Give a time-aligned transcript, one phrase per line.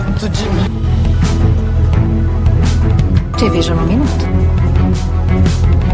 [0.00, 0.64] de mim.
[3.38, 4.10] Te vejo no minuto.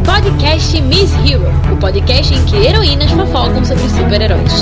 [0.05, 1.43] Podcast Miss Hero,
[1.73, 4.53] o podcast em que heroínas fofocam sobre super-heróis.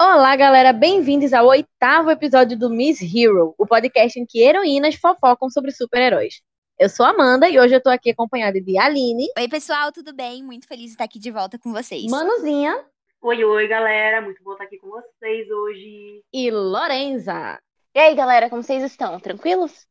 [0.00, 5.48] Olá, galera, bem-vindos ao oitavo episódio do Miss Hero, o podcast em que heroínas fofocam
[5.48, 6.42] sobre super-heróis.
[6.78, 9.28] Eu sou a Amanda e hoje eu tô aqui acompanhada de Aline.
[9.38, 10.42] Oi, pessoal, tudo bem?
[10.42, 12.04] Muito feliz de estar aqui de volta com vocês.
[12.10, 12.93] Manuzinha.
[13.26, 14.20] Oi, oi, galera.
[14.20, 16.22] Muito bom estar aqui com vocês hoje.
[16.30, 17.58] E Lorenza.
[17.94, 19.18] E aí, galera, como vocês estão?
[19.18, 19.88] Tranquilos?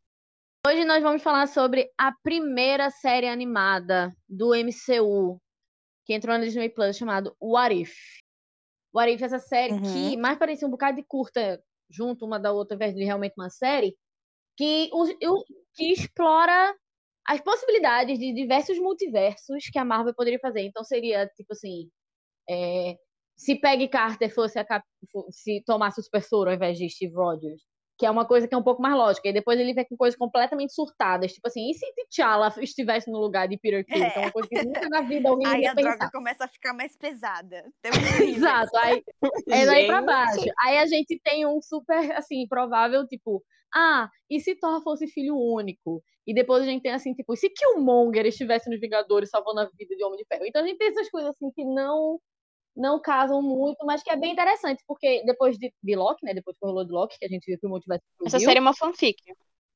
[0.67, 5.41] Hoje nós vamos falar sobre a primeira série animada do MCU,
[6.05, 7.95] que entrou na Disney Plus, chamado What If.
[8.93, 9.81] What If é essa série uhum.
[9.81, 11.59] que mais parecia um bocado de curta
[11.89, 13.97] junto uma da outra, ao invés de realmente uma série,
[14.55, 14.91] que,
[15.73, 16.77] que explora
[17.25, 20.61] as possibilidades de diversos multiversos que a Marvel poderia fazer.
[20.61, 21.89] Então seria, tipo assim,
[22.47, 22.95] é,
[23.35, 24.85] se Peggy Carter fosse a cap...
[25.29, 27.61] se tomasse o super soro ao invés de Steve Rogers,
[27.97, 29.29] que é uma coisa que é um pouco mais lógica.
[29.29, 33.19] E depois ele vem com coisas completamente surtadas, tipo assim, e se T'Challa estivesse no
[33.19, 34.03] lugar de Peter Quill?
[34.03, 34.09] É.
[34.09, 35.97] Que é uma coisa que nunca na vida alguém Aí a pensar.
[35.97, 37.65] droga começa a ficar mais pesada.
[38.21, 39.03] Exato, aí
[39.49, 40.45] é daí pra baixo.
[40.59, 45.35] Aí a gente tem um super, assim, provável, tipo, ah, e se Thor fosse filho
[45.35, 46.03] único?
[46.25, 49.69] E depois a gente tem assim, tipo, e se Killmonger estivesse nos Vingadores salvando a
[49.77, 50.45] vida de Homem de Ferro?
[50.45, 52.19] Então a gente tem essas coisas assim que não
[52.75, 56.57] não casam muito, mas que é bem interessante, porque depois de, de Loki, né, depois
[56.57, 58.73] que rolou de Loki, que a gente viu que o multiverso Essa série é uma
[58.73, 59.17] fanfic,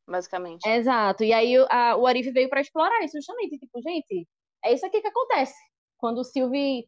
[0.07, 0.67] basicamente.
[0.67, 4.27] Exato, e aí a, o Arif veio para explorar isso justamente, tipo, gente,
[4.63, 5.55] é isso aqui que acontece.
[5.97, 6.87] Quando o Sylvie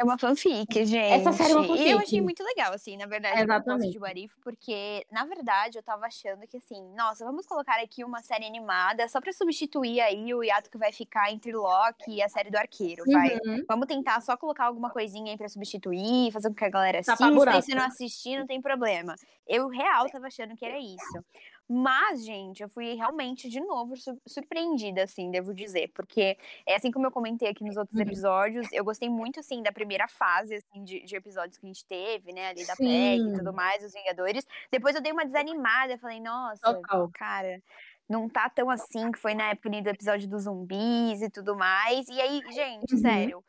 [0.00, 1.12] é uma fanfic, gente.
[1.12, 1.86] Essa série é uma fanfic.
[1.86, 3.92] E eu achei muito legal, assim, na verdade, Exatamente.
[3.92, 8.22] de Warif, porque, na verdade, eu tava achando que, assim, nossa, vamos colocar aqui uma
[8.22, 12.28] série animada só pra substituir aí o hiato que vai ficar entre Loki e a
[12.28, 13.38] série do Arqueiro, vai.
[13.44, 13.64] Uhum.
[13.68, 17.58] Vamos tentar só colocar alguma coisinha aí pra substituir, fazer com que a galera assista,
[17.58, 19.14] e se não assistir, não tem problema.
[19.46, 21.24] Eu, real, tava achando que era isso.
[21.72, 23.94] Mas, gente, eu fui realmente, de novo,
[24.26, 25.92] surpreendida, assim, devo dizer.
[25.94, 26.36] Porque,
[26.66, 28.02] é assim como eu comentei aqui nos outros uhum.
[28.02, 31.84] episódios, eu gostei muito, assim, da primeira fase, assim, de, de episódios que a gente
[31.84, 32.48] teve, né?
[32.48, 32.88] Ali da Sim.
[32.88, 34.44] PEC e tudo mais, os Vingadores.
[34.68, 37.08] Depois eu dei uma desanimada, falei, nossa, Total.
[37.14, 37.62] cara
[38.08, 42.08] não tá tão assim, que foi na época do episódio dos zumbis e tudo mais.
[42.08, 43.00] E aí, gente, uhum.
[43.00, 43.44] sério,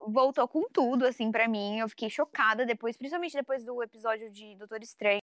[0.00, 1.78] voltou com tudo, assim, para mim.
[1.78, 5.20] Eu fiquei chocada depois, principalmente depois do episódio de Doutor Estranho.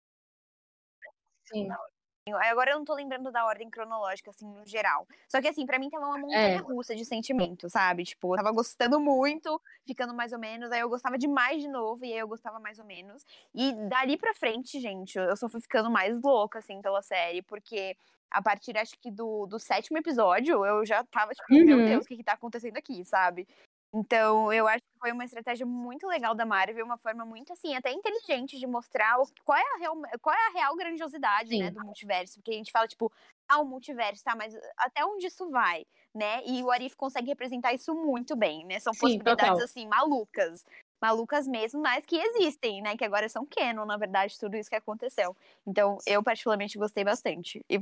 [1.45, 1.69] Sim.
[2.51, 5.07] Agora eu não tô lembrando da ordem cronológica, assim, no geral.
[5.29, 6.57] Só que, assim, para mim tava uma montanha é.
[6.57, 8.05] russa de sentimento, sabe?
[8.05, 10.71] Tipo, eu tava gostando muito, ficando mais ou menos.
[10.71, 13.25] Aí eu gostava demais de novo, e aí eu gostava mais ou menos.
[13.55, 17.97] E dali pra frente, gente, eu só fui ficando mais louca, assim, pela série, porque
[18.31, 21.65] a partir, acho que, do, do sétimo episódio, eu já tava, tipo, uhum.
[21.65, 23.47] meu Deus, o que que tá acontecendo aqui, sabe?
[23.93, 27.75] Então, eu acho que foi uma estratégia muito legal da Marvel, uma forma muito, assim,
[27.75, 31.81] até inteligente de mostrar qual é a real, qual é a real grandiosidade, né, do
[31.81, 32.35] multiverso.
[32.39, 33.13] Porque a gente fala, tipo,
[33.49, 35.85] ah, o multiverso, tá, mas até onde isso vai,
[36.15, 36.41] né?
[36.47, 38.79] E o Arif consegue representar isso muito bem, né?
[38.79, 39.65] São Sim, possibilidades, total.
[39.65, 40.65] assim, malucas.
[41.03, 42.97] Malucas mesmo, mas que existem, né?
[42.97, 45.37] Que agora são canon, na verdade, tudo isso que aconteceu.
[45.67, 47.61] Então, eu particularmente gostei bastante.
[47.69, 47.77] E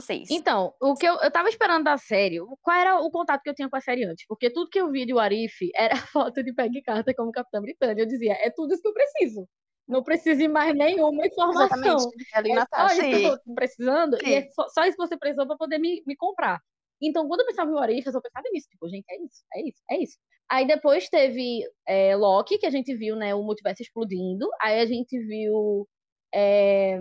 [0.00, 0.30] vocês?
[0.30, 3.54] Então, o que eu, eu tava esperando da série, qual era o contato que eu
[3.54, 4.24] tinha com a série antes?
[4.26, 8.02] Porque tudo que eu vi de Warif era foto de Peggy Carter como Capitã Britânia.
[8.02, 9.48] Eu dizia, é tudo isso que eu preciso.
[9.88, 11.96] Não preciso de mais nenhuma informação.
[11.96, 12.26] Exatamente.
[12.32, 14.26] Ali é só isso que eu tô precisando Sim.
[14.26, 16.60] e é só, só, isso que você precisou para poder me, me comprar.
[17.02, 18.68] Então, quando eu pensava em Warif, eu só pensava nisso.
[18.70, 20.18] Tipo, gente, é isso, é isso, é isso.
[20.48, 24.48] Aí depois teve é, Loki, que a gente viu, né, o multiverso explodindo.
[24.60, 25.88] Aí a gente viu
[26.32, 26.98] é,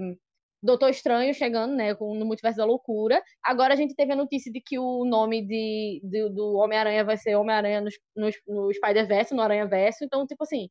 [0.61, 3.21] Doutor Estranho chegando, né, no Multiverso da Loucura.
[3.43, 7.17] Agora a gente teve a notícia de que o nome de, de do Homem-Aranha vai
[7.17, 10.03] ser Homem-Aranha no, no, no Spider-Verse, no Aranha-Verso.
[10.03, 10.69] Então, tipo assim,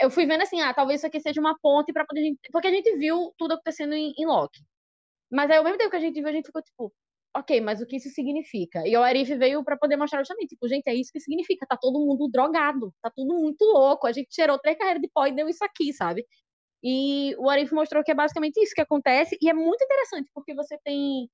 [0.00, 2.34] eu fui vendo assim, ah, talvez isso aqui seja uma ponte para poder...
[2.52, 4.60] Porque a gente viu tudo acontecendo em, em Loki.
[5.30, 6.92] Mas aí, ao mesmo tempo que a gente viu, a gente ficou tipo,
[7.36, 8.86] ok, mas o que isso significa?
[8.86, 11.76] E o Arif veio para poder mostrar justamente, tipo, gente, é isso que significa, tá
[11.76, 15.32] todo mundo drogado, tá tudo muito louco, a gente cheirou três carreiras de pó e
[15.34, 16.24] deu isso aqui, sabe?
[16.82, 20.54] E o Arif mostrou que é basicamente isso que acontece, e é muito interessante, porque
[20.54, 21.28] você tem,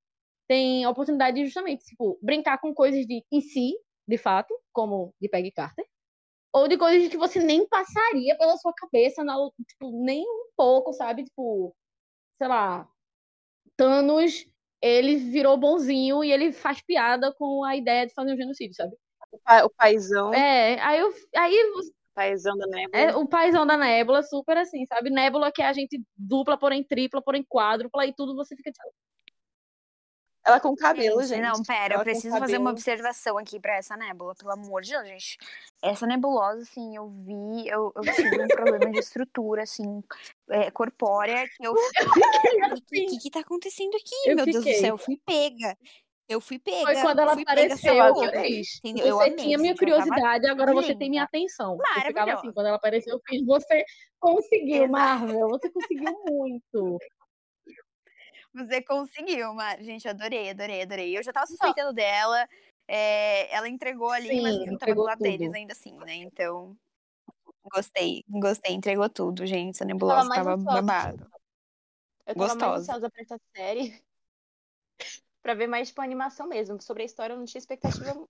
[0.48, 3.74] tem a oportunidade de justamente, tipo, brincar com coisas de em si,
[4.08, 5.86] de fato, como de Peggy Carter,
[6.52, 9.36] ou de coisas que você nem passaria pela sua cabeça, na,
[9.68, 11.24] tipo, nem um pouco, sabe?
[11.24, 11.74] Tipo,
[12.38, 12.88] sei lá,
[13.76, 14.46] Thanos,
[14.82, 18.94] ele virou bonzinho e ele faz piada com a ideia de fazer um genocídio, sabe?
[19.32, 20.32] O, pa o paizão.
[20.32, 21.54] É, aí, eu, aí
[22.16, 22.98] Paizão da Nébula.
[22.98, 25.10] É o paizão da Nébula, super assim, sabe?
[25.10, 28.88] Nébula que é a gente dupla, porém tripla, porém quádrupla, e tudo você fica tipo.
[30.42, 31.42] Ela com cabelo, Gente, gente.
[31.42, 32.60] Não, pera, Ela eu preciso fazer cabelo.
[32.62, 35.38] uma observação aqui pra essa nébula, pelo amor de Deus, gente.
[35.82, 40.02] Essa nebulosa, assim, eu vi, eu, eu tive um problema de estrutura, assim,
[40.48, 41.74] é, corpórea, que eu
[42.78, 44.14] O que, que, que tá acontecendo aqui?
[44.30, 44.80] Eu Meu Deus do fiquei.
[44.80, 45.76] céu, eu fui pega.
[46.28, 46.80] Eu fui pega.
[46.80, 48.78] Foi quando ela apareceu eu fiz.
[48.84, 49.06] Entendeu?
[49.06, 51.10] Eu Você amei, tinha minha tava curiosidade, agora você tem linda.
[51.10, 51.78] minha atenção.
[51.96, 53.44] Eu ficava assim, quando ela apareceu, eu fiz.
[53.46, 53.84] Você
[54.18, 54.92] conseguiu, Exato.
[54.92, 55.48] Marvel.
[55.50, 56.98] Você conseguiu muito.
[58.54, 59.84] Você conseguiu, Mari.
[59.84, 61.16] Gente, adorei, adorei, adorei.
[61.16, 62.48] Eu já tava suspeitando dela.
[62.88, 66.14] é, ela entregou ali, mas Sim, eu tava do lado deles ainda assim, né?
[66.14, 66.76] Então,
[67.72, 69.76] gostei, gostei, entregou tudo, gente.
[69.76, 70.82] Essa nebulosa mais tava ansiosa.
[70.82, 71.30] babado.
[72.26, 72.80] Eu tava mais Gostosa.
[72.92, 74.02] ansiosa pra essa série
[75.46, 76.80] pra ver mais, tipo, animação mesmo.
[76.82, 78.26] Sobre a história eu não tinha expectativa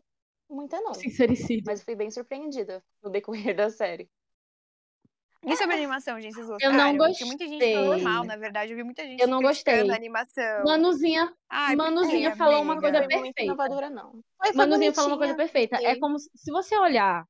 [0.50, 0.92] muita, não.
[0.92, 1.64] Sincericídio.
[1.66, 4.06] Mas eu fui bem surpreendida no decorrer da série.
[5.42, 6.92] E sobre a animação, gente, vocês Eu gostaram?
[6.92, 8.04] não Porque muita gente falou gostei.
[8.04, 8.72] mal, na verdade.
[8.72, 9.90] Eu vi muita gente Eu não gostei.
[9.90, 10.64] animação.
[10.64, 12.80] Manuzinha, Ai, Manuzinha quê, falou uma amiga?
[12.82, 13.42] coisa Não foi muito perfeita.
[13.44, 14.10] inovadora, não.
[14.12, 15.76] Foi, foi Manuzinha falou uma coisa perfeita.
[15.76, 17.24] É como se, se você olhar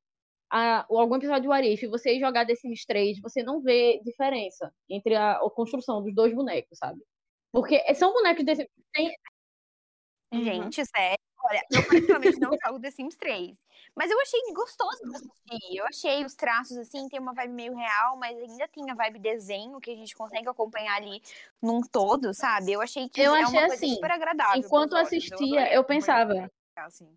[0.50, 4.00] a, o- algum episódio do Arif e você jogar The Sims 3, você não vê
[4.04, 7.00] diferença entre a, a construção dos dois bonecos, sabe?
[7.52, 8.70] Porque são bonecos de The Sims.
[8.92, 9.14] Tem,
[10.36, 10.44] Uhum.
[10.44, 11.18] Gente, sério.
[11.42, 13.56] Olha, eu particularmente não jogo The Sims 3.
[13.94, 15.76] Mas eu achei gostoso de assistir.
[15.76, 19.20] Eu achei os traços, assim, tem uma vibe meio real, mas ainda tem a vibe
[19.20, 21.22] desenho, que a gente consegue acompanhar ali
[21.62, 22.72] num todo, sabe?
[22.72, 24.60] Eu achei que Eu é achei uma coisa assim, super agradável.
[24.60, 25.06] enquanto olhos.
[25.06, 27.16] assistia, eu acompanhar, pensava, Assim.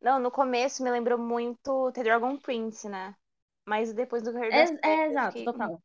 [0.00, 3.14] Não, no começo me lembrou muito The Dragon Prince, né?
[3.66, 5.82] Mas depois do da É, é eu exato, fiquei, total.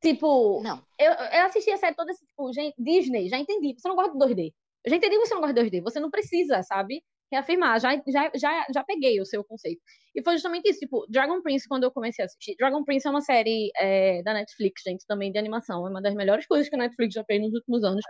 [0.00, 0.82] Tipo, Não.
[0.98, 4.12] eu, eu assisti a série toda assim, tipo, gente, Disney, já entendi, você não gosta
[4.12, 4.52] de 2D.
[4.84, 7.02] Eu já entendi que você não gosta de 2D, você não precisa, sabe?
[7.32, 9.80] Reafirmar, já, já, já, já peguei o seu conceito.
[10.14, 12.54] E foi justamente isso, tipo, Dragon Prince, quando eu comecei a assistir.
[12.56, 15.84] Dragon Prince é uma série é, da Netflix, gente, também de animação.
[15.86, 18.04] É uma das melhores coisas que a Netflix já fez nos últimos anos.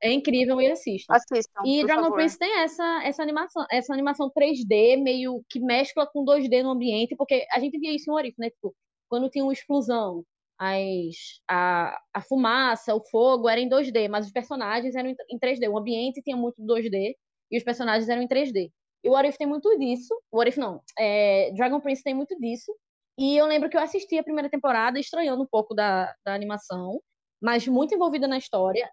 [0.00, 1.14] É incrível e assistam.
[1.14, 2.16] Assistam, E Dragon favor.
[2.16, 7.16] Prince tem essa, essa animação, essa animação 3D, meio que mescla com 2D no ambiente,
[7.16, 8.50] porque a gente via isso em Orif, né?
[8.50, 8.74] Tipo,
[9.08, 10.24] quando tinha uma explosão,
[10.58, 11.14] as,
[11.48, 15.68] a, a fumaça, o fogo era em 2D, mas os personagens eram em em 3D.
[15.68, 17.16] O ambiente tinha muito 2D
[17.50, 18.72] e os personagens eram em 3D.
[19.04, 20.14] E o Orif tem muito disso.
[20.30, 20.82] O Orif não.
[20.98, 22.74] É, Dragon Prince tem muito disso.
[23.18, 27.00] E eu lembro que eu assisti a primeira temporada estranhando um pouco da, da animação,
[27.40, 28.90] mas muito envolvida na história.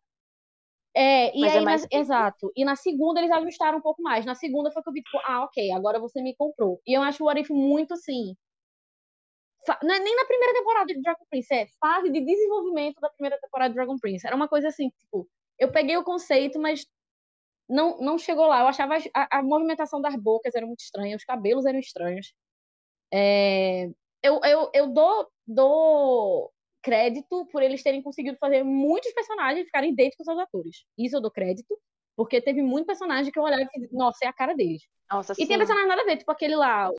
[0.96, 2.28] É, e Mas é aí, na- mais simples.
[2.32, 2.52] exato.
[2.56, 4.26] E na segunda eles ajustaram um pouco mais.
[4.26, 6.82] Na segunda foi que eu vi, tipo, ah, ok, agora você me comprou.
[6.88, 8.36] E eu acho o Arif muito assim.
[9.84, 13.40] Não é nem na primeira temporada de Dragon Prince, é fase de desenvolvimento da primeira
[13.40, 14.26] temporada de Dragon Prince.
[14.26, 15.28] Era uma coisa assim, tipo,
[15.58, 16.86] eu peguei o conceito, mas
[17.68, 18.62] não, não chegou lá.
[18.62, 22.34] Eu achava a, a movimentação das bocas era muito estranha, os cabelos eram estranhos.
[23.14, 23.90] É,
[24.22, 26.52] eu, eu, eu dou, dou
[26.82, 30.86] crédito por eles terem conseguido fazer muitos personagens ficarem idênticos aos atores.
[30.98, 31.78] Isso eu dou crédito,
[32.16, 34.84] porque teve muito personagem que eu olhava e nossa, é a cara deles.
[35.10, 35.58] Nossa, E tem sim.
[35.58, 36.90] personagem nada a ver, tipo aquele lá.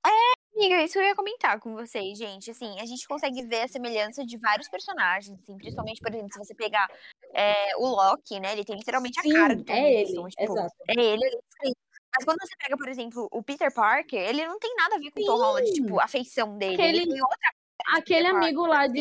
[0.56, 2.50] Amiga, isso eu ia comentar com vocês, gente.
[2.50, 6.38] Assim, a gente consegue ver a semelhança de vários personagens, assim, principalmente, por exemplo, se
[6.38, 6.88] você pegar
[7.34, 8.52] é, o Loki, né?
[8.52, 10.74] Ele tem literalmente Sim, a cara do Tom é Hiddleston, ele, tipo, exato.
[10.88, 11.70] é ele, é.
[12.16, 15.10] Mas quando você pega, por exemplo, o Peter Parker, ele não tem nada a ver
[15.10, 15.74] com o Tom Holland, Sim.
[15.74, 16.74] tipo, a feição dele.
[16.74, 17.50] Aquele- Ele tem outra
[17.94, 18.92] Aquele amigo Parker, lá assim,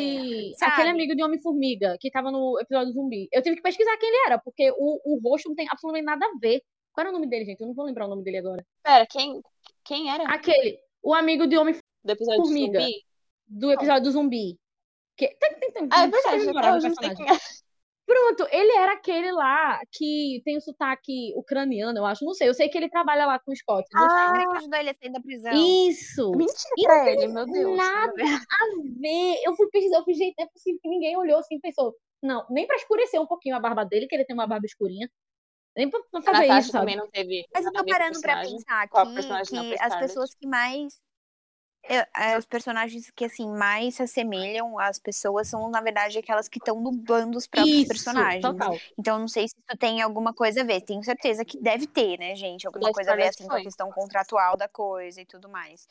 [0.51, 0.55] de.
[0.57, 0.73] sabe?
[0.73, 3.29] Aquele amigo de Homem-Formiga, que tava no episódio zumbi.
[3.31, 6.25] Eu tive que pesquisar quem ele era, porque o, o rosto não tem absolutamente nada
[6.25, 6.61] a ver.
[6.91, 7.61] Qual era o nome dele, gente?
[7.61, 8.65] Eu não vou lembrar o nome dele agora.
[8.83, 9.41] Pera, quem,
[9.83, 12.79] quem era Aquele, o amigo de Homem do episódio Formiga.
[12.79, 12.93] zumbi?
[13.47, 14.57] do episódio do zumbi.
[15.15, 15.27] Que...
[15.39, 17.25] Tem, tem, tem, Ah, é verdade, até sei.
[18.05, 22.23] Pronto, ele era aquele lá que tem o sotaque ucraniano, eu acho.
[22.23, 23.87] Não sei, eu sei que ele trabalha lá com o Scott.
[23.93, 25.51] Não Ah, Ele que ajudou ele a sair da prisão.
[25.51, 25.89] sei.
[25.89, 26.31] Isso!
[26.31, 27.77] Mentira pra ele, meu Deus.
[27.77, 29.41] nada a ver.
[29.43, 31.95] Eu fui pesquisar, eu fui, gente, não é possível que ninguém olhou assim e pensou.
[32.21, 35.09] Não, nem pra escurecer um pouquinho a barba dele, que ele tem uma barba escurinha.
[35.75, 36.85] Nem pra, pra fazer Natasha isso, sabe?
[36.85, 37.45] também não teve.
[37.53, 40.99] Mas eu tô parando pra pensar aqui que as pessoas que mais.
[41.87, 46.47] é, é, os personagens que, assim, mais se assemelham às pessoas são, na verdade, aquelas
[46.47, 48.41] que estão dublando os próprios Isso, personagens.
[48.41, 48.77] total.
[48.97, 50.81] Então, não sei se isso tem alguma coisa a ver.
[50.81, 52.65] Tenho certeza que deve ter, né, gente?
[52.65, 55.85] Alguma coisa a ver, assim, com a questão contratual da coisa e tudo mais.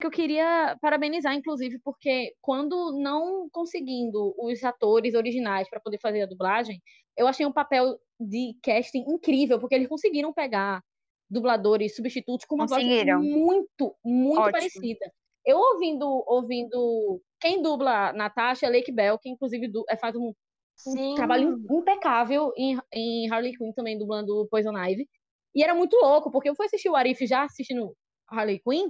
[0.00, 6.22] Que eu queria parabenizar, inclusive, porque quando não conseguindo os atores originais para poder fazer
[6.22, 6.82] a dublagem,
[7.16, 10.82] eu achei um papel de casting incrível, porque eles conseguiram pegar
[11.30, 12.82] dubladores substitutos com uma voz
[13.22, 14.52] muito, muito Ótimo.
[14.52, 15.12] parecida.
[15.46, 20.34] Eu ouvindo, ouvindo quem dubla Natasha é Lake Bell, que inclusive é, faz um,
[20.86, 25.08] um trabalho impecável em, em Harley Quinn também dublando Poison Ivy.
[25.54, 27.94] E era muito louco, porque eu fui assistir o Arif já assistindo
[28.28, 28.88] Harley Quinn,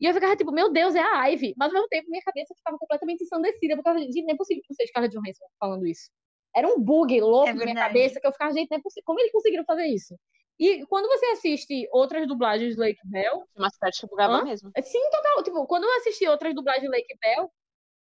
[0.00, 1.54] e eu ficava tipo, meu Deus, é a Ivy.
[1.56, 4.62] Mas ao mesmo tempo, minha cabeça ficava completamente ensandecida, por causa de, não é possível
[4.66, 6.10] que seja Scarlett Johansson falando isso.
[6.54, 9.02] era um bug louco É na minha cabeça que eu ficava, gente, não é possi-
[9.04, 10.14] como eles conseguiram fazer isso?
[10.58, 14.44] E quando você assiste outras dublagens do Lake Bell, Tinha umas partes que bugava Hã?
[14.44, 14.72] mesmo.
[14.82, 17.50] sim, total, tipo, quando eu assisti outras dublagens do Lake Bell,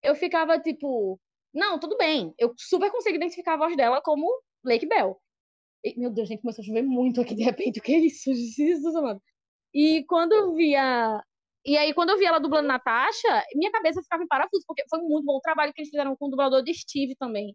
[0.03, 1.21] eu ficava tipo,
[1.55, 4.27] não, tudo bem, eu super consigo identificar a voz dela como
[4.65, 5.21] Lake Bell.
[5.85, 8.33] E, meu Deus, gente, começou a chover muito aqui de repente, o que é isso?
[8.35, 9.23] Jesus amado.
[9.75, 11.23] E quando eu via.
[11.67, 15.01] E aí, quando eu vi ela dublando Natasha, minha cabeça ficava em parafuso, porque foi
[15.01, 17.53] muito bom o trabalho que eles fizeram com o dublador de Steve também.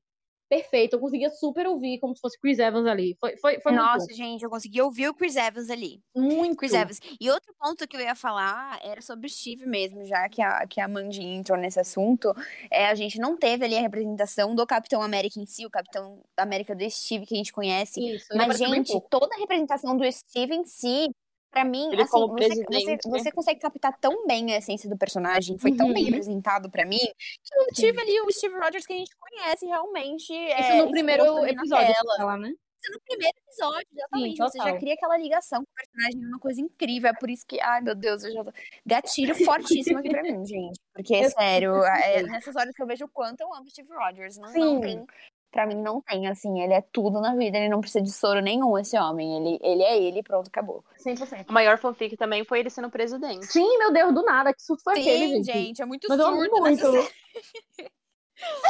[0.52, 3.16] Perfeito, eu conseguia super ouvir como se fosse Chris Evans ali.
[3.22, 6.02] Foi, foi, foi Nossa, gente, eu consegui ouvir o Chris Evans ali.
[6.14, 6.58] muito, muito.
[6.58, 7.00] Chris Evans.
[7.22, 10.68] E outro ponto que eu ia falar era sobre o Steve mesmo, já que a,
[10.68, 12.36] que a Mandy entrou nesse assunto.
[12.70, 16.22] É, a gente não teve ali a representação do Capitão América em si, o Capitão
[16.36, 18.16] América do Steve que a gente conhece.
[18.16, 21.08] Isso, Mas, gente, toda a representação do Steve em si,
[21.52, 22.98] pra mim, Ele assim, você, você, né?
[23.20, 26.10] você consegue captar tão bem a essência do personagem, foi tão bem Uhum.
[26.10, 30.34] representado pra mim, que eu tive ali o Steve Rogers que a gente conhece realmente.
[30.34, 32.50] Isso é, no primeiro episódio dela, né?
[32.84, 34.38] Isso no primeiro episódio, exatamente.
[34.40, 37.10] você já cria aquela ligação com o personagem, é uma coisa incrível.
[37.12, 38.52] É por isso que, ai meu Deus, eu já tô...
[38.84, 40.80] gatilho fortíssimo aqui pra mim, gente.
[40.92, 42.24] Porque, Eu- sério, é sei.
[42.24, 44.38] nessas horas que eu vejo o quanto eu amo Steve Rogers.
[44.38, 44.60] Não, Sim.
[44.60, 45.06] não tem.
[45.52, 46.62] Pra mim, não tem, assim.
[46.62, 49.36] Ele é tudo na vida, ele não precisa de soro nenhum, esse homem.
[49.36, 50.84] Ele, ele é ele, pronto, acabou.
[50.98, 51.50] 100%.
[51.50, 53.46] O maior fanfic também foi ele sendo presidente.
[53.48, 55.46] Sim, meu Deus, do nada, que surto foi Sim, aquele, gente?
[55.46, 57.12] gente, é muito Mas eu amo surto nessa muito.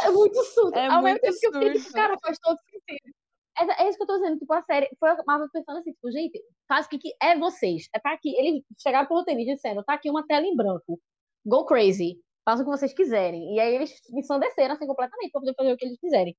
[0.03, 0.77] É muito surto.
[0.77, 1.93] É Ao mesmo muito tempo que eu fiquei, surto.
[1.93, 3.15] cara, faz todo sentido.
[3.57, 5.91] É, é isso que eu tô dizendo, tipo, a série, foi a Marvel pensando assim,
[5.91, 7.87] tipo, gente, faz o que, que é vocês.
[7.95, 10.99] É tá aqui, eles chegaram pro roteirista dizendo, tá aqui uma tela em branco.
[11.45, 12.17] Go crazy.
[12.43, 13.55] Façam o que vocês quiserem.
[13.55, 16.35] E aí eles ensandeceram, assim, completamente, pra poder fazer o que eles quiserem.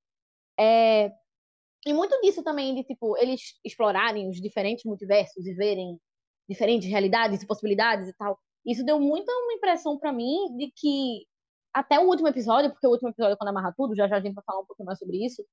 [0.63, 1.13] É...
[1.85, 5.99] E muito disso também, de, tipo, eles explorarem os diferentes multiversos e verem
[6.49, 8.39] diferentes realidades e possibilidades e tal.
[8.65, 11.27] Isso deu muita uma impressão pra mim de que
[11.75, 14.35] até o último episódio, porque o último episódio, quando amarra tudo, já já a gente
[14.35, 15.45] vai falar um pouco mais sobre isso,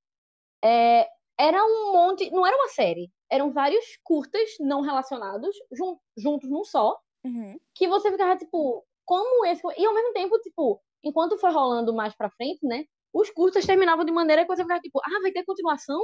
[0.62, 6.48] é, era um monte, não era uma série, eram vários curtas não relacionados, jun- juntos
[6.48, 7.58] num só, Uhum.
[7.74, 9.62] que você ficava, tipo, como esse.
[9.76, 12.84] E ao mesmo tempo, tipo, enquanto foi rolando mais pra frente, né?
[13.12, 16.00] Os curtas terminavam de maneira que você ficava, tipo, ah, vai ter continuação?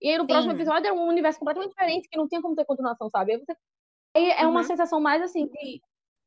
[0.00, 0.28] E aí no Sim.
[0.28, 3.32] próximo episódio era um universo completamente diferente, que não tinha como ter continuação, sabe?
[3.32, 3.52] Aí, você...
[4.16, 4.66] aí é uma Uhum.
[4.66, 5.80] sensação mais assim de.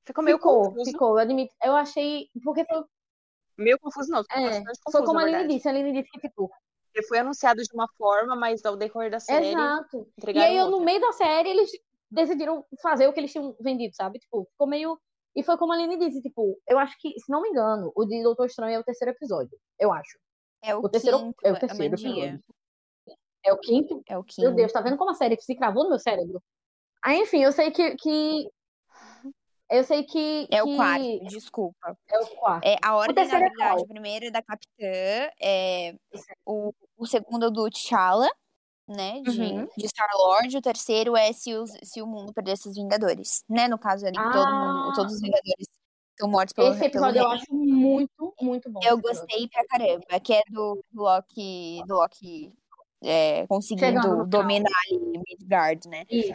[0.06, 0.92] Ficou meio ficou, confuso.
[0.92, 1.54] ficou, eu admito.
[1.64, 2.28] Eu achei.
[2.44, 2.84] Porque foi.
[3.58, 4.24] Meio confuso, não.
[4.24, 5.68] Ficou É, bastante foi confuso, como a Aline disse.
[5.68, 6.52] A Aline disse que, tipo,
[6.86, 10.08] Porque foi anunciado de uma forma, mas ao decorrer da série, exato.
[10.28, 10.86] E aí, eu, no outra.
[10.86, 11.72] meio da série, eles
[12.10, 14.20] decidiram fazer o que eles tinham vendido, sabe?
[14.20, 15.00] Tipo, ficou meio.
[15.36, 18.06] E foi como a Aline disse, tipo, eu acho que, se não me engano, o
[18.06, 19.58] de Doutor Estranho é o terceiro episódio.
[19.80, 20.20] Eu acho.
[20.62, 22.26] É o, O terceiro quinto, é o terceiro Amandia.
[22.26, 22.44] episódio.
[23.46, 24.04] É o quinto?
[24.08, 24.42] É o quinto.
[24.42, 26.42] Meu Deus, tá vendo como a série se cravou no meu cérebro?
[27.04, 27.96] Aí, enfim, eu sei que.
[27.96, 28.50] que...
[29.70, 30.48] Eu sei que.
[30.52, 31.98] É o que quarto, desculpa.
[32.08, 32.66] É o quarto.
[32.66, 33.84] É, a ordem, na terceiro é verdade, qual?
[33.84, 35.96] o primeiro é da Capitã, é,
[36.46, 38.30] o, o segundo é do T'Challa,
[38.88, 39.68] né, de, Uhum.
[39.78, 43.78] de Star-Lord, o terceiro é se, os, se o mundo perdesse os Vingadores, né, no
[43.80, 44.94] caso ali, todo mundo, Ah.
[44.96, 45.68] todos os Vingadores
[46.12, 47.38] estão mortos pelo, Esse pelo episódio eu rei.
[47.40, 48.80] acho muito, muito bom.
[48.84, 52.54] Eu gostei pra caramba, que é do, do Loki, do Loki
[53.04, 56.34] é, conseguindo no dominar ali Midgard, né, Isso.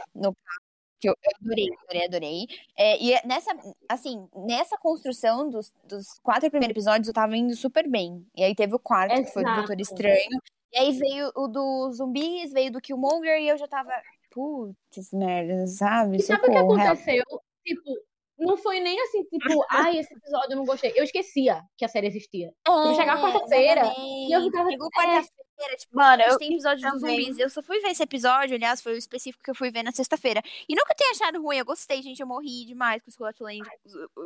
[1.00, 2.46] que eu, eu adorei, adorei, adorei.
[2.76, 3.52] É, e é nessa,
[3.88, 8.26] assim, nessa construção dos, dos quatro primeiros episódios, eu tava indo super bem.
[8.36, 9.94] E aí teve o quarto, que foi do Doutor Exato.
[9.94, 10.40] Estranho.
[10.72, 13.90] E aí veio o dos zumbis, veio do Killmonger, e eu já tava,
[14.30, 16.18] putz, merda, sabe?
[16.18, 17.24] E sabe o que aconteceu?
[17.64, 17.90] Tipo,
[18.38, 20.92] não foi nem assim, tipo, ai, esse episódio eu não gostei.
[20.94, 22.52] Eu esquecia que a série existia.
[22.64, 24.96] Tipo, chegar quarta-feira, e eu ficava, Chegou é.
[24.96, 27.20] quarta-feira, tipo, Mano, a eu gente tem episódios dos também.
[27.20, 27.38] zumbis.
[27.38, 29.90] Eu só fui ver esse episódio, aliás, foi o específico que eu fui ver na
[29.90, 30.40] sexta-feira.
[30.68, 32.20] E nunca tenho achado ruim, eu gostei, gente.
[32.20, 33.62] Eu morri demais com o Scott Lang,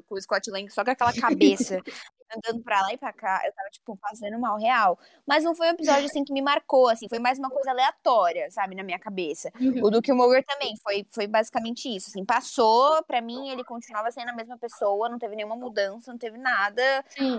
[0.06, 1.80] com o Scott Lang, só com aquela cabeça
[2.36, 3.42] andando pra lá e pra cá.
[3.44, 4.98] Eu tava, tipo, fazendo mal real.
[5.26, 7.08] Mas não foi um episódio, assim, que me marcou, assim.
[7.08, 9.50] Foi mais uma coisa aleatória, sabe, na minha cabeça.
[9.60, 9.84] Uhum.
[9.84, 12.24] O do Killmonger também, foi, foi basicamente isso, assim.
[12.24, 16.38] Passou, pra mim, ele continuava sendo a mesma pessoa, não teve nenhuma mudança, não teve
[16.38, 16.82] nada.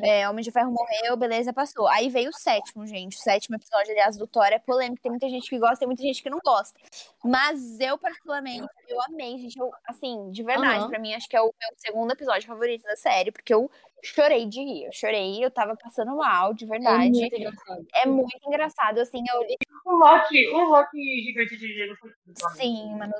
[0.02, 1.88] É, Homem de Ferro morreu, beleza, passou.
[1.88, 3.18] Aí veio o sétimo, gente.
[3.18, 5.02] O sétimo episódio, aliás, do Thor é polêmico.
[5.02, 6.80] Tem muita gente que gosta, tem muita gente que não gosta.
[7.24, 9.60] Mas eu, particularmente, eu amei, gente.
[9.60, 10.90] Eu, assim, de verdade, Aham.
[10.90, 13.70] pra mim, acho que é o meu segundo episódio favorito da série, porque eu
[14.04, 14.86] chorei de rir.
[14.86, 17.10] Eu chorei, eu tava passando mal, de É verdade.
[17.12, 17.88] muito engraçado.
[17.96, 19.42] É muito engraçado, assim, eu.
[19.86, 22.50] O Loki, o Loki gigante de gelo foi tudo.
[22.56, 23.14] Sim, mano.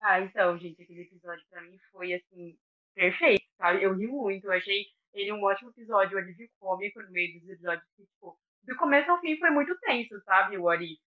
[0.00, 2.56] Ah, então, gente, aquele episódio pra mim foi, assim,
[2.94, 3.82] perfeito, sabe?
[3.82, 4.84] Eu ri muito, eu achei
[5.14, 9.10] ele um ótimo episódio, um alívio cômico no meio dos episódios que, tipo, do começo
[9.10, 10.98] ao fim foi muito tenso, sabe, o Ori?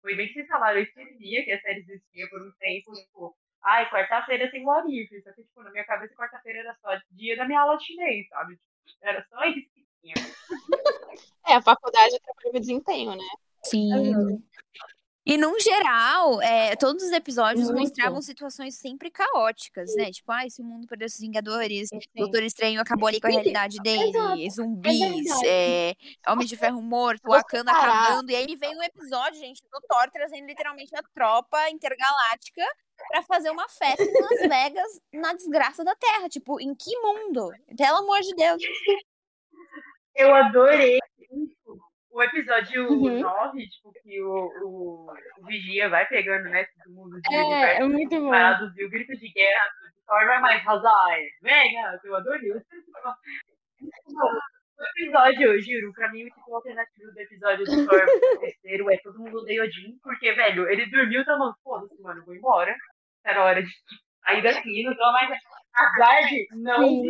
[0.00, 3.36] Foi bem que vocês falaram, eu esquecia que a série existia por um tempo, tipo,
[3.62, 7.36] ai, quarta-feira tem o Orif, só que, tipo, na minha cabeça, quarta-feira era só dia
[7.36, 8.58] da minha aula de chinês, sabe?
[9.02, 10.14] Era só isso que tinha.
[11.46, 13.24] É, a faculdade é trabalho de desempenho, né?
[13.64, 14.42] Sim.
[15.26, 17.80] E, num geral, é, todos os episódios Muito.
[17.80, 20.10] mostravam situações sempre caóticas, né?
[20.10, 22.00] Tipo, ah, esse mundo perdeu seus Vingadores, Sim.
[22.16, 24.40] Doutor Estranho acabou ali com a realidade dele, Exato.
[24.40, 25.94] É zumbis, é é,
[26.28, 28.30] Homem de Ferro morto, Wakanda acabando.
[28.30, 32.64] E aí vem um episódio, gente, do Thor trazendo literalmente a tropa intergaláctica
[33.08, 36.28] para fazer uma festa em Las Vegas na desgraça da Terra.
[36.28, 37.50] Tipo, em que mundo?
[37.76, 38.62] Pelo amor de Deus.
[40.14, 40.98] Eu adorei
[42.20, 43.20] o episódio uhum.
[43.20, 47.84] 9, tipo, que o, o, o, Vigia vai pegando, né, todo mundo de é, é
[47.84, 48.30] muito bom.
[48.30, 49.70] Parados, e o grito de guerra
[50.06, 52.52] Thor vai mais Hazai, venha, eu adorei.
[52.52, 52.60] O
[54.98, 58.06] episódio, juro, pra mim, tipo, o alternativo do episódio do Thor
[58.40, 62.34] terceiro é todo mundo odeia Odin, porque, velho, ele dormiu, tá falando, foda-se, mano, vou
[62.34, 62.74] embora.
[63.24, 63.70] Era hora de
[64.24, 65.30] sair daqui, não tô mais
[65.72, 67.04] Asgard não.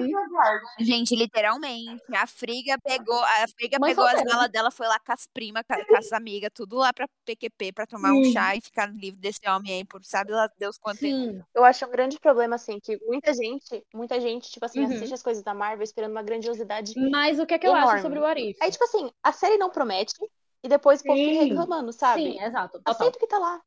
[0.79, 5.13] Gente, literalmente, a Friga pegou, a Friga Mas pegou as malas dela, foi lá com
[5.13, 8.21] as primas, com, com as amigas, tudo lá pra PQP, pra tomar Sim.
[8.21, 11.33] um chá e ficar livre desse homem aí, por sabe lá Deus quanto Sim.
[11.33, 11.47] tempo.
[11.55, 14.95] Eu acho um grande problema, assim, que muita gente, muita gente, tipo assim, uhum.
[14.95, 17.93] assiste as coisas da Marvel esperando uma grandiosidade Mas o que é que eu enorme.
[17.95, 18.59] acho sobre o Arif?
[18.63, 20.15] Aí, tipo assim, a série não promete,
[20.63, 22.33] e depois o povo fica reclamando, sabe?
[22.33, 22.81] Sim, exato.
[22.85, 23.61] Aceita o que tá lá.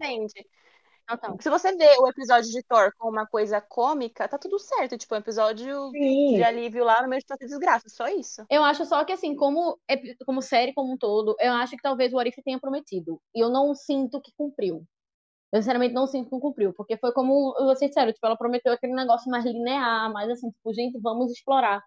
[0.00, 0.46] Entende?
[1.10, 4.98] Então, se você vê o episódio de Thor com uma coisa cômica, tá tudo certo.
[4.98, 6.34] Tipo, um episódio Sim.
[6.34, 7.88] de alívio lá no meio de tanta desgraça.
[7.88, 8.44] Só isso.
[8.50, 9.78] Eu acho só que, assim, como,
[10.24, 13.20] como série como um todo, eu acho que talvez o Arif tenha prometido.
[13.34, 14.84] E eu não sinto que cumpriu.
[15.52, 16.72] Eu, sinceramente, não sinto que cumpriu.
[16.74, 20.74] Porque foi como vocês disseram, tipo, ela prometeu aquele negócio mais linear, mais assim, tipo,
[20.74, 21.80] gente, vamos explorar.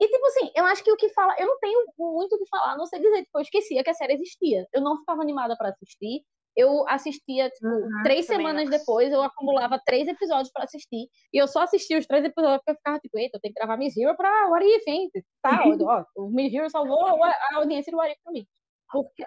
[0.00, 1.34] E, tipo assim, eu acho que o que fala.
[1.38, 3.94] Eu não tenho muito o que falar, não sei dizer, tipo, eu esquecia que a
[3.94, 4.66] série existia.
[4.72, 6.22] Eu não ficava animada para assistir
[6.58, 8.76] eu assistia, tipo, uhum, três semanas não.
[8.76, 11.06] depois, eu acumulava três episódios para assistir.
[11.32, 13.60] E eu só assistia os três episódios porque eu ficava, tipo, eita, eu tenho que
[13.60, 15.08] gravar Miss Hero pra What If, hein?
[15.40, 18.44] Tá, ó, o Miss Hero salvou a audiência do What If pra mim.
[18.90, 19.24] Porque...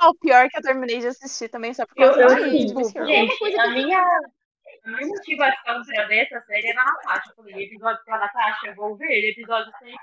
[0.00, 3.06] Ah, o pior que eu terminei de assistir também, só porque eu, eu, eu tipo,
[3.06, 4.02] gente, coisa a minha...
[4.84, 7.30] A minha motivação para ver essa série era a Natasha.
[7.30, 9.30] Eu falei, episódio com a Natasha, eu vou ver.
[9.30, 9.94] Episódio sem.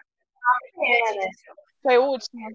[1.83, 2.49] Foi o último.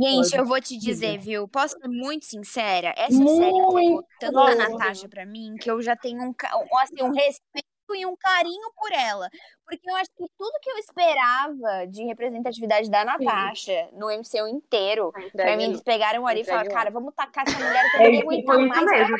[0.00, 1.46] Gente, eu vou te dizer, viu?
[1.46, 2.94] Posso ser muito sincera?
[2.96, 6.34] Essa muito série pegou tanto da Natasha pra mim que eu já tenho um,
[6.78, 9.28] assim, um respeito e um carinho por ela.
[9.66, 13.98] Porque eu acho que tudo que eu esperava de representatividade da Natasha Sim.
[13.98, 17.90] no MCU inteiro, pra mim, eles pegaram ali e falaram, cara, vamos tacar essa mulher
[17.90, 19.10] que eu não aguentar mais.
[19.10, 19.16] Mesmo.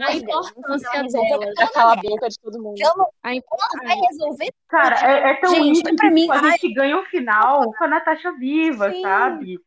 [0.00, 1.70] A importância dela.
[1.74, 2.80] Cala a boca de todo mundo.
[3.22, 6.98] A importância vai resolver Cara, é, é tão gente, pra mim, tipo, a gente ganha
[6.98, 9.02] o final com a Natasha viva, Sim.
[9.02, 9.58] sabe?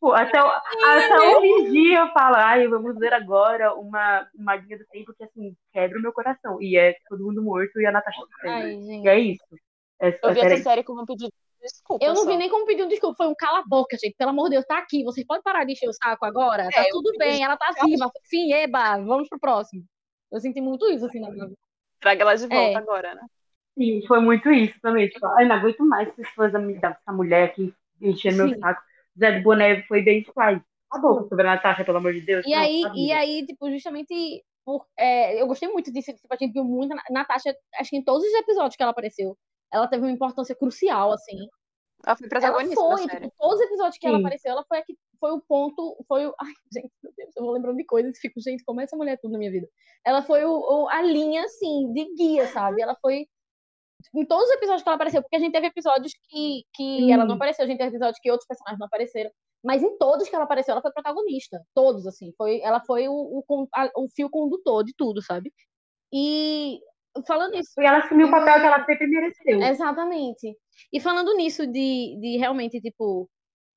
[0.00, 4.78] Tipo, até, até hoje em dia eu falo, ai, vamos ver agora uma, uma linha
[4.78, 6.56] do tempo que, assim, quebra o meu coração.
[6.60, 9.44] E é todo mundo morto e a Natasha ai, E é isso.
[10.00, 12.02] É, eu vi essa série como um pedido de desculpa.
[12.02, 12.30] Eu não só.
[12.30, 14.16] vi nem como pedido de desculpa, foi um cala a boca, gente.
[14.16, 15.04] Pelo amor de Deus, tá aqui.
[15.04, 16.70] Vocês podem parar de encher o saco agora?
[16.70, 18.10] Tá é, tá tudo bem, ela tá viva.
[18.24, 19.84] Sim, eba, vamos pro próximo.
[20.32, 21.58] Eu senti muito isso, assim, na minha vida.
[22.00, 22.76] Traga ela de volta é.
[22.76, 23.22] agora, né?
[23.76, 25.10] Sim, foi muito isso também.
[25.10, 28.82] Tipo, ai, não aguento mais essas coisas dessa mulher aqui enchendo meu saco.
[29.18, 32.44] Zé do Boné foi bem tipo, ai, acabou sobre a Natasha, pelo amor de Deus.
[32.46, 36.52] E aí, e aí, tipo, justamente por, é, eu gostei muito disso, tipo, a gente
[36.52, 39.36] viu muito a Natasha, acho que em todos os episódios que ela apareceu,
[39.72, 41.48] ela teve uma importância crucial, assim.
[42.04, 44.14] Ela foi protagonista ela foi, tipo, todos os episódios que Sim.
[44.14, 47.42] ela apareceu, ela foi aqui, foi o ponto, foi o, ai, gente, meu Deus, eu
[47.42, 49.68] vou lembrando de coisas e fico, gente, como é essa mulher tudo na minha vida.
[50.04, 52.80] Ela foi o, o, a linha, assim, de guia, sabe?
[52.80, 53.26] Ela foi
[54.14, 57.24] em todos os episódios que ela apareceu, porque a gente teve episódios que, que ela
[57.24, 59.30] não apareceu, a gente teve episódios que outros personagens não apareceram.
[59.62, 61.62] Mas em todos que ela apareceu, ela foi protagonista.
[61.74, 62.32] Todos, assim.
[62.36, 65.52] Foi, ela foi o, o, a, o fio condutor de tudo, sabe?
[66.12, 66.80] E
[67.26, 67.72] falando nisso.
[67.78, 69.62] E ela assumiu o papel que ela sempre mereceu.
[69.62, 70.56] Exatamente.
[70.92, 73.28] E falando nisso de, de realmente, tipo,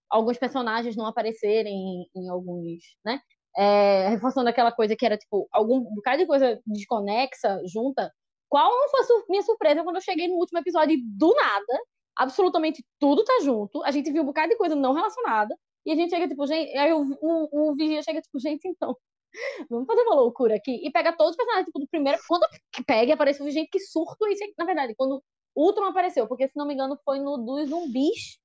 [0.10, 3.20] alguns personagens não aparecerem em, em alguns, né?
[3.56, 8.12] É, reforçando aquela coisa que era, tipo, algum bocado de coisa desconexa, junta.
[8.54, 11.84] Qual não foi a minha surpresa quando eu cheguei no último episódio e do nada,
[12.16, 13.82] absolutamente tudo tá junto.
[13.84, 15.58] A gente viu um bocado de coisa não relacionada.
[15.84, 16.78] E a gente chega, tipo, gente.
[16.78, 18.96] Aí o, o, o vigia chega, tipo, gente, então.
[19.72, 20.86] Vamos fazer uma loucura aqui.
[20.86, 22.20] E pega todos os personagens, tipo, do primeiro.
[22.28, 22.46] Quando
[22.86, 24.28] pega, aparece gente que surto.
[24.28, 25.24] Isso, na verdade, quando
[25.56, 28.38] o Ultron apareceu, porque se não me engano foi no dos zumbis.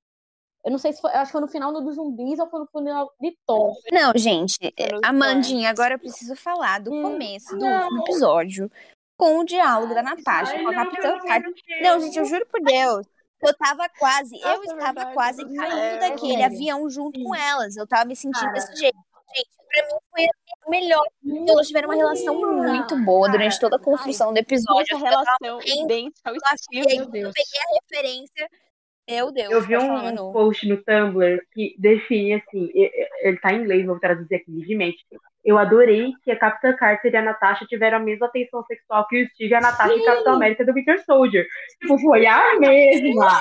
[0.65, 1.11] Eu não sei se foi.
[1.13, 3.75] Acho que foi no final no dos zumbis ou foi no final de Thor.
[3.93, 4.57] Não, gente.
[5.05, 7.83] Amandinha, agora eu preciso falar do hum, começo do não.
[7.83, 8.71] último episódio.
[9.19, 11.53] Com o diálogo da Natasha Ai, com a Capitã Carter.
[11.83, 13.07] Não, gente, eu juro por Deus.
[13.43, 16.47] Eu tava quase, eu é estava quase caindo é, daquele é.
[16.47, 17.77] avião junto com elas.
[17.77, 18.53] Eu tava me sentindo Cara.
[18.53, 18.99] desse jeito.
[19.35, 20.25] Gente, pra mim foi
[20.67, 21.07] o melhor.
[21.49, 24.97] Elas tiveram uma relação muito boa durante toda a construção do episódio.
[24.97, 28.51] Essa relação idêntica ao Eu peguei a referência
[29.09, 29.53] Meu Deus.
[29.53, 30.33] Eu vi um Manu.
[30.33, 35.05] post no Tumblr que define assim, ele tá em inglês, vou traduzir aqui livremente.
[35.49, 39.23] Eu adorei que a Capitã Carter e a Natasha tiveram a mesma atenção sexual que
[39.23, 41.47] o Steve e a Natasha em Capitão América do Winter Soldier.
[41.81, 43.41] Tipo, foi a mesma.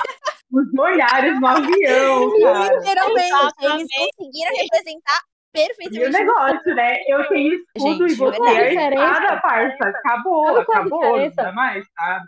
[0.50, 2.74] Os olhares no avião, cara.
[2.78, 6.10] Literalmente, eles conseguiram representar E o perfeitamente.
[6.18, 6.96] negócio, né?
[7.06, 9.04] Eu tenho escudo Gente, e você é a Diferença.
[9.04, 9.88] espada, parça.
[9.88, 11.00] Acabou, é a acabou.
[11.02, 11.42] Não diferença?
[11.42, 12.26] dá mais, sabe?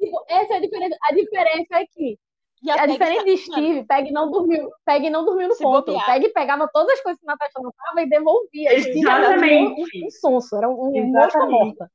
[0.00, 0.96] Tipo, essa é a diferença.
[1.02, 2.18] A diferença é que
[2.64, 5.62] E a Peg diferença de tá- Steve, Peg não dormiu, Peg não dormiu no Se
[5.62, 5.84] ponto.
[5.92, 6.06] bobear.
[6.06, 8.80] Peg pegava todas as coisas que Natasha não tava e devolvia.
[8.80, 10.06] Steve era um, Exatamente.
[10.06, 11.50] um sonso, era um, um Exatamente.
[11.52, 11.90] morta.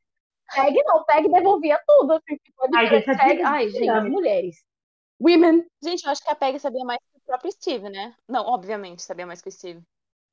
[0.55, 2.13] Peg não, Peg devolvia tudo.
[2.13, 4.57] Assim, tipo, Ai, gente, a Peg, ai, gente, mulheres.
[5.21, 5.65] Women.
[5.83, 8.13] Gente, eu acho que a Peg sabia mais que o próprio Steve, né?
[8.27, 9.81] Não, obviamente sabia mais que o Steve.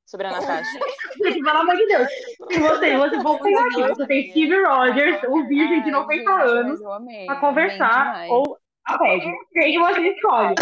[0.06, 0.70] Sobre a Natasha.
[1.24, 2.08] Gente, pelo amor de Deus.
[2.08, 6.80] Se você, você for pegar aqui, você tem Steve Rogers, o virgem de 90 anos,
[7.26, 9.22] pra conversar, ou a Peg.
[9.52, 10.54] Quem que você escolhe?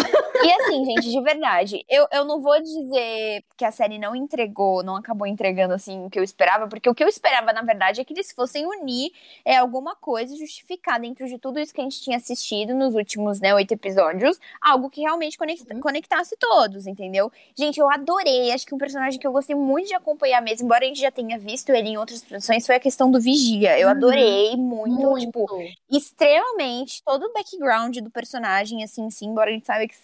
[0.43, 4.83] E assim, gente, de verdade, eu, eu não vou dizer que a série não entregou,
[4.83, 8.01] não acabou entregando assim o que eu esperava, porque o que eu esperava, na verdade,
[8.01, 9.11] é que eles fossem unir
[9.45, 13.39] é, alguma coisa, justificar dentro de tudo isso que a gente tinha assistido nos últimos,
[13.39, 17.31] né, oito episódios, algo que realmente conecta- conectasse todos, entendeu?
[17.55, 20.83] Gente, eu adorei, acho que um personagem que eu gostei muito de acompanhar mesmo, embora
[20.83, 23.79] a gente já tenha visto ele em outras produções, foi a questão do Vigia.
[23.79, 25.45] Eu adorei muito, tipo,
[25.89, 29.95] extremamente todo o background do personagem, assim, sim, embora a gente saiba que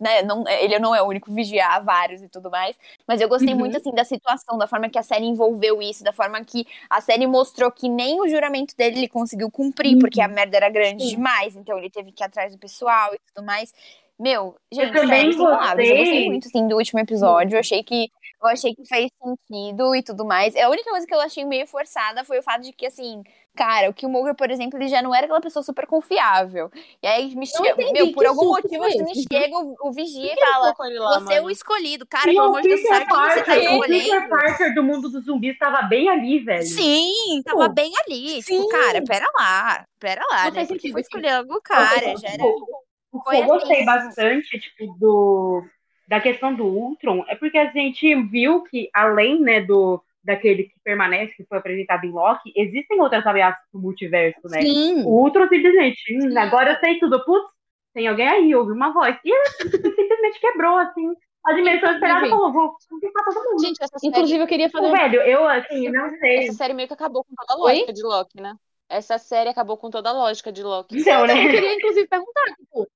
[0.00, 2.76] né, não, ele não é o único vigiar vários e tudo mais.
[3.06, 3.60] Mas eu gostei Uhum.
[3.60, 7.00] muito, assim, da situação, da forma que a série envolveu isso, da forma que a
[7.00, 11.04] série mostrou que nem o juramento dele ele conseguiu cumprir, porque a merda era grande
[11.04, 11.16] Sim.
[11.16, 13.72] demais, então ele teve que ir atrás do pessoal e tudo mais.
[14.18, 15.88] Meu, gente, também sério, palavras.
[15.88, 16.26] Eu gostei gostei.
[16.30, 17.54] muito, assim, do último episódio.
[17.56, 18.10] Eu achei que
[18.42, 20.54] eu achei que fez sentido e tudo mais.
[20.56, 23.22] A única coisa que eu achei meio forçada foi o fato de que, assim,
[23.56, 26.70] cara, o Killmonger, por exemplo, ele já não era aquela pessoa super confiável.
[27.02, 29.92] E aí me chega, meu, por que algum motivo foi assim, me chega o, o
[29.92, 31.50] vigia e fala: lá, Você é o mano?
[31.50, 32.06] escolhido.
[32.06, 34.28] Cara, E pelo amor de Deus, sabe quem você tá Parker, o Peter escolhendo?
[34.28, 36.64] Parker do mundo dos zumbis tava bem ali, velho.
[36.64, 38.42] Sim, tava Pô, bem ali.
[38.42, 38.42] sim.
[38.42, 40.66] Tipo, cara, pera lá, pera lá, Não né?
[40.66, 41.02] Porque foi sim.
[41.02, 42.44] escolher o cara, já era.
[43.12, 43.84] Que Foi eu gostei assim.
[43.84, 45.62] bastante, tipo, do,
[46.08, 50.74] da questão do Ultron é porque a gente viu que, além, né, do, daquele que
[50.82, 54.62] permanece, que foi apresentado em Loki, existem outras ameaças do multiverso, né?
[54.62, 55.04] Sim.
[55.04, 57.46] O Ultron simplesmente, hum, agora eu sei tudo, putz,
[57.94, 59.16] tem alguém aí, ouve uma voz.
[59.24, 59.44] E ele
[59.94, 61.12] simplesmente quebrou, assim,
[61.44, 63.60] a dimensão esperada mundo.
[63.60, 66.38] Gente, essa série, Inclusive, eu queria fazer Tipo, um velho, eu, assim, não sei.
[66.38, 67.72] essa série meio que acabou com toda a Oi?
[67.72, 68.54] lógica de Loki, né?
[68.88, 70.98] Essa série acabou com toda a lógica de Loki.
[70.98, 71.34] Então, Eu né?
[71.50, 72.88] queria, inclusive, perguntar, tipo,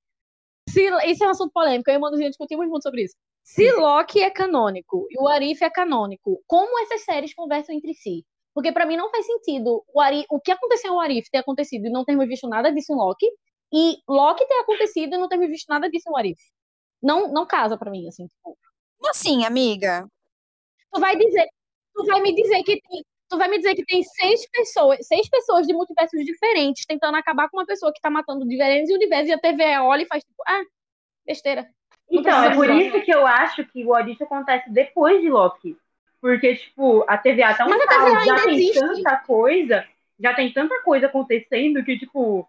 [0.73, 3.15] se, isso é um assunto polêmico, eu e o Mano discutimos muito sobre isso.
[3.43, 8.25] Se Loki é canônico e o Arif é canônico, como essas séries conversam entre si?
[8.53, 11.87] Porque pra mim não faz sentido o, Ari, o que aconteceu no Arif ter acontecido
[11.87, 13.27] e não termos visto nada disso em Loki,
[13.73, 16.39] e Loki ter acontecido e não termos visto nada disso no Arif.
[17.01, 18.27] Não, não casa pra mim, assim.
[18.27, 18.57] Tipo,
[18.97, 20.07] Como assim, amiga?
[20.93, 21.47] tu vai dizer,
[21.93, 23.03] tu vai me dizer que tem,
[23.33, 27.49] tu vai me dizer que tem seis pessoas, seis pessoas de multiversos diferentes tentando acabar
[27.49, 30.43] com uma pessoa que tá matando diferentes universos e a TV olha e faz tipo,
[30.47, 30.61] ah,
[31.25, 31.67] besteira.
[32.11, 35.75] Não Então, é por isso que eu acho que o Odisse acontece depois de Loki.
[36.21, 38.79] Porque, tipo, a TVA tá um Mas a TVA já tem existe.
[38.79, 39.85] tanta coisa,
[40.19, 42.47] já tem tanta coisa acontecendo que, tipo,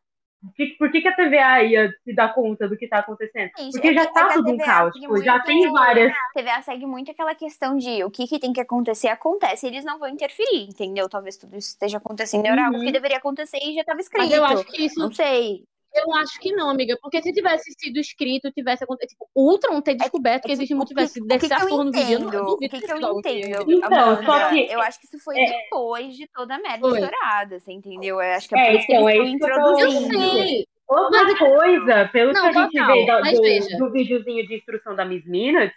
[0.78, 3.50] por que, que a TVA ia se dar conta do que tá acontecendo?
[3.58, 6.12] Gente, Porque já é tá a tudo um caos, tipo, já tem várias.
[6.12, 9.66] A TVA segue muito aquela questão de o que, que tem que acontecer, acontece.
[9.66, 11.08] Eles não vão interferir, entendeu?
[11.08, 12.46] Talvez tudo isso esteja acontecendo.
[12.46, 12.84] Era algo Uhum.
[12.84, 14.22] que deveria acontecer e já estava escrito.
[14.22, 15.64] Mas eu acho que isso, Não sei.
[15.94, 19.80] Eu acho que não, amiga, porque se tivesse sido escrito, tivesse acontecido, tipo, o Ultron
[19.80, 21.92] ter descoberto que É existe o multiverso que, o desse que, que eu porra no
[21.92, 22.48] vídeo, eu entendo?
[22.50, 23.72] O que, que eu entendo?
[23.72, 26.80] Então, Amanda, só que- eu acho que isso foi é- depois de toda a merda
[26.88, 26.98] Foi.
[27.00, 28.20] estourada, você entendeu?
[28.20, 29.80] Eu acho que é, É, por isso que então, eles é estão que eu tô-
[29.80, 30.18] Eu introduzindo.
[30.42, 33.78] sei, Outra coisa, pelo Não, que a gente total, vê mas do, veja.
[33.78, 35.74] do videozinho de instrução da Miss Minutes,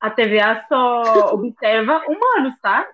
[0.00, 1.02] a TVA só
[1.34, 2.88] observa humanos, tá?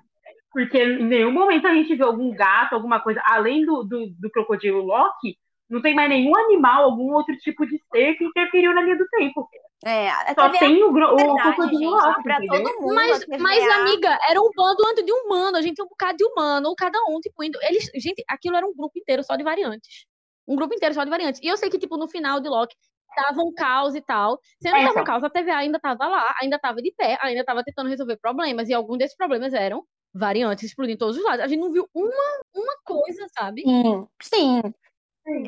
[0.53, 4.31] Porque em nenhum momento a gente vê algum gato, alguma coisa, além do, do, do
[4.31, 5.37] crocodilo Loki,
[5.69, 9.07] não tem mais nenhum animal, algum outro tipo de ser que interferiu na linha do
[9.09, 9.49] tempo.
[9.85, 12.63] É, Só TVA tem o, gro- o verdade, crocodilo gente, Loki, pra entendeu?
[12.65, 12.95] todo mundo.
[12.95, 15.57] Mas, mas, amiga, era um bando antes de humano.
[15.57, 17.59] A gente tem um bocado de humano, ou cada um, tipo, indo.
[17.63, 20.07] Eles, gente, aquilo era um grupo inteiro só de variantes.
[20.49, 21.41] Um grupo inteiro só de variantes.
[21.43, 22.75] E eu sei que, tipo, no final de Loki
[23.15, 24.39] tava um caos e tal.
[24.63, 25.05] Sendo É, que tava um então.
[25.05, 28.69] caos, a TVA ainda tava lá, ainda tava de pé, ainda tava tentando resolver problemas.
[28.69, 31.41] E alguns desses problemas eram variantes explodindo em todos os lados.
[31.45, 33.63] A gente não viu uma, uma coisa, sabe?
[33.63, 34.63] Sim, sim.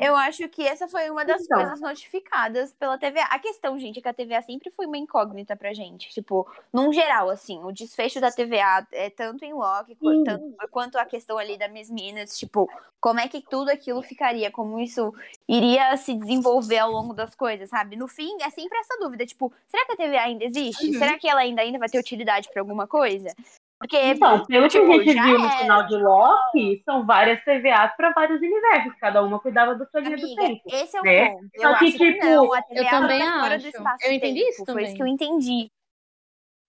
[0.01, 1.59] Eu acho que essa foi uma das Então.
[1.59, 3.25] coisas notificadas pela TVA.
[3.25, 6.09] A questão, gente, é que a TVA sempre foi uma incógnita pra gente.
[6.09, 10.23] Tipo, num geral, assim, o desfecho da TVA é tanto em Loki qu- Sim.
[10.23, 12.67] tanto- quanto a questão ali da Miss Minutes, tipo,
[12.99, 15.13] como é que tudo aquilo ficaria, como isso
[15.47, 17.95] iria se desenvolver ao longo das coisas, sabe?
[17.95, 20.87] No fim, é sempre essa dúvida, tipo, será que a TVA ainda existe?
[20.87, 20.93] Uhum.
[20.99, 23.31] Será que ela ainda, ainda vai ter utilidade pra alguma coisa?
[23.79, 25.57] Porque Então, pelo que tipo, a gente já viu no era.
[25.57, 30.17] final de Loki, são várias TVAs para vários universos, cada uma cuidava da sua linha
[30.19, 30.73] do tempo.
[30.73, 31.09] esse é o né?
[31.09, 31.49] ponto.
[31.55, 33.67] Só Eu que, acho que tipo, não, a eu TVA também tá fora do acho.
[33.67, 34.95] espaço Eu entendi isso Foi isso também.
[34.95, 35.71] que eu entendi.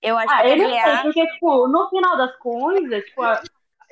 [0.03, 1.03] Eu acho Ah, que a eu não sei, TVA.
[1.03, 3.43] porque, tipo, no final das coisas, tipo, a-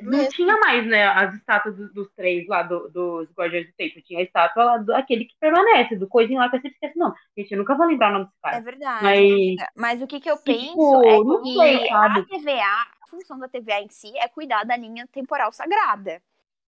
[0.00, 4.02] não tinha mais, né, as estátuas dos, dos três lá, do- dos Guardiões do Tempo.
[4.02, 6.98] Tinha a estátua lá do aquele que permanece, do coisinho lá que eu sempre esqueço.
[6.98, 8.60] Não, gente, eu nunca vou lembrar o nome desse É cara.
[8.60, 9.24] verdade.
[9.54, 9.60] Mas-.
[9.74, 13.48] Mas o que, que eu E, penso tipo, é que sei, a TVA, função da
[13.48, 16.22] TVA em si é cuidar da linha temporal sagrada.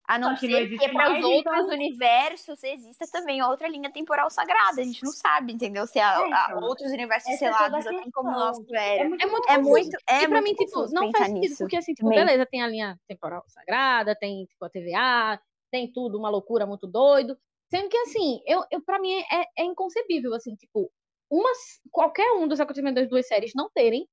[0.08, 3.92] A não que ser existe que para os outros então- universos exista também outra linha
[3.92, 4.82] temporal sagrada.
[4.82, 5.86] A gente não sabe, entendeu?
[5.86, 6.64] Se há, É, então.
[6.64, 9.04] outros universos é selados, a assim como o nosso era.
[9.04, 11.58] É muito É muito É muito, é e pra mim, tipo, não faz sentido, nisso.
[11.60, 16.18] porque assim, tipo, beleza, tem a linha temporal sagrada, tem tipo, a TVA, tem tudo,
[16.18, 17.38] uma loucura muito doido.
[17.70, 20.92] Sendo que, assim, eu, eu, pra mim é, é inconcebível, assim, tipo,
[21.30, 21.52] uma,
[21.92, 24.08] qualquer um dos acontecimentos das duas séries não terem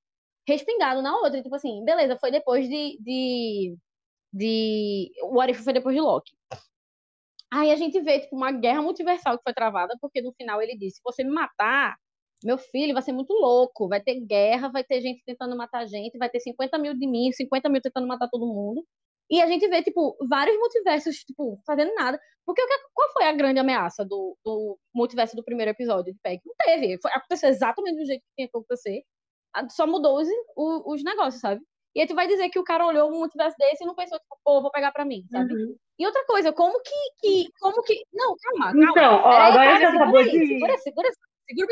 [0.47, 1.43] respingado na outra.
[1.43, 2.99] Tipo assim, beleza, foi depois de.
[3.01, 3.77] de,
[4.33, 6.33] de o What If foi depois de Loki.
[7.53, 10.77] Aí a gente vê, tipo, uma guerra multiversal que foi travada, porque no final ele
[10.77, 11.97] disse: se você me matar,
[12.45, 13.89] meu filho vai ser muito louco.
[13.89, 17.33] Vai ter guerra, vai ter gente tentando matar gente, vai ter 50 mil de mim,
[17.33, 18.85] 50 mil tentando matar todo mundo.
[19.31, 22.21] E a gente vê, tipo, vários multiversos, tipo, fazendo nada.
[22.45, 22.63] Porque
[22.95, 26.41] qual foi a grande ameaça do, do multiverso do primeiro episódio de Peg?
[26.47, 26.99] Não teve.
[27.01, 29.03] Foi, aconteceu exatamente do jeito que tinha que acontecer.
[29.71, 31.63] Só mudou os, os negócios, sabe?
[31.95, 34.19] E aí tu vai dizer que o cara olhou um multiverso desse e não pensou,
[34.19, 35.55] tipo, pô, vou pegar pra mim, sabe?
[35.55, 35.77] Uhum.
[35.99, 37.49] E outra coisa, como que, que.
[37.59, 38.05] Como que.
[38.13, 38.91] Não, calma, calma.
[38.91, 40.47] Então, ó, agora para, você segura acabou aí, de.
[40.47, 41.09] Segura, segura,
[41.49, 41.67] segura.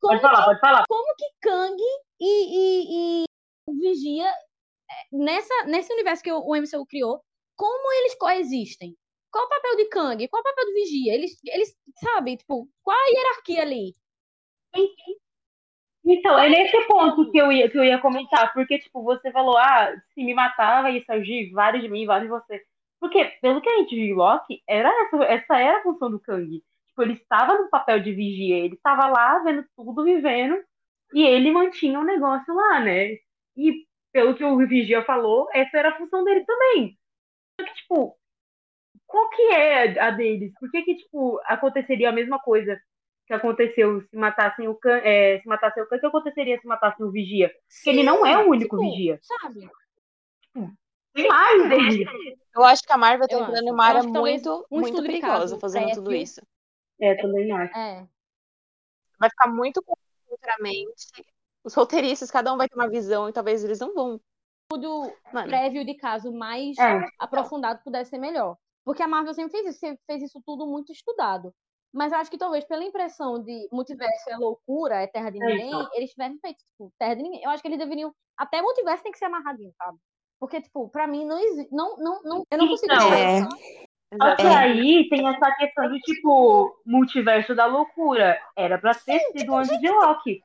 [0.00, 0.84] Como Pode falar, pode falar.
[0.88, 1.76] como que Kang
[2.18, 3.24] e, e, e
[3.68, 7.22] o Vigia, é, nessa, nesse universo que o o MCU criou,
[7.54, 8.96] como eles coexistem?
[9.30, 10.28] Qual o papel de Kang?
[10.28, 11.14] Qual o papel do Vigia?
[11.14, 13.94] Eles, eles sabem, tipo, qual a hierarquia ali?
[16.04, 19.56] Então, é nesse ponto que eu ia, que eu ia comentar, porque, tipo, você falou,
[19.56, 22.62] ah, se me matava ia surgir vários de mim, vários de você.
[23.00, 26.62] Porque, pelo que a gente viu Loki, era essa, essa era a função do Kang.
[26.88, 30.56] Tipo, ele estava no papel de vigia, ele estava lá vendo tudo, vivendo,
[31.14, 33.10] e ele mantinha o negócio lá, né?
[33.56, 36.98] E, pelo que o Vigia falou, essa era a função dele também.
[37.60, 38.16] Só que, tipo,
[39.06, 40.52] qual que é a deles?
[40.58, 42.80] Por que que, tipo, aconteceria a mesma coisa
[43.32, 47.06] que aconteceu se matassem o Kang, é, se matassem o o que aconteceria se matassem
[47.06, 47.48] o Vigia?
[47.48, 49.18] Porque ele não é o único tipo, Vigia.
[49.22, 49.70] Sabe?
[51.14, 52.06] Tem mais dele.
[52.54, 56.04] Eu acho que a Marvel tá entrando em uma área muito, muito perigosa fazendo tudo
[56.04, 56.22] prévio.
[56.22, 56.42] isso.
[57.00, 57.76] É, também acho.
[57.76, 58.06] É.
[59.18, 61.06] Vai ficar muito confuso futuramente.
[61.64, 64.20] Os roteiristas, cada um vai ter uma visão e talvez eles não vão.
[64.68, 67.06] Tudo Mano, prévio de caso mais É.
[67.18, 68.56] aprofundado pudesse ser melhor.
[68.84, 71.54] Porque a Marvel sempre fez isso, sempre fez isso tudo muito estudado.
[71.92, 75.46] Mas eu acho que talvez pela impressão de multiverso é loucura, é terra de É
[75.46, 75.90] ninguém, isso.
[75.94, 77.42] eles tiverem feito, tipo, terra de ninguém.
[77.42, 78.12] Eu acho que eles deveriam.
[78.36, 79.98] Até multiverso tem que ser amarradinho, sabe?
[80.40, 81.72] Porque, tipo, pra mim não existe.
[81.72, 83.18] Não, não, não, eu não consigo Então, ver.
[83.18, 83.40] É.
[84.20, 84.56] Só que É.
[84.56, 88.38] aí tem essa questão de, tipo, multiverso da loucura.
[88.56, 90.40] Era pra ter sido antes de Loki.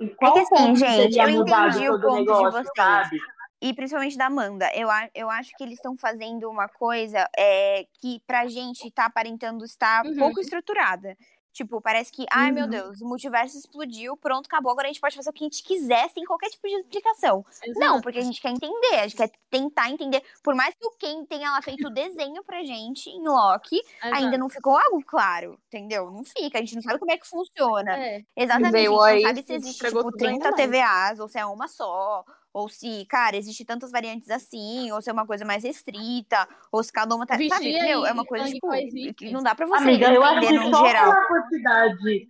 [0.00, 2.70] Em qual assim, gente, eu entendi o ponto de negócio, vocês.
[2.74, 3.20] sabe?
[3.60, 4.70] E principalmente da Amanda.
[4.74, 9.04] Eu, a- eu acho que eles estão fazendo uma coisa é, que pra gente tá
[9.06, 10.16] aparentando estar Uhum.
[10.16, 11.16] pouco estruturada.
[11.52, 12.70] Tipo, parece que, ai meu Uhum.
[12.70, 15.64] Deus, o multiverso explodiu, pronto, acabou, agora a gente pode fazer o que a gente
[15.64, 17.44] quiser sem qualquer tipo de explicação.
[17.74, 18.02] Não, Exato.
[18.02, 20.22] porque a gente quer entender, a gente quer tentar entender.
[20.44, 24.18] Por mais que o Ken tenha lá feito o desenho pra gente em Loki, ainda
[24.20, 24.38] Exato.
[24.38, 26.08] não ficou algo claro, entendeu?
[26.12, 27.98] Não fica, a gente não sabe como é que funciona.
[27.98, 28.22] É.
[28.36, 30.70] Exatamente, a gente não sabe se existe, tipo, tudo ainda 30 mais.
[30.70, 35.08] TVAs, ou se é uma só, ou se, cara, existe tantas variantes assim, ou se
[35.08, 38.04] é uma coisa mais restrita, ou se cada uma tá, sabe, Vigia entendeu?
[38.04, 38.68] É e uma coisa, tipo,
[39.14, 41.12] que não dá pra você Amiga, eu acho que no só geral.
[41.12, 42.26] pela quantidade.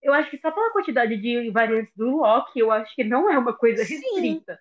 [0.00, 3.36] Eu acho que só pela quantidade de variantes do Loki, eu acho que não é
[3.36, 3.94] uma coisa Sim.
[3.96, 4.58] restrita.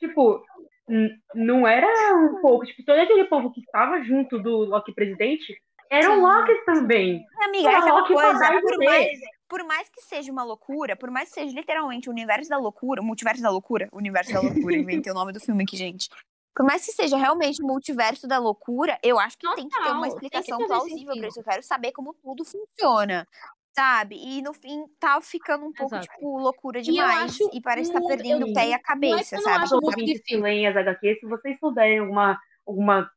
[0.00, 0.42] Tipo,
[0.88, 1.86] n- não era
[2.16, 2.64] um povo.
[2.64, 5.56] Tipo, todo aquele povo que estava junto do Loki presidente
[5.88, 6.20] eram Sim.
[6.22, 7.24] Lokis também.
[7.40, 9.08] Amiga, é aquela Loki coisa, por mais,
[9.50, 13.02] por mais que seja uma loucura, por mais que seja literalmente o universo da loucura,
[13.02, 16.08] o multiverso da loucura, o universo da loucura, inventei o nome do filme aqui, gente.
[16.54, 19.82] Por mais que seja realmente o multiverso da loucura, eu acho que tem que ter
[19.82, 21.26] Total, uma explicação plausível pra sentido.
[21.28, 21.40] isso.
[21.40, 23.26] Eu quero saber como tudo funciona,
[23.74, 24.16] sabe?
[24.16, 26.08] E no fim tá ficando um pouco, Exato.
[26.12, 27.32] tipo, loucura E demais.
[27.32, 28.84] acho E, parece que tá muito- perdendo eu- o pé e a não é que
[28.84, 29.64] cabeça, eu não sabe?
[29.64, 30.68] acho Os muito ouvintes que difícil.
[30.68, 33.10] as HQs, se vocês souberem alguma, alguma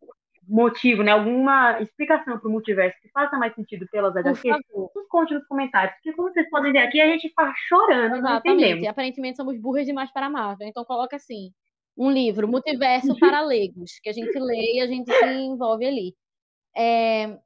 [0.54, 1.12] motivo, né?
[1.12, 5.96] Alguma explicação pro multiverso que faça mais sentido pelas HQs, nos conte nos comentários.
[5.96, 8.24] Porque como vocês podem ver aqui, a gente tá chorando, Exatamente.
[8.24, 8.84] não entendemos.
[8.84, 10.68] E aparentemente somos burras demais para a Marvel.
[10.68, 11.52] Então coloca assim,
[11.98, 16.16] um livro, Multiverso para Leigos, que a gente lê e a gente se envolve ali.
[16.78, 17.40] É...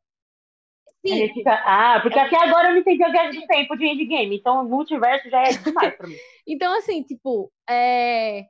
[1.05, 1.33] Sim.
[1.33, 1.53] Fica...
[1.65, 4.69] Ah, porque até agora eu não entendi a viagem do tempo de Endgame, então o
[4.69, 6.15] multiverso já é demais pra mim.
[6.45, 8.41] então, assim, tipo, é...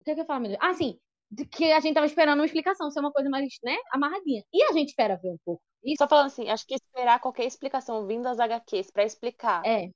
[0.00, 0.60] o que é que eu falo, meu Deus?
[0.62, 0.98] Ah, sim,
[1.50, 4.42] que a gente tava esperando uma explicação, ser uma coisa mais, né, amarradinha.
[4.52, 5.62] E a gente espera ver um pouco.
[5.84, 5.96] Isso.
[5.98, 9.90] Só falando assim, acho que esperar qualquer explicação vindo das HQs para explicar é.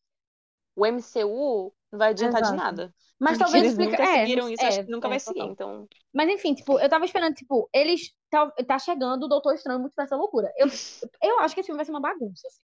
[0.76, 2.56] o MCU não vai adiantar Exato.
[2.56, 2.94] de nada.
[3.18, 5.42] Mas Porque talvez eles nunca é, seguiram isso, é, acho que nunca é, vai seguir,
[5.42, 5.86] então.
[6.12, 10.16] Mas enfim, tipo, eu tava esperando, tipo, eles tá, chegando o Doutor Estranho muito essa
[10.16, 10.50] loucura.
[10.56, 10.66] Eu,
[11.22, 12.46] eu acho que esse filme vai ser uma bagunça.
[12.46, 12.60] Assim.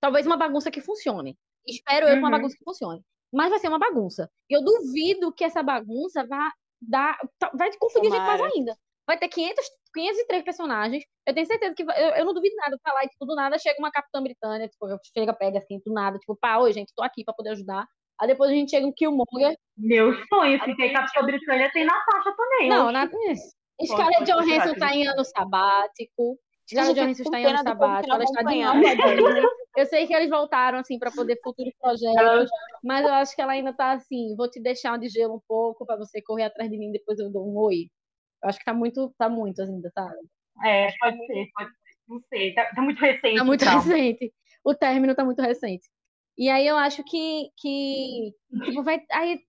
[0.00, 1.38] Talvez uma bagunça que funcione.
[1.66, 2.18] Espero eu uhum.
[2.18, 3.02] uma bagunça que funcione.
[3.32, 4.30] Mas vai ser uma bagunça.
[4.50, 6.52] E eu duvido que essa bagunça vá
[6.88, 7.18] dar.
[7.54, 8.32] Vai confundir Tomara.
[8.32, 8.76] a gente mais ainda.
[9.06, 11.04] Vai ter 500, 503 personagens.
[11.26, 11.82] Eu tenho certeza que.
[11.82, 12.78] Eu, eu não duvido nada.
[12.82, 16.18] Falar e, tipo, do nada chega uma Capitã Britânia, tipo, chega, pega assim, do nada,
[16.18, 17.86] tipo, pá, oi, gente, tô aqui pra poder ajudar.
[18.20, 19.56] Aí depois a gente chega um Killmonger.
[19.76, 22.68] Meu sonho, se tem Capitão Britânia, tem Natasha também.
[22.68, 23.08] Não, na...
[23.84, 26.38] Scarlett Johansson tá em ano sabático.
[26.68, 28.14] Scarlett Johansson está em ano sabático.
[28.14, 32.50] Ela está de novo Eu sei que eles voltaram, assim, para poder futuros projetos,
[32.82, 35.84] mas eu acho que ela ainda tá assim, vou te deixar de gelo um pouco
[35.84, 37.88] para você correr atrás de mim, depois eu dou um oi.
[38.42, 40.08] Eu acho que tá muito, tá muito ainda, tá?
[40.64, 41.84] É, pode ser, pode ser.
[42.06, 43.36] Não sei, tá, tá muito recente.
[43.36, 44.32] Tá muito recente.
[44.64, 45.88] O término tá muito recente.
[46.36, 48.32] E aí eu acho que, que
[48.64, 49.00] tipo, vai.
[49.12, 49.40] Aí,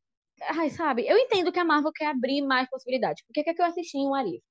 [0.41, 1.07] ai, sabe?
[1.07, 3.23] Eu entendo que a Marvel quer abrir mais possibilidades.
[3.29, 4.41] O que é que eu assisti em um Arif?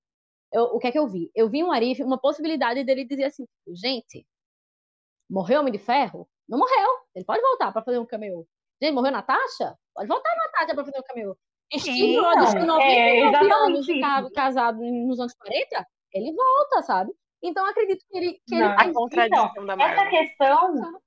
[0.54, 1.32] Eu, o que é que eu vi?
[1.34, 4.24] Eu vi um Arif, uma possibilidade dele dizer assim: gente,
[5.28, 6.28] morreu Homem de Ferro?
[6.48, 6.90] Não morreu.
[7.12, 8.46] Ele pode voltar para fazer um cameo.
[8.80, 9.76] Gente, morreu Natasha?
[9.92, 11.36] Pode voltar Natasha para fazer um cameo.
[11.76, 14.00] Steve Rogers, com 99 é, anos de
[14.32, 17.12] casado nos anos 40, ele volta, sabe?
[17.42, 18.40] Então acredito que ele.
[18.46, 18.90] Que não, ele...
[18.90, 19.96] A contradição então, da Marvel.
[19.96, 21.00] Essa questão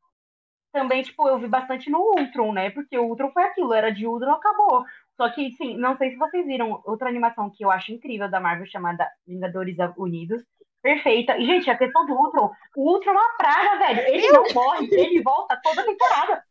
[0.73, 2.69] também, tipo, eu vi bastante no Ultron, né?
[2.71, 4.83] Porque o Ultron foi aquilo, era de Ultron, acabou.
[5.17, 8.39] Só que, sim, não sei se vocês viram outra animação que eu acho incrível da
[8.39, 10.43] Marvel, chamada Vingadores Unidos.
[10.81, 11.35] Perfeita.
[11.37, 14.07] E, gente, a questão do Ultron, o Ultron é uma praga, velho.
[14.07, 16.43] Ele não morre, ele volta toda temporada.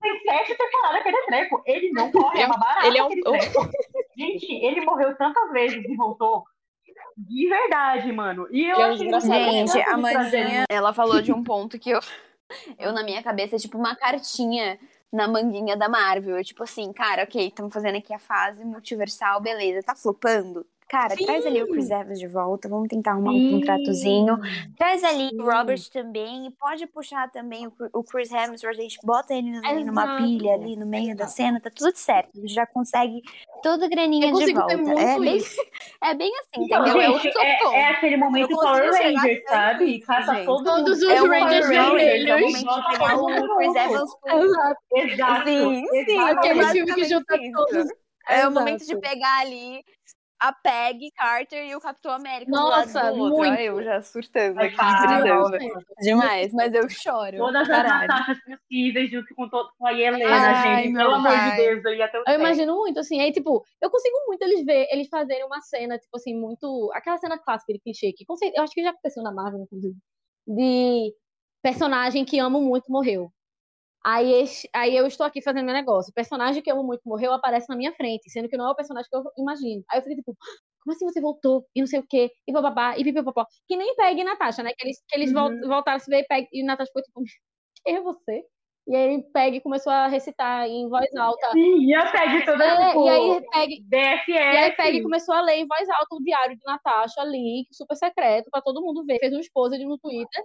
[0.00, 1.62] Tem sete temporadas que ele é treco.
[1.66, 2.86] Ele não morre, é uma barata.
[2.86, 3.08] Ele é um...
[4.16, 6.44] Gente, ele morreu tantas vezes e voltou.
[7.16, 8.46] De verdade, mano.
[8.50, 12.00] E eu acho Gente, a Mandinha, ela falou de um ponto que eu
[12.78, 14.78] eu, na minha cabeça, é tipo uma cartinha
[15.14, 16.42] na manguinha da Marvel.
[16.44, 20.66] Tipo assim, cara, ok, estamos fazendo aqui a fase multiversal, beleza, tá flopando?
[20.88, 21.24] Cara, Sim.
[21.24, 23.48] traz ali o Chris Evans de volta, vamos tentar arrumar Sim.
[23.48, 24.38] um contratozinho.
[24.76, 25.40] Traz ali Sim.
[25.40, 29.82] o Robert também, e pode puxar também o, Chris Evans, a gente bota ele ali
[29.82, 31.18] numa pilha, ali no meio Exato.
[31.18, 32.30] da cena, tá tudo certo.
[32.36, 33.22] A gente já consegue
[33.62, 34.74] toda graninha de volta.
[34.74, 35.38] É bem,
[36.04, 37.18] é bem assim, então, entendeu?
[37.18, 39.84] Gente, é, é, é, aquele momento Power Rangers, sabe?
[39.86, 42.30] E caça todo todos os é Rangers vermelhos.
[42.30, 44.10] É o Chris Evans.
[44.94, 45.48] Exato.
[45.48, 47.88] Sim, sim, aquele filme que junta todos.
[48.26, 49.84] É o momento de pegar ali
[50.44, 53.38] a Peg Carter e o Capitão América Nossa, do lado do outro.
[53.38, 53.60] Muito.
[53.60, 55.56] eu já surtando aqui, gritando.
[56.02, 57.38] Demais, mas eu choro.
[57.38, 58.02] Todas caralho.
[58.02, 60.96] as Natachas possíveis, junto com, todo, com a Helena, Ai, gente.
[60.96, 63.90] Pelo amor de Deus, eu ia até o Eu imagino muito, assim, aí, tipo, eu
[63.90, 66.90] consigo muito eles ver, eles fazerem uma cena, tipo assim, muito.
[66.92, 69.96] Aquela cena clássica de clichê, que eu acho que já aconteceu na Marvel, inclusive.
[70.46, 71.14] De
[71.62, 73.32] personagem que amo muito morreu.
[74.04, 76.10] Aí, aí eu estou aqui fazendo meu negócio.
[76.10, 78.70] O personagem que eu amo muito morreu aparece na minha frente, sendo que não é
[78.70, 79.82] o personagem que eu imagino.
[79.90, 80.36] Aí eu fiquei tipo,
[80.82, 81.64] como assim você voltou?
[81.74, 83.46] E não sei o quê, e bababá, e pipipopó.
[83.66, 84.72] Que nem Peg e Natasha, né?
[84.76, 85.66] Que eles, que eles uhum.
[85.66, 87.22] voltaram a se ver e Peg e Natasha foi tipo,
[87.82, 88.44] quem é você?
[88.86, 91.52] E aí Peg começou a recitar em voz alta.
[91.52, 94.32] Sim, e a Peg toda é, tipo, e aí Peg, BFF.
[94.32, 97.96] E aí Peg começou a ler em voz alta o diário de Natasha ali, super
[97.96, 99.18] secreto, pra todo mundo ver.
[99.18, 100.44] Fez um esposa no Twitter.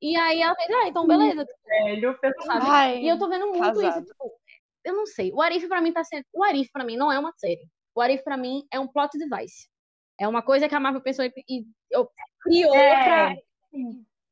[0.00, 1.46] E aí ela fez, ah, então beleza.
[1.64, 2.66] Velho, sabe?
[2.66, 3.88] Ai, e eu tô vendo muito casado.
[3.88, 4.32] isso, tipo,
[4.84, 5.32] eu não sei.
[5.32, 6.24] O Arif pra mim tá sendo.
[6.32, 7.66] O Arif pra mim não é uma série.
[7.94, 9.68] O Arif pra mim é um plot device.
[10.18, 11.64] É uma coisa que a Marvel pensou e, e
[12.42, 13.04] criou é.
[13.04, 13.36] pra,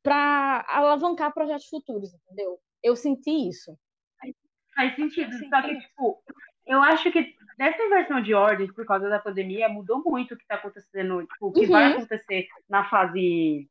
[0.01, 2.59] pra alavancar projetos futuros, entendeu?
[2.81, 3.77] Eu senti isso.
[4.75, 5.31] Faz sentido.
[5.49, 6.23] Só que, tipo,
[6.65, 10.45] eu acho que nessa versão de ordem, por causa da pandemia, mudou muito o que
[10.47, 11.71] tá acontecendo, tipo, o que uhum.
[11.71, 13.67] vai acontecer na fase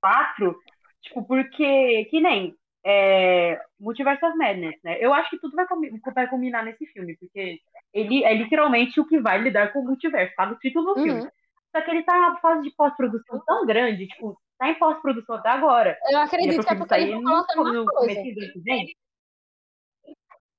[0.00, 0.56] 4
[1.04, 4.98] Tipo, porque, que nem é, Multiverse of Madness, né?
[5.00, 5.66] Eu acho que tudo vai,
[6.14, 7.58] vai combinar nesse filme, porque
[7.92, 11.04] ele é literalmente o que vai lidar com o multiverso, tá no título do uhum.
[11.04, 11.30] filme.
[11.74, 15.48] Só que ele tá numa fase de pós-produção tão grande, tipo, tá em pós-produção até
[15.48, 15.98] agora.
[16.10, 18.20] Eu acredito que é porque ele colocando coisa.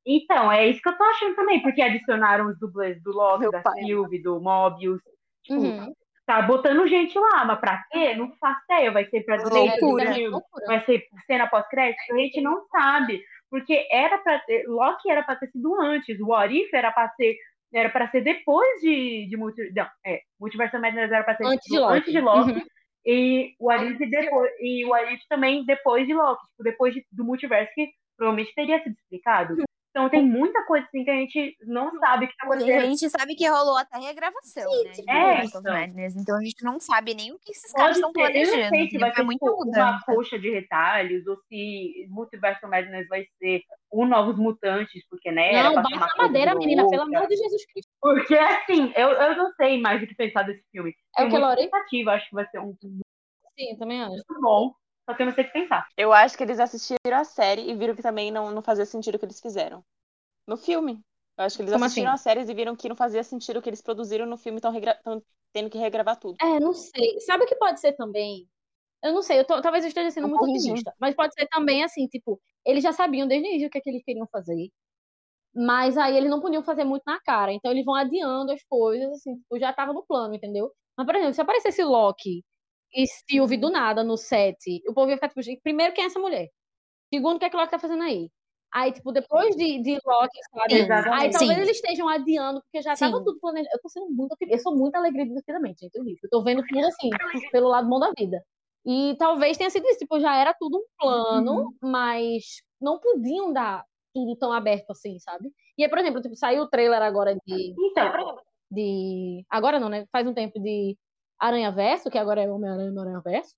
[0.08, 3.64] Então, é isso que eu tô achando também, porque adicionaram os dublês do Loki, da
[3.74, 5.02] Sylvie, do Mobius.
[5.44, 5.94] Tipo, uhum.
[6.26, 8.14] Tá botando gente lá, mas pra quê?
[8.16, 8.92] Não faço ideia.
[8.92, 10.06] Vai ser pra Loucura.
[10.68, 12.00] vai ser cena pós-crédito?
[12.14, 13.22] A gente não sabe.
[13.50, 14.66] Porque era pra ter.
[14.68, 16.20] Loki era pra ter sido antes.
[16.20, 17.36] O What era pra ser.
[17.74, 21.66] Era pra ser depois de, de multi, não, é, Multiverso Madness era pra ser Antes
[21.70, 21.98] de Loki.
[21.98, 22.52] antes de Loki.
[22.52, 22.62] Uhum.
[23.06, 24.52] E o Arif depois.
[24.60, 28.82] E o Arif também depois de Loki, tipo, depois de- do multiverso, que provavelmente teria
[28.82, 29.56] sido explicado.
[29.96, 32.54] Então tem muita coisa assim que a gente não sabe o que tá E a
[32.54, 32.82] acontecendo.
[32.82, 34.92] gente sabe que rolou até regravação, né?
[34.92, 35.74] De é, Multiverse então.
[35.74, 36.16] Madness.
[36.18, 38.32] Então a gente não sabe nem o que esses caras Pode estão ser, eu não
[38.60, 38.76] planejando.
[38.76, 43.08] sei se vai ser É muita tipo, uma coxa de retalhos, ou se Multiverso Madness
[43.08, 43.62] vai ser
[43.94, 47.90] um Novos Mutantes, porque, né, Não, uma a madeira, menina, pelo amor de Jesus Cristo.
[48.02, 50.94] Porque, assim, eu, eu não sei mais o que pensar desse filme.
[51.18, 51.70] É o que, Lori?
[51.72, 53.00] acho que vai ser um filme
[53.58, 54.12] Sim, eu também acho.
[54.12, 54.74] muito bom,
[55.06, 55.88] só que eu não sei o que pensar.
[55.98, 59.16] Eu acho que eles assistiram a série e viram que também não, não fazia sentido
[59.16, 59.84] o que eles fizeram.
[60.48, 61.04] No filme.
[61.38, 62.14] Eu acho que eles Como assistiram assim?
[62.14, 64.74] as séries e viram que não fazia sentido o que eles produziram no filme, estão
[65.54, 66.40] tendo que regravar tudo.
[66.42, 67.20] É, não sei.
[67.22, 68.48] Sabe o que pode ser também?
[69.04, 70.76] Eu não sei, eu tô- talvez eu esteja sendo Um muito corrigir.
[70.76, 70.94] otimista.
[71.00, 73.82] Mas pode ser também assim, tipo, eles já sabiam desde o início o que, é
[73.82, 74.70] que eles queriam fazer.
[75.56, 77.54] Mas aí eles não podiam fazer muito na cara.
[77.54, 80.72] Então eles vão adiando as coisas, assim, tipo, já tava no plano, entendeu?
[80.98, 82.44] Mas, por exemplo, se aparecesse Loki
[82.96, 86.20] e Sylvie do nada no set, o povo ia ficar, tipo, primeiro, quem é essa
[86.20, 86.50] mulher?
[87.14, 88.30] Segundo, o que é que Loki tá fazendo aí?
[88.74, 90.84] Aí, tipo, depois de, de Loki, sabe?
[90.84, 90.92] Sim.
[91.14, 91.62] Aí talvez Sim.
[91.62, 93.06] eles estejam adiando, porque já Sim.
[93.06, 93.74] tava tudo planejado.
[93.74, 95.96] Eu tô sendo muito, eu sou muito alegre divertidamente, gente.
[95.96, 96.04] Eu.
[96.06, 97.10] Eu tô vendo tudo assim,
[97.52, 98.44] pelo lado bom da vida.
[98.86, 103.84] E talvez tenha sido isso, tipo, já era tudo um plano, mas não podiam dar
[104.14, 105.52] tudo tão aberto assim, sabe?
[105.78, 108.38] E aí, por exemplo, tipo, saiu o trailer agora de, Então,
[108.70, 109.46] de.
[109.50, 110.06] Agora não, né?
[110.12, 110.98] Faz um tempo de
[111.40, 113.54] Aranha Verso, que agora é Homem-Aranha no Aranha Verso.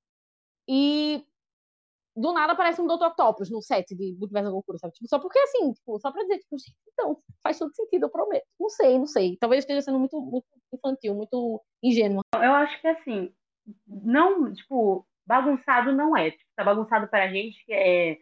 [0.67, 1.23] E
[2.15, 3.05] do nada aparece um Dr.
[3.05, 4.93] Octopus no set de Multiverso da Loucura, sabe?
[4.93, 6.55] Tipo, só porque assim, tipo, só pra dizer, tipo,
[6.91, 8.45] então, faz todo sentido, eu prometo.
[8.59, 9.37] Não sei, não sei.
[9.37, 12.21] Talvez esteja sendo muito, muito infantil, muito ingênua.
[12.35, 13.31] eu acho que assim,
[13.85, 16.31] não, tipo, bagunçado não é.
[16.31, 18.17] Tipo, tá bagunçado pra gente que é,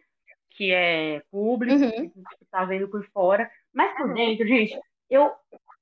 [0.50, 1.90] que é público, Uhum.
[1.90, 3.50] que tipo, tá vendo por fora.
[3.72, 4.78] Mas por dentro, gente,
[5.08, 5.32] eu,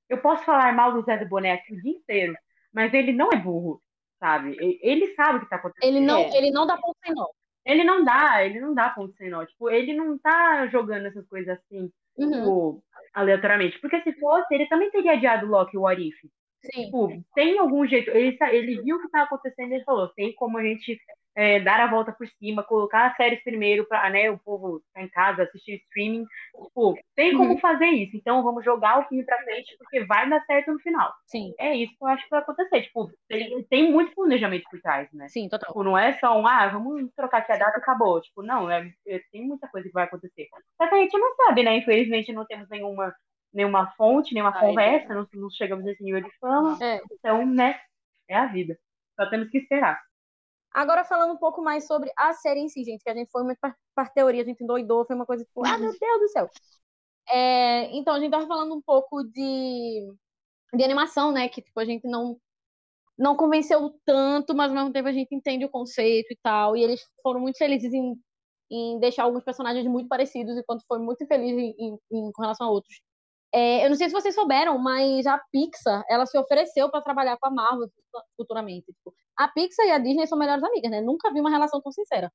[0.08, 2.34] eu posso falar mal do Zé do Boné aqui o dia inteiro,
[2.74, 3.80] mas ele não é burro,
[4.18, 4.56] sabe?
[4.82, 5.96] Ele sabe o que tá acontecendo.
[5.96, 6.36] Ele não, É.
[6.36, 7.26] ele não dá ponto sem nó.
[7.64, 9.44] Ele não dá, ele não dá ponto sem nó.
[9.46, 12.30] Tipo, ele não tá jogando essas coisas assim, Uhum.
[12.30, 13.78] tipo, aleatoriamente.
[13.80, 16.16] Porque se fosse, ele também teria adiado o Loki e o What If.
[16.62, 16.84] Sim.
[16.86, 18.10] Tipo, tem algum jeito.
[18.10, 20.98] Ele, ele viu o que estava acontecendo e ele falou: tem como a gente
[21.36, 25.02] é, dar a volta por cima, colocar as séries primeiro para né, o povo ficar
[25.02, 26.24] em casa, assistir streaming.
[26.64, 27.58] Tipo, tem como Uhum.
[27.58, 28.16] fazer isso.
[28.16, 31.12] Então vamos jogar o filme pra frente, porque vai dar certo no final.
[31.26, 32.82] Sim, É isso que eu acho que vai acontecer.
[32.82, 35.28] Tipo, tem, tem muito planejamento por trás, né?
[35.28, 35.68] sim, total.
[35.68, 38.20] Tipo, não é só um, ah, vamos trocar aqui a data e acabou.
[38.20, 40.48] Tipo, não, é, é- tem muita coisa que vai acontecer.
[40.80, 41.76] Só que a gente não sabe, né?
[41.76, 43.14] Infelizmente não temos nenhuma,
[43.52, 46.78] nenhuma fonte, nenhuma Ai, conversa, não, não chegamos nesse nível de fama.
[46.80, 47.00] É.
[47.12, 47.80] Então, né,
[48.28, 48.78] é a vida.
[49.18, 50.00] Só temos que esperar.
[50.74, 53.44] Agora falando um pouco mais sobre a série em si, gente, que a gente foi
[53.44, 56.50] muito para teoria, a gente endoidou, foi uma coisa tipo, ah, meu Deus do céu.
[57.28, 60.12] É, então, a gente tava falando um pouco de,
[60.74, 62.38] de animação, né, que tipo, a gente não
[63.16, 66.82] não convenceu tanto, mas ao mesmo tempo a gente entende o conceito e tal, e
[66.82, 68.16] eles foram muito felizes em,
[68.70, 72.66] em deixar alguns personagens muito parecidos, enquanto foi muito infeliz em, em- em- com relação
[72.66, 73.00] a outros.
[73.52, 77.36] É, eu não sei se vocês souberam, mas a Pixar, ela se ofereceu para trabalhar
[77.38, 77.88] com a Marvel
[78.36, 78.86] futuramente.
[78.92, 81.00] Tipo, a Pixar e a Disney são melhores amigas, né?
[81.00, 82.32] Nunca vi uma relação tão sincera.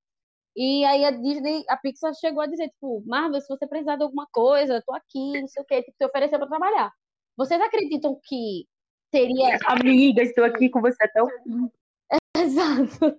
[0.56, 4.04] E aí a Disney, a Pixar chegou a dizer, tipo, Marvel, se você precisar de
[4.04, 6.92] alguma coisa, tô aqui, não sei o quê, tipo, se ofereceu para trabalhar.
[7.38, 8.66] Vocês acreditam que
[9.12, 11.72] teria Amiga, estou aqui com você até o fim.
[12.36, 13.18] Exato.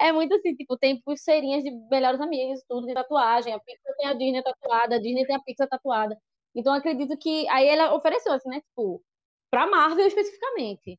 [0.00, 3.52] É muito assim, tipo, tem pulseirinhas de melhores amigas, tudo de tatuagem.
[3.52, 6.18] A Pixar tem a Disney tatuada, a Disney tem a Pixar tatuada.
[6.54, 7.48] Então, eu acredito que.
[7.48, 8.60] Aí ela ofereceu, assim, né?
[8.60, 9.02] Tipo,
[9.50, 10.98] pra Marvel especificamente.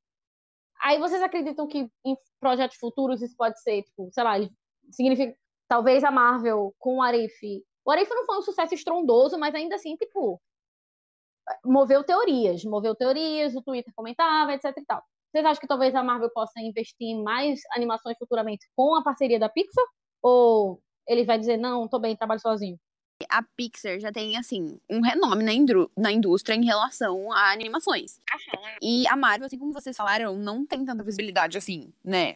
[0.82, 4.34] Aí vocês acreditam que em projetos futuros isso pode ser, tipo, sei lá,
[4.92, 5.36] significa.
[5.68, 7.64] Talvez a Marvel com o Arif.
[7.84, 10.42] O Arif não foi um sucesso estrondoso, mas ainda assim, tipo.
[11.66, 12.64] Moveu teorias.
[12.64, 15.04] Moveu teorias, o Twitter comentava, etc e tal.
[15.32, 19.40] Vocês acham que talvez a Marvel possa investir em mais animações futuramente com a parceria
[19.40, 19.86] da Pixar?
[20.22, 22.80] Ou ele vai dizer, não, tô bem, trabalho sozinho?
[23.30, 28.20] A Pixar já tem, assim, um renome na, indru- na indústria em relação a animações.
[28.82, 32.36] E a Marvel, assim como vocês falaram, não tem tanta visibilidade assim, né?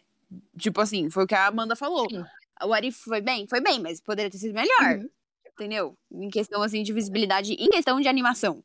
[0.57, 2.09] Tipo assim, foi o que a Amanda falou.
[2.09, 2.23] Sim.
[2.63, 3.47] O Arif foi bem?
[3.47, 4.97] Foi bem, mas poderia ter sido melhor.
[4.97, 5.09] Uhum.
[5.53, 5.95] Entendeu?
[6.11, 8.63] Em questão, assim, de visibilidade, em questão de animação.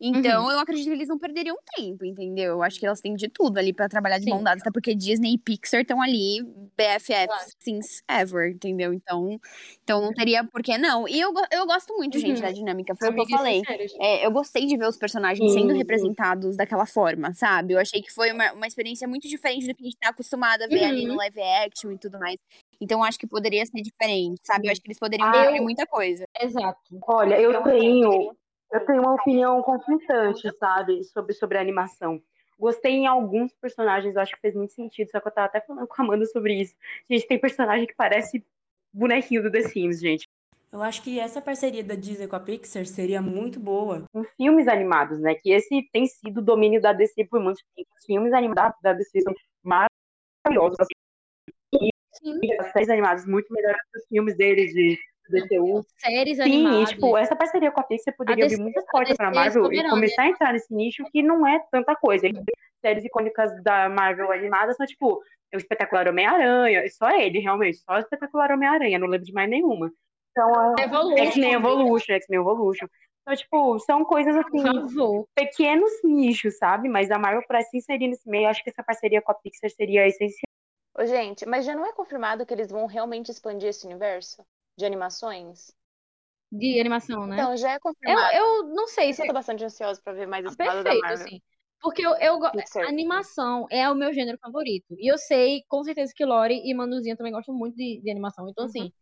[0.00, 0.50] Então, uhum.
[0.50, 2.54] eu acredito que eles não perderiam tempo, entendeu?
[2.54, 4.30] Eu acho que elas têm de tudo ali para trabalhar de Sim.
[4.30, 6.42] mão dada, até porque Disney e Pixar estão ali
[6.76, 7.44] BFF claro.
[7.60, 8.92] since ever, entendeu?
[8.92, 9.40] Então,
[9.82, 11.08] então não teria por que não.
[11.08, 12.54] E eu, eu gosto muito, gente, da uhum.
[12.54, 12.94] dinâmica.
[12.96, 13.62] Foi o que eu falei.
[14.00, 17.74] É, eu gostei de ver os personagens sendo representados daquela forma, sabe?
[17.74, 20.62] Eu achei que foi uma, uma experiência muito diferente do que a gente tá acostumado
[20.62, 20.88] a ver uhum.
[20.88, 21.18] ali no uhum.
[21.18, 22.36] live action e tudo mais.
[22.80, 24.66] Então, acho que poderia ser diferente, sabe?
[24.66, 26.24] Eu acho que eles poderiam ah, muita coisa.
[26.40, 26.80] Exato.
[27.06, 28.36] Olha, eu tenho
[28.72, 32.20] eu tenho uma opinião conflitante, sabe, sobre, sobre a animação.
[32.58, 35.60] Gostei em alguns personagens, eu acho que fez muito sentido, só que eu tava até
[35.60, 36.74] falando com a Amanda sobre isso.
[37.10, 38.44] Gente, tem personagem que parece
[38.92, 40.28] bonequinho do The Sims, gente.
[40.74, 44.04] Eu acho que essa parceria da Disney com a Pixar seria muito boa.
[44.12, 45.34] Em filmes animados, né?
[45.36, 47.88] Que esse tem sido o domínio da DC por muito tempo.
[47.96, 50.76] Os filmes animados da DC são maravilhosos.
[50.80, 51.90] Assim.
[52.42, 54.98] E as séries animadas muito melhores que os filmes deles de
[55.30, 55.84] DTU.
[55.98, 56.90] Séries Sim, animadas.
[56.90, 60.28] tipo, essa parceria com a Pixar poderia abrir muitas portas pra Marvel e começar a
[60.28, 62.26] entrar nesse nicho que não é tanta coisa.
[62.80, 65.22] Séries icônicas da Marvel animadas são, tipo,
[65.52, 69.90] o Espetacular Homem-Aranha, só ele, realmente, só o Espetacular Homem-Aranha, não lembro de mais nenhuma.
[70.30, 70.74] Então,
[71.16, 72.86] X-Men Evolution, X-Men Evolution.
[73.22, 74.62] Então, tipo, são coisas assim,
[75.34, 76.90] pequenos nichos, sabe?
[76.90, 79.70] Mas a Marvel, pra se inserir nesse meio, acho que essa parceria com a Pixar
[79.70, 80.44] seria essencial.
[80.96, 84.44] Ô, gente, mas já não é confirmado que eles vão realmente expandir esse universo?
[84.76, 85.72] De animações?
[86.50, 87.36] De animação, né?
[87.36, 88.34] Então, já é confirmado.
[88.34, 89.22] Eu, eu não sei se.
[89.22, 91.26] Eu tô bastante ansiosa pra ver mais esse ah, lado da Marvel.
[91.26, 91.40] Assim.
[91.80, 92.40] Porque eu, eu
[92.88, 94.94] animação é o meu gênero favorito.
[94.98, 98.48] E eu sei, com certeza, que Lori e Manuzinha também gostam muito de, de animação.
[98.48, 98.86] Então, assim, uhum.
[98.86, 98.94] assim,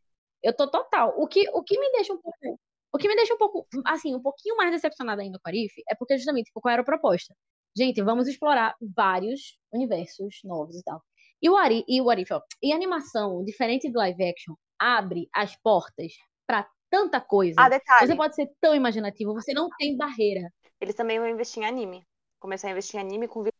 [0.42, 1.14] eu tô total.
[1.16, 2.58] O que, o que me deixa um pouco.
[2.92, 5.72] O que me deixa um pouco, assim, um pouquinho mais decepcionada ainda com a Arif
[5.88, 7.34] é porque justamente tipo, qual era a proposta?
[7.74, 11.02] Gente, vamos explorar vários universos novos e tal.
[11.40, 15.54] E o Arif, e o Arif, ó, e animação, diferente do live action, abre as
[15.56, 16.12] portas
[16.46, 17.54] para tanta coisa.
[17.58, 18.06] Ah, detalhe.
[18.06, 20.52] Você pode ser tão imaginativo, você não tem barreira.
[20.80, 22.04] Eles também vão investir em anime.
[22.40, 23.50] Começar a investir em anime com da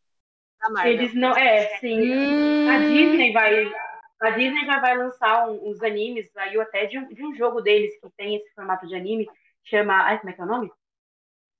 [0.70, 0.92] Marvel.
[0.92, 2.12] Eles não, é, sim.
[2.12, 2.68] Hum...
[2.68, 3.72] A Disney vai
[4.20, 7.60] a Disney já vai lançar um, uns animes, saiu até de um, de um jogo
[7.60, 9.28] deles que tem esse formato de anime,
[9.64, 9.94] chama.
[9.94, 10.70] Ai, como é que é o nome?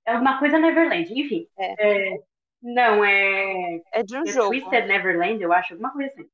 [0.05, 1.47] É uma coisa Neverland, enfim.
[1.57, 2.13] É.
[2.13, 2.19] É,
[2.61, 3.81] não, é.
[3.91, 4.49] É de um é jogo.
[4.49, 6.29] Twisted Neverland, eu acho, alguma coisa assim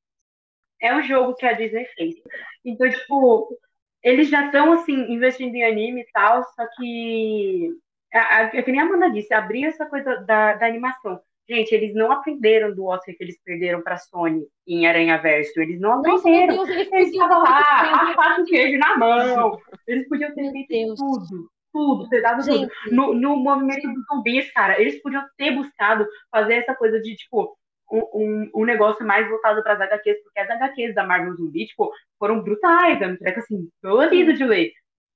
[0.82, 2.16] é o jogo que a Disney fez.
[2.64, 3.58] Então, tipo,
[4.04, 7.70] eles já estão, assim, investindo em anime e tal, só que,
[8.12, 11.20] é que nem a Amanda disse, abrir essa coisa da, da animação.
[11.50, 15.60] Gente, eles não aprenderam do Oscar que eles perderam pra Sony em Aranha Verso.
[15.60, 16.58] Eles não aprenderam.
[16.58, 19.60] Nossa, Deus, eles estavam lá, a faca queijo na mão.
[19.88, 21.50] Eles podiam ter feito tudo.
[21.74, 22.68] Tudo, ter dado tudo.
[22.92, 27.58] No, no movimento dos zumbis, cara, eles podiam ter buscado fazer essa coisa de, tipo,
[27.92, 31.92] um, um, negócio mais voltado para as HQs, porque as HQs da Marvel Zumbi, tipo,
[32.18, 34.72] foram brutais, é um treco assim, dolorido de ler.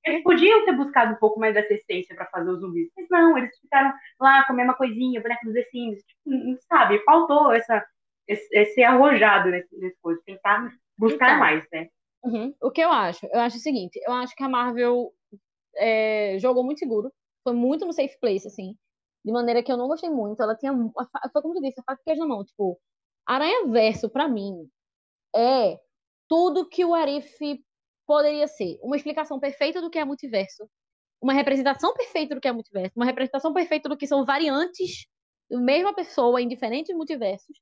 [0.06, 3.38] Eles podiam ter buscado um pouco mais dessa essência para fazer os zumbis, mas não,
[3.38, 7.86] eles ficaram lá com a mesma coisinha, boneco dos Sims, tipo, sabe, faltou essa,
[8.28, 11.88] esse, esse arrojado nesse, nesse coisa, tentar buscar então, mais, né?
[12.24, 12.54] Uhum.
[12.62, 13.26] O que eu acho?
[13.28, 15.10] Eu acho o seguinte, eu acho que a Marvel
[15.78, 17.10] é, jogou muito seguro,
[17.42, 18.76] foi muito no safe place, assim,
[19.24, 20.42] de maneira que eu não gostei muito.
[20.42, 20.74] Ela tinha.
[21.32, 22.44] Foi como tu disse, a faca queijo na mão.
[22.44, 22.80] Tipo,
[23.26, 24.68] Aranha Verso, pra mim,
[25.36, 25.80] é
[26.28, 27.38] tudo que o Arif
[28.06, 28.78] poderia ser.
[28.82, 30.70] Uma explicação perfeita do que é multiverso.
[31.22, 32.94] Uma representação perfeita do que é multiverso.
[32.96, 35.06] Uma representação perfeita do que são variantes
[35.50, 37.58] da mesma pessoa em diferentes multiversos.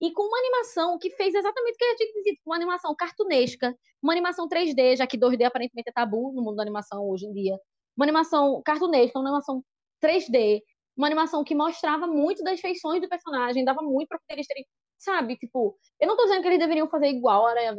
[0.00, 3.74] E com uma animação que fez exatamente o que a gente tipo, uma animação cartunesca,
[4.02, 7.32] uma animação 3D, já que 2D aparentemente é tabu no mundo da animação hoje em
[7.32, 7.58] dia.
[7.96, 9.64] Uma animação cartunesca, uma animação
[10.00, 10.62] 3D,
[10.98, 14.66] uma animação que mostrava muito das feições do personagem, dava muito pra eles terem,
[14.98, 15.36] sabe?
[15.38, 17.76] Tipo, eu não tô dizendo que eles deveriam fazer igual a Aranha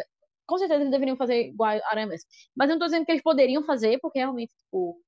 [0.47, 2.07] Com certeza eles deveriam fazer igual a Aranha.
[2.55, 4.99] Mas eu não tô dizendo que eles poderiam fazer, porque realmente, tipo,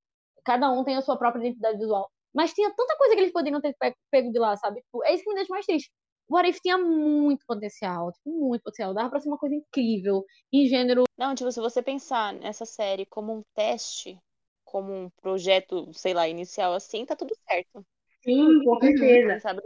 [0.45, 2.09] cada um tem a sua própria identidade visual.
[2.33, 3.75] Mas tinha tanta coisa que eles poderiam ter
[4.11, 4.81] pego de lá, sabe?
[4.81, 5.91] Tipo, é isso que me deixa mais triste.
[6.29, 8.93] O Arif tinha muito potencial, tipo, muito potencial.
[8.93, 11.03] Dava pra ser uma coisa incrível, em gênero.
[11.17, 14.17] Não, tipo, se você pensar nessa série como um teste,
[14.63, 17.85] como um projeto, sei lá, inicial assim, tá tudo certo.
[18.23, 19.39] Sim, com certeza.
[19.39, 19.61] Sabe?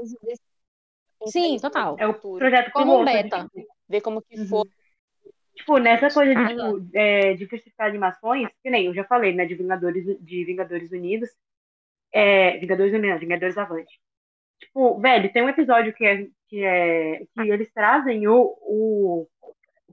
[1.28, 1.96] Sim, total.
[2.00, 3.50] É o projeto como um beta.
[3.88, 4.48] Ver como que uhum.
[4.48, 4.68] for.
[5.56, 9.56] Tipo, nessa coisa de tipo, é, diversificar animações, que nem eu já falei, né, de
[9.56, 11.30] Vingadores, de Vingadores Unidos,
[12.12, 14.00] é, Vingadores Unidos, Vingadores Avante.
[14.60, 19.28] Tipo, velho, tem um episódio que é que, é, que eles trazem o, o,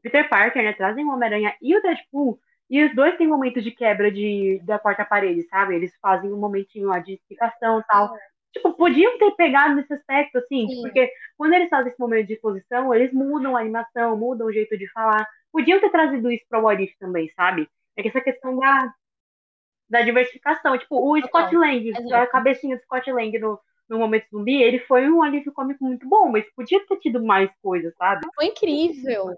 [0.03, 2.39] Peter Parker, né, trazem o Homem-Aranha e o Deadpool,
[2.69, 5.75] e os dois têm momentos de quebra de, da quarta-parede, sabe?
[5.75, 8.15] Eles fazem um momentinho lá de explicação e tal.
[8.53, 10.83] Tipo, podiam ter pegado nesse aspecto, assim, Sim.
[10.83, 14.77] porque quando eles fazem esse momento de exposição, eles mudam a animação, mudam o jeito
[14.77, 15.27] de falar.
[15.51, 17.69] Podiam ter trazido isso para o Arif também, sabe?
[17.97, 18.95] É que essa questão da,
[19.89, 20.77] da diversificação.
[20.79, 22.15] Tipo, o Scott Lang, exato.
[22.15, 26.09] a cabecinha do Scott Lang no, no momento zumbi, ele foi um alívio cômico muito
[26.09, 28.27] bom, mas podia ter tido mais coisas, sabe?
[28.35, 29.37] Foi incrível.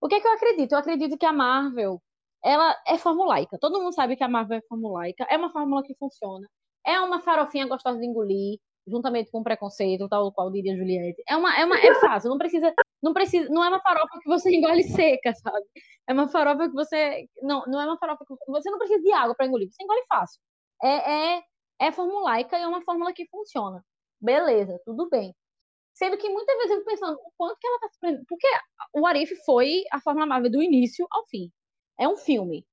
[0.00, 0.72] O que é que eu acredito?
[0.72, 2.00] Eu acredito que a Marvel,
[2.42, 3.58] ela é formulaica.
[3.58, 5.26] Todo mundo sabe que a Marvel é formulaica.
[5.28, 6.48] É uma fórmula que funciona.
[6.86, 11.22] É uma farofinha gostosa de engolir, juntamente com preconceito, tal qual diria Juliette.
[11.28, 12.30] É uma, é uma, é fácil.
[12.30, 12.72] Não precisa,
[13.02, 15.64] não precisa, não é uma farofa que você engole seca, sabe?
[16.08, 19.12] É uma farofa que você, não, não é uma farofa que você não precisa de
[19.12, 19.68] água para engolir.
[19.70, 20.40] Você engole fácil.
[20.82, 21.42] É, é,
[21.80, 23.84] é formulaica e é uma fórmula que funciona.
[24.20, 25.34] Beleza, tudo bem.
[25.94, 28.24] Sendo que muitas vezes eu fico pensando o quanto que ela tá se prendendo.
[28.28, 28.46] Porque
[28.94, 31.50] o Arif foi a Fórmula Marvel do início ao fim.
[31.98, 32.66] É um filme.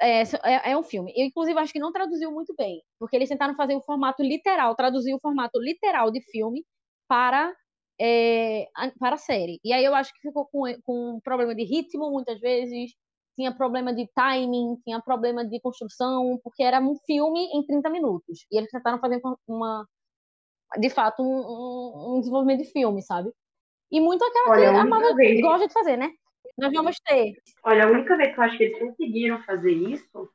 [0.00, 1.12] É, é, é, um filme.
[1.16, 2.82] Eu, inclusive, acho que não traduziu muito bem.
[2.98, 6.64] Porque eles tentaram fazer o formato literal, traduzir o formato literal de filme
[7.08, 7.54] para,
[8.00, 8.68] é,
[8.98, 9.60] para a série.
[9.64, 12.92] E aí eu acho que ficou com, com um problema de ritmo, muitas vezes.
[13.36, 18.46] Tinha problema de timing, tinha problema de construção, porque era um filme em 30 minutos.
[18.50, 19.86] E eles tentaram fazer uma,
[20.78, 23.30] de fato, um, um, desenvolvimento de filme, sabe?
[23.90, 26.10] E muito aquela Olha, que a, Marvel gosta de fazer, né?
[26.56, 27.34] Nós vamos ter.
[27.62, 30.28] Olha, a única vez que eu acho que eles conseguiram fazer isso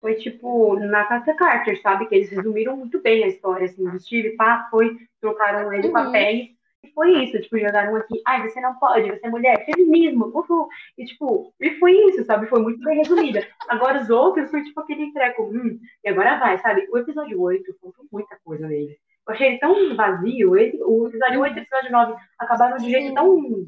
[0.00, 2.06] foi, tipo, na Casa Carter, sabe?
[2.06, 5.92] Que eles resumiram muito bem a história, assim, o Steve, pá, foi, trocaram ele uhum.
[5.92, 6.50] papéis,
[6.84, 10.68] e foi isso, tipo, jogaram aqui, ai, você não pode, você é mulher, feminismo, uhul.
[10.96, 12.46] E, tipo, e foi isso, sabe?
[12.46, 13.46] Foi muito bem resumida.
[13.68, 16.86] Agora os outros foi, tipo, aquele treco, hum, e agora vai, sabe?
[16.90, 18.96] O episódio 8 faltou muita coisa nele.
[19.26, 20.56] Eu achei ele tão vazio.
[20.56, 23.66] Ele, o episódio 8 e o episódio 9 acabaram de jeito tão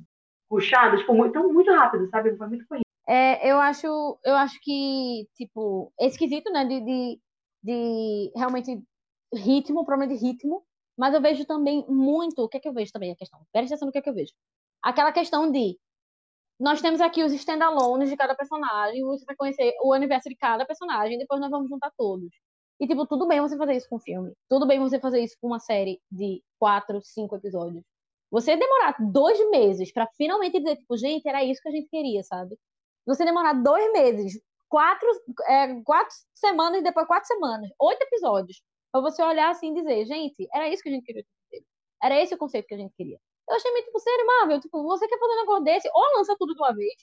[0.48, 2.36] puxado, tipo, muito, muito rápido, sabe?
[2.36, 2.84] Foi muito corrido.
[3.06, 7.20] É, eu acho, eu acho que, tipo, é esquisito, né, de, de,
[7.62, 8.82] de realmente
[9.34, 10.62] ritmo, problema de ritmo,
[10.96, 13.74] mas eu vejo também muito, o que é que eu vejo também, a questão, presta
[13.74, 14.32] atenção no que é que eu vejo.
[14.82, 15.78] Aquela questão de,
[16.60, 20.66] nós temos aqui os standalones de cada personagem, você vai conhecer o universo de cada
[20.66, 22.28] personagem, depois nós vamos juntar todos.
[22.80, 24.32] E, tipo, tudo bem você fazer isso com um filme.
[24.48, 27.84] Tudo bem você fazer isso com uma série de quatro, cinco episódios.
[28.30, 32.22] Você demorar dois meses para finalmente dizer, tipo, gente, era isso que a gente queria,
[32.22, 32.58] sabe?
[33.06, 35.08] Você demorar dois meses, quatro,
[35.46, 38.62] é, quatro semanas e depois quatro semanas, oito episódios,
[38.92, 41.24] pra você olhar assim e dizer, gente, era isso que a gente queria.
[42.02, 43.18] Era esse o conceito que a gente queria.
[43.48, 46.36] Eu achei meio, tipo, sério, Marvel, tipo, você quer fazer um negócio desse, ou lança
[46.38, 46.94] tudo de uma vez,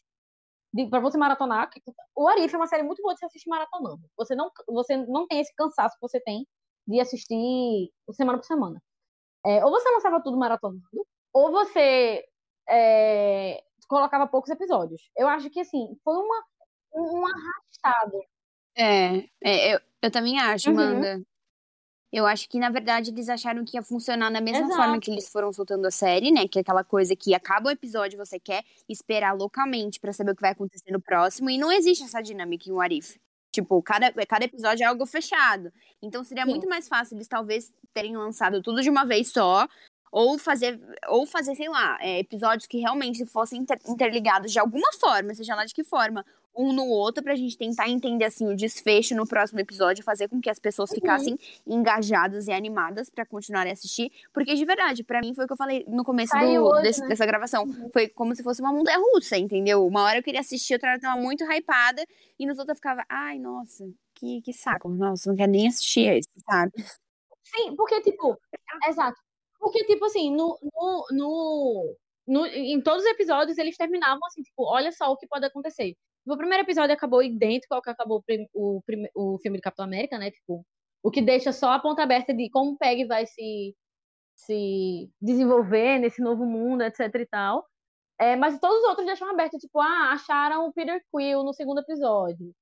[0.89, 1.69] para você maratonar.
[2.15, 4.01] O Arif é uma série muito boa de se assistir maratonando.
[4.17, 6.45] Você não, você não tem esse cansaço que você tem
[6.87, 8.81] de assistir semana por semana.
[9.45, 10.81] É, ou você lançava tudo maratonando,
[11.35, 12.23] ou você
[12.69, 15.01] é, colocava poucos episódios.
[15.17, 16.43] Eu acho que, assim, foi uma,
[16.93, 18.23] um arrastado.
[18.73, 20.75] É, é eu, eu também acho, uhum.
[20.77, 21.21] Manda.
[22.09, 24.75] Eu acho que, na verdade, eles acharam que ia funcionar da mesma Exato.
[24.77, 26.47] forma que eles foram soltando a série, né?
[26.47, 30.35] Que é aquela coisa que acaba o episódio, você quer esperar localmente para saber o
[30.35, 31.49] que vai acontecer no próximo.
[31.49, 33.19] E não existe essa dinâmica em Warif.
[33.51, 35.69] Tipo, cada, cada episódio é algo fechado.
[36.01, 36.51] Então seria Sim.
[36.51, 39.67] muito mais fácil eles talvez terem lançado tudo de uma vez só,
[40.15, 44.87] ou fazer, ou fazer sei lá, é, episódios que realmente fossem inter, interligados de alguma
[44.97, 48.55] forma, seja lá de que forma, um no outro pra gente tentar entender assim o
[48.55, 50.95] desfecho no próximo episódio, fazer com que as pessoas uhum.
[50.95, 51.37] ficassem
[51.67, 55.53] engajadas e animadas para continuarem a assistir, porque de verdade, para mim foi o que
[55.53, 57.09] eu falei no começo do, hoje, desse, né?
[57.09, 57.89] dessa gravação, uhum.
[57.91, 59.85] foi como se fosse uma montanha russa, entendeu?
[59.85, 62.01] Uma hora eu queria assistir, outra hora eu tava muito hypada
[62.39, 66.07] e nos outros eu ficava, ai, nossa, que, que saco, nossa, não quero nem assistir
[66.07, 66.71] esse, sabe?
[67.43, 68.39] Sim, porque tipo,
[68.87, 69.24] exato.
[69.65, 71.95] Porque tipo assim, no, no, no
[72.27, 75.95] no, em todos os episódios eles terminavam assim, tipo, olha só o que pode acontecer.
[76.27, 78.79] O primeiro episódio acabou idêntico ao que acabou o,
[79.15, 80.29] o, o filme de Capitão América, né?
[80.29, 80.63] Tipo,
[81.03, 83.75] o que deixa só a ponta aberta de como o Peg vai se,
[84.35, 87.65] se desenvolver nesse novo mundo, etc e tal.
[88.19, 91.79] É, mas todos os outros deixam aberto, tipo, ah, acharam o Peter Quill no segundo
[91.81, 92.53] episódio.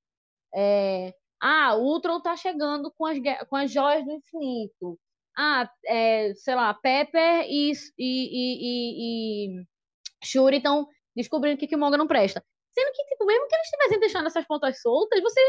[0.56, 3.18] É, ah, o Ultron tá chegando com as,
[3.49, 4.97] com as joias do infinito.
[5.38, 8.57] Ah, é, sei lá, Pepper e, e, e,
[9.57, 9.65] e, e
[10.23, 12.43] Shuri estão descobrindo que Killmonger não presta.
[12.71, 15.41] Sendo que, tipo, mesmo que eles estivessem deixando essas pontas soltas, você,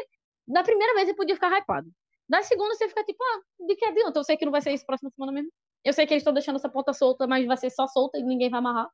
[0.46, 1.88] na primeira vez, você podia ficar hypado.
[2.28, 4.18] Na segunda, você fica tipo, ah, de que adianta?
[4.18, 5.50] Eu sei que não vai ser isso próxima semana mesmo.
[5.84, 8.22] Eu sei que eles estão deixando essa ponta solta, mas vai ser só solta e
[8.22, 8.88] ninguém vai amarrar.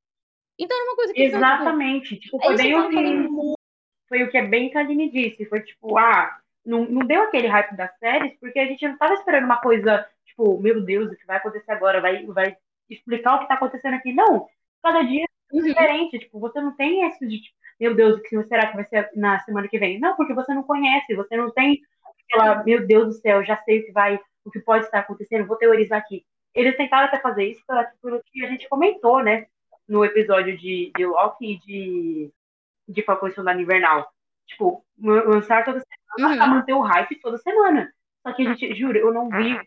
[0.58, 1.22] Então era uma coisa que.
[1.22, 2.16] Exatamente.
[2.18, 3.56] Tipo, foi, bem o que,
[4.08, 5.46] foi o que a bem Kaline disse.
[5.46, 9.14] Foi tipo, ah, não, não deu aquele hype das séries, porque a gente não estava
[9.14, 10.06] esperando uma coisa,
[10.40, 12.00] tipo, meu Deus, o que vai acontecer agora?
[12.00, 12.56] Vai, vai
[12.88, 14.12] explicar o que está acontecendo aqui.
[14.12, 14.46] Não.
[14.82, 15.62] Cada dia é uhum.
[15.62, 16.18] diferente.
[16.18, 19.10] Tipo, você não tem esse de, tipo, meu Deus, o que será que vai ser
[19.14, 20.00] na semana que vem?
[20.00, 21.80] Não, porque você não conhece, você não tem
[22.28, 25.46] aquela, meu Deus do céu, já sei o que vai, o que pode estar acontecendo,
[25.46, 26.24] vou teorizar aqui.
[26.54, 27.62] Eles tentaram até fazer isso
[28.02, 29.46] pelo que a gente comentou, né,
[29.88, 32.30] no episódio de, de Loki e de,
[32.88, 34.08] de Falcão e Soldado Invernal.
[34.46, 35.80] Tipo, lançar toda
[36.16, 36.38] semana uhum.
[36.38, 37.92] pra manter o hype toda semana.
[38.22, 39.58] Só que a gente, juro, eu não vi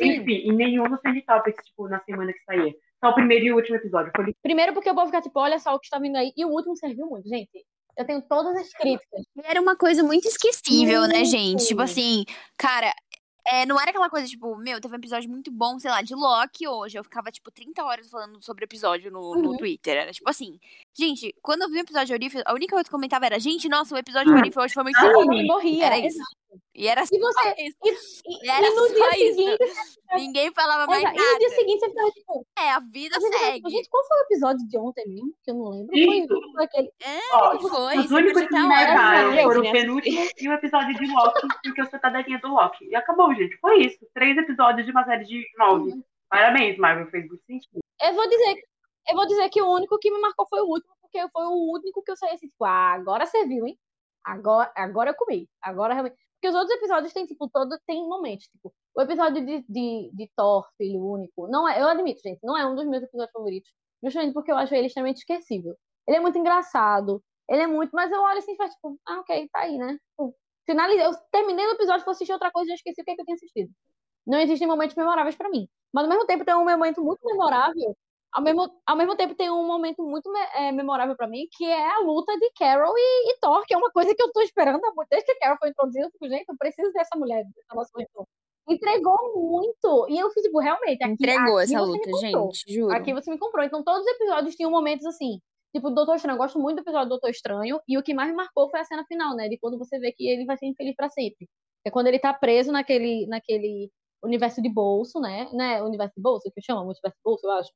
[0.00, 2.74] enfim, em nenhum dos Topics, tipo, na semana que saía.
[3.02, 4.12] Só o primeiro e o último episódio.
[4.14, 4.34] Foi...
[4.42, 6.32] Primeiro porque eu vou ficar tipo, olha só o que está vindo aí.
[6.36, 7.64] E o último serviu muito, gente.
[7.96, 9.22] Eu tenho todas as críticas.
[9.44, 11.12] Era uma coisa muito esquecível, muito.
[11.12, 11.66] né, gente?
[11.66, 12.24] Tipo assim,
[12.56, 12.92] cara,
[13.46, 16.14] é, não era aquela coisa, tipo, meu, teve um episódio muito bom, sei lá, de
[16.14, 16.98] Loki hoje.
[16.98, 19.42] Eu ficava, tipo, 30 horas falando sobre o episódio no, uhum.
[19.42, 19.96] no Twitter.
[19.96, 20.58] Era tipo assim.
[20.96, 23.40] Gente, quando eu vi o episódio de Orif, a única coisa que eu comentava era,
[23.40, 25.32] gente, nossa, o episódio de Orif hoje foi muito ah, bom.
[25.32, 25.86] E morria.
[25.86, 26.18] Era isso.
[26.80, 28.22] E era só e você, isso.
[28.24, 29.58] E, e, era e no dia seguinte.
[30.14, 31.14] Ninguém falava mais nada.
[31.14, 32.46] E no dia seguinte você ficava tipo.
[32.58, 33.56] É, a vida a segue.
[33.56, 35.34] Tipo, gente, qual foi o episódio de ontem mesmo?
[35.44, 35.90] Que eu não lembro.
[35.92, 36.90] Foi, foi aquele.
[37.02, 37.98] É, Ó, foi.
[37.98, 41.86] Os únicos que me marcaram foram o penúltimo e o episódio de Loki, porque eu
[41.86, 42.86] sou cadelinha do Loki.
[42.86, 43.58] E acabou, gente.
[43.58, 43.98] Foi isso.
[44.14, 45.90] Três episódios de uma série de nove.
[45.90, 46.02] Uhum.
[46.30, 47.10] Parabéns, Marvel.
[47.10, 47.78] Fez muito sentido.
[48.00, 48.56] Eu vou dizer.
[49.06, 51.74] Eu vou dizer que o único que me marcou foi o último, porque foi o
[51.74, 53.78] único que eu saí assim, tipo, ah, agora você viu, hein?
[54.24, 55.46] Agora, agora eu comi.
[55.60, 56.16] Agora realmente.
[56.40, 57.78] Porque os outros episódios tem, tipo, todo.
[57.86, 58.46] Tem momentos.
[58.46, 61.80] Tipo, o episódio de, de, de Thor, Filho Único, não é.
[61.80, 63.70] Eu admito, gente, não é um dos meus episódios favoritos.
[64.02, 65.76] Justamente porque eu acho ele extremamente esquecível.
[66.08, 67.22] Ele é muito engraçado.
[67.46, 67.90] Ele é muito.
[67.92, 69.98] Mas eu olho assim e faço, tipo, ah, ok, tá aí, né?
[70.66, 71.04] Finalizei.
[71.04, 73.20] Eu terminei o episódio, fui assistir outra coisa e já esqueci o que, é que
[73.20, 73.70] eu tinha assistido.
[74.26, 75.68] Não existem momentos memoráveis para mim.
[75.92, 77.94] Mas ao mesmo tempo tem um momento muito memorável
[78.32, 81.90] ao mesmo, ao mesmo tempo tem um momento muito é, memorável para mim, que é
[81.90, 84.84] a luta de Carol e, e, Thor, que é uma coisa que eu tô esperando
[84.84, 85.08] há muito.
[85.10, 87.90] Desde que a Carol foi introduzida, eu fico, gente, eu preciso dessa mulher, dessa nossa
[88.68, 90.06] Entregou muito.
[90.08, 91.02] E eu fiz, tipo, realmente.
[91.02, 92.94] Aqui, Entregou aqui essa luta, gente, juro.
[92.94, 93.64] Aqui você me comprou.
[93.64, 95.40] Então, todos os episódios tinham momentos assim.
[95.74, 97.80] Tipo, do Doutor Estranho, eu gosto muito do episódio do Doutor Estranho.
[97.88, 99.48] E o que mais me marcou foi a cena final, né?
[99.48, 101.48] De quando você vê que ele vai ser infeliz para sempre.
[101.84, 103.90] É quando ele tá preso naquele, naquele
[104.22, 105.48] universo de bolso, né?
[105.52, 105.82] Né?
[105.82, 106.82] Universo de bolso, que chama?
[106.82, 107.70] Universo de bolso, eu acho.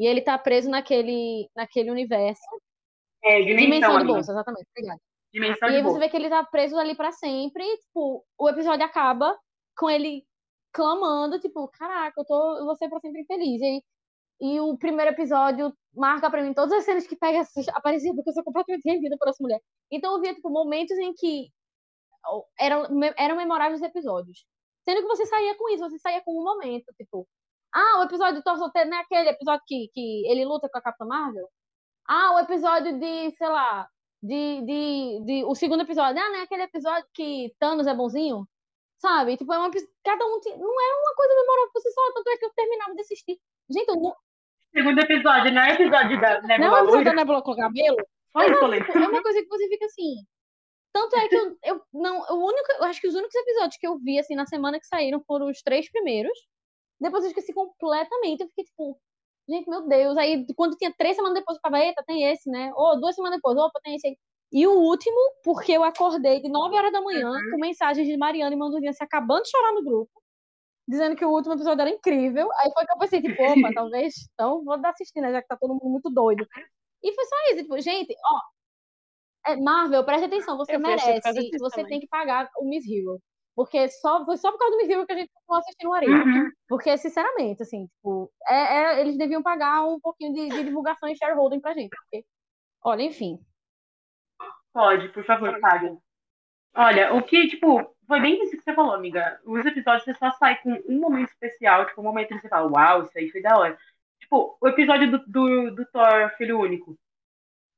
[0.00, 2.40] E ele tá preso naquele, naquele universo.
[3.22, 4.66] É, dimensão, dimensão de bolsa, exatamente.
[4.74, 5.00] Obrigada.
[5.30, 7.62] Dimensão e aí você vê que ele tá preso ali para sempre.
[7.62, 9.38] E, tipo, o episódio acaba
[9.76, 10.24] com ele
[10.72, 13.60] clamando, tipo, caraca, eu, tô, eu vou ser pra sempre infeliz.
[13.60, 13.82] E,
[14.40, 17.42] e o primeiro episódio marca pra mim todas as cenas que pega
[17.74, 19.60] apareciam, porque eu sou completamente rendida por essa mulher.
[19.92, 21.50] Então eu via, tipo, momentos em que
[22.58, 22.86] eram,
[23.18, 24.46] eram memoráveis episódios.
[24.82, 27.28] Sendo que você saía com isso, você saía com um momento, tipo,
[27.72, 30.78] ah, o episódio do Thor solteiro não é aquele episódio que, que ele luta com
[30.78, 31.48] a Capitã Marvel?
[32.06, 33.86] Ah, o episódio de, sei lá,
[34.22, 36.20] de, de, de o segundo episódio.
[36.20, 38.46] Ah, não é aquele episódio que Thanos é bonzinho?
[38.98, 39.36] Sabe?
[39.36, 40.40] Tipo, é uma, cada um.
[40.58, 43.38] Não é uma coisa memorável por si só, tanto é que eu terminava de assistir.
[43.70, 44.14] Gente, eu não.
[44.74, 47.96] Segundo episódio, não é episódio da Nebula Não é episódio da Nebula com cabelo?
[48.32, 50.24] Só isso, é uma coisa que você fica assim.
[50.92, 53.86] Tanto é que eu, eu não, o único, eu acho que os únicos episódios que
[53.86, 56.36] eu vi assim na semana que saíram foram os três primeiros.
[57.00, 58.42] Depois eu esqueci completamente.
[58.42, 58.98] Eu fiquei tipo,
[59.48, 60.16] gente, meu Deus.
[60.16, 62.72] Aí quando tinha três semanas depois, eu falava, eita, tem esse, né?
[62.74, 64.16] Ou duas semanas depois, opa, tem esse aí.
[64.52, 67.50] E o último, porque eu acordei de 9 horas da manhã uhum.
[67.52, 70.10] com mensagens de Mariana e Mandurinha se acabando de chorar no grupo,
[70.88, 72.48] dizendo que o último episódio era incrível.
[72.58, 75.30] Aí foi que eu pensei, tipo, opa, talvez, então vou dar assistir, né?
[75.30, 76.44] Já que tá todo mundo muito doido.
[77.02, 78.40] E foi só isso, tipo, gente, ó.
[79.52, 81.20] É, Marvel, preste atenção, você merece.
[81.58, 81.86] Você também.
[81.86, 83.20] tem que pagar o Miss Hero.
[83.54, 86.24] Porque só, foi só por causa do Miss que a gente continuou assistindo o Arena.
[86.24, 86.50] Uhum.
[86.68, 91.16] Porque, sinceramente, assim, tipo, é, é, eles deviam pagar um pouquinho de, de divulgação e
[91.16, 91.90] shareholding pra gente.
[91.90, 92.24] Porque,
[92.82, 93.38] olha, enfim.
[94.72, 95.96] Pode, por favor, pague.
[96.74, 99.40] Olha, o que, tipo, foi bem isso que você falou, amiga.
[99.44, 102.70] Os episódios você só sai com um momento especial, tipo, um momento que você fala,
[102.70, 103.78] uau, isso aí foi da hora.
[104.20, 106.96] Tipo, o episódio do, do, do Thor Filho Único.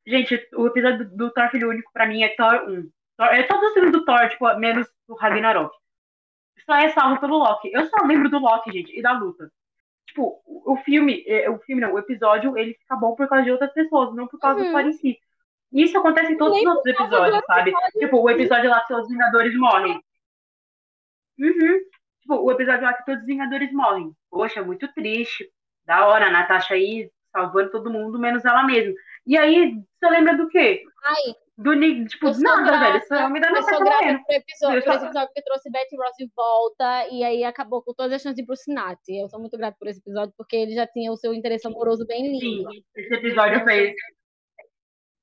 [0.06, 2.90] Gente, o episódio do, do Thor Filho Único, pra mim, é Thor 1.
[3.20, 5.74] É todos os filmes do Thor, tipo, menos do Ragnarok.
[6.64, 7.70] Só é salvo pelo Loki.
[7.72, 9.50] Eu só lembro do Loki, gente, e da luta.
[10.06, 13.50] Tipo, o filme, é, o filme não, o episódio, ele fica bom por causa de
[13.50, 14.66] outras pessoas, não por causa uhum.
[14.66, 15.18] do Thor em si.
[15.72, 17.72] Isso acontece em todos os outros episódios, sabe?
[17.98, 20.02] Tipo, o episódio lá que os Vingadores morrem.
[21.38, 21.80] Uhum.
[22.20, 24.12] Tipo, o episódio lá que todos os Vingadores morrem.
[24.30, 25.50] Poxa, muito triste.
[25.86, 28.92] Da hora, a Natasha aí salvando todo mundo, menos ela mesma.
[29.26, 30.84] E aí, você lembra do quê?
[31.04, 31.72] Ai, do
[32.06, 32.96] tipo, eu nada, grata, velho.
[32.96, 36.16] Esse homem da Eu sou grata pro episódio, por esse episódio que trouxe Betty Ross
[36.18, 39.14] de volta e aí acabou com todas as chances de ir pro Sinati.
[39.14, 42.06] Eu sou muito grata por esse episódio porque ele já tinha o seu interesse amoroso
[42.06, 42.70] bem lindo.
[42.72, 43.94] Sim, esse episódio fez.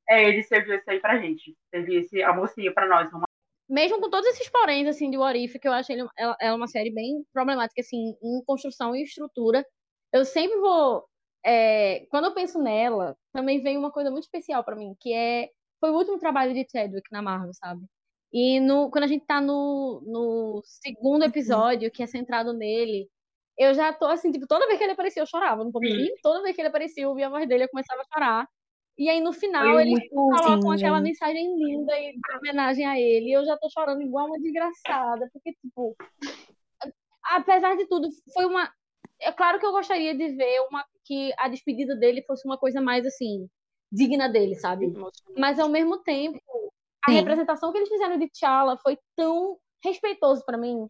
[0.07, 1.55] É, ele serviu isso aí pra gente.
[1.71, 3.11] Serviu esse almocinho pra nós.
[3.11, 3.25] Uma...
[3.67, 6.53] Mesmo com todos esses poréns, assim, de Warif, que eu acho ele, ela, ela é
[6.53, 9.65] uma série bem problemática, assim, em construção e estrutura.
[10.13, 11.05] Eu sempre vou.
[11.45, 15.49] É, quando eu penso nela, também vem uma coisa muito especial para mim, que é
[15.79, 17.85] foi o último trabalho de Chadwick na Marvel, sabe?
[18.31, 23.09] E no, quando a gente tá no, no segundo episódio, que é centrado nele,
[23.57, 26.13] eu já tô assim, tipo, toda vez que ele aparecia, eu chorava, não vou mentir.
[26.21, 28.47] Toda vez que ele aparecia, eu ouvia a voz dele, eu começava a chorar.
[28.97, 33.29] E aí no final eles colocam aquela mensagem linda em homenagem a ele.
[33.29, 35.95] E eu já tô chorando igual uma desgraçada, porque, tipo,
[37.23, 38.71] apesar de tudo, foi uma.
[39.21, 42.81] É claro que eu gostaria de ver uma que a despedida dele fosse uma coisa
[42.81, 43.49] mais assim,
[43.91, 44.93] digna dele, sabe?
[45.37, 46.39] Mas ao mesmo tempo,
[47.05, 47.17] a Sim.
[47.17, 50.85] representação que eles fizeram de T'Challa foi tão respeitoso para mim.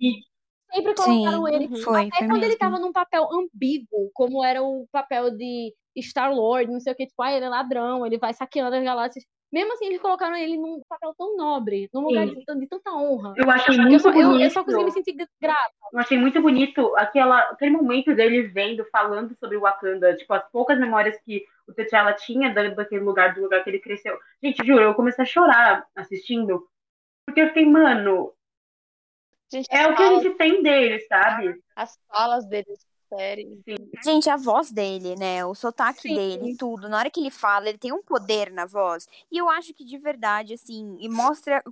[0.74, 1.84] Sempre colocaram Sim, ele.
[1.84, 2.46] Foi, até foi quando mesmo.
[2.46, 6.96] ele tava num papel ambíguo, como era o papel de Star Lord, não sei o
[6.96, 9.26] que, tipo, ah, ele é ladrão, ele vai saqueando as galáxias.
[9.52, 13.34] Mesmo assim, eles colocaram ele num papel tão nobre, num lugar de, de, tanta honra.
[13.36, 14.32] Eu achei muito eu só, bonito.
[14.34, 15.74] Eu, eu, só consegui me sentir grata.
[15.92, 20.48] Eu achei muito bonito aquela, aquele momento dele vendo, falando sobre o Wakanda, tipo, as
[20.52, 24.18] poucas memórias que o T'Challa tinha daquele lugar, do lugar que ele cresceu.
[24.42, 26.68] Gente, juro, eu comecei a chorar assistindo,
[27.26, 28.32] porque eu fiquei, mano,
[29.52, 31.60] Gente, é o que a gente tem dele, sabe?
[31.76, 32.72] As falas dele
[33.10, 33.62] série.
[34.04, 35.46] Gente, a voz dele, né?
[35.46, 36.16] O sotaque Sim.
[36.16, 36.88] dele, tudo.
[36.88, 39.08] Na hora que ele fala, ele tem um poder na voz.
[39.32, 41.64] E eu acho que de verdade, assim, e mostra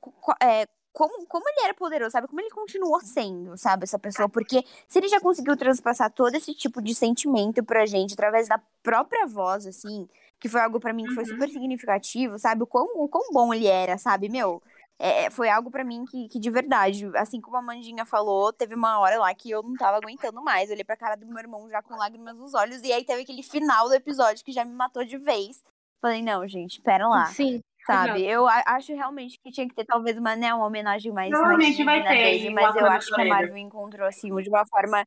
[0.42, 0.68] é,
[0.98, 2.28] como, como ele era poderoso, sabe?
[2.28, 3.84] Como ele continuou sendo, sabe?
[3.84, 4.28] Essa pessoa.
[4.28, 8.60] Porque se ele já conseguiu transpassar todo esse tipo de sentimento pra gente através da
[8.82, 10.10] própria voz, assim,
[10.40, 11.30] que foi algo para mim que foi uhum.
[11.30, 12.64] super significativo, sabe?
[12.64, 14.28] O quão, o quão bom ele era, sabe?
[14.28, 14.62] Meu,
[15.00, 18.52] é, é, foi algo para mim que, que de verdade, assim como a Mandinha falou,
[18.52, 20.70] teve uma hora lá que eu não tava aguentando mais.
[20.70, 23.22] Eu olhei pra cara do meu irmão já com lágrimas nos olhos, e aí teve
[23.22, 25.64] aquele final do episódio que já me matou de vez.
[26.02, 27.26] Falei, não, gente, pera lá.
[27.28, 27.62] Sim.
[27.86, 28.26] Sabe?
[28.26, 31.30] Eu acho realmente que tinha que ter talvez uma, né, uma homenagem mais.
[31.30, 32.10] Provavelmente vai ter.
[32.10, 35.06] Dele, mas eu acho que a Marvel encontrou, assim, de uma forma.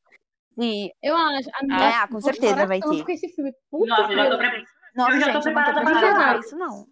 [0.57, 0.91] De...
[1.03, 1.51] Eu acho.
[1.71, 3.05] Ah, com certeza vai ter.
[3.05, 3.53] Com esse filme.
[3.71, 4.65] Puta Nossa, eu já tô preparada.
[4.95, 6.87] Nossa, eu já tô preparada pra isso, não.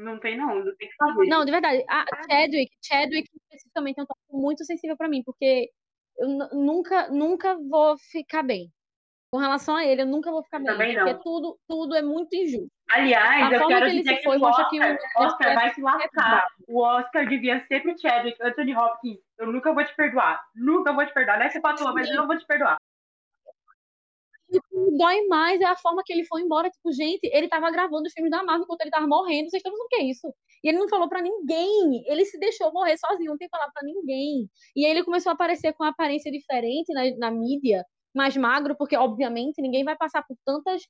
[0.00, 0.54] Não tem, não.
[0.54, 1.26] Não tem que fazer.
[1.26, 1.84] Não, de verdade.
[1.88, 5.70] A Chadwick, Chadwick especificamente é um tópico muito sensível para mim, porque
[6.18, 8.70] eu nunca, nunca vou ficar bem.
[9.32, 10.66] Com relação a ele, eu nunca vou ficar bem.
[10.66, 11.22] Também porque não.
[11.22, 12.68] tudo, tudo é muito injusto.
[12.90, 15.80] Aliás, a eu quero que dizer que, foi, o Oscar, que o Oscar vai se
[15.80, 16.46] lascar.
[16.66, 19.20] O Oscar devia ser pro Chadwick, Anthony Hopkins.
[19.38, 20.42] Eu nunca vou te perdoar.
[20.54, 21.38] Nunca vou te perdoar.
[21.38, 22.76] Não é que patroa, mas eu não vou te perdoar
[24.58, 26.70] que dói mais é a forma que ele foi embora.
[26.70, 29.50] Tipo, gente, ele tava gravando os filmes da Marvel enquanto ele tava morrendo.
[29.50, 30.34] Vocês estão pensando o que é isso?
[30.64, 32.04] E ele não falou para ninguém.
[32.06, 34.48] Ele se deixou morrer sozinho, não tem que falar pra ninguém.
[34.76, 37.84] E aí ele começou a aparecer com uma aparência diferente na, na mídia,
[38.14, 40.82] mais magro, porque, obviamente, ninguém vai passar por tantas.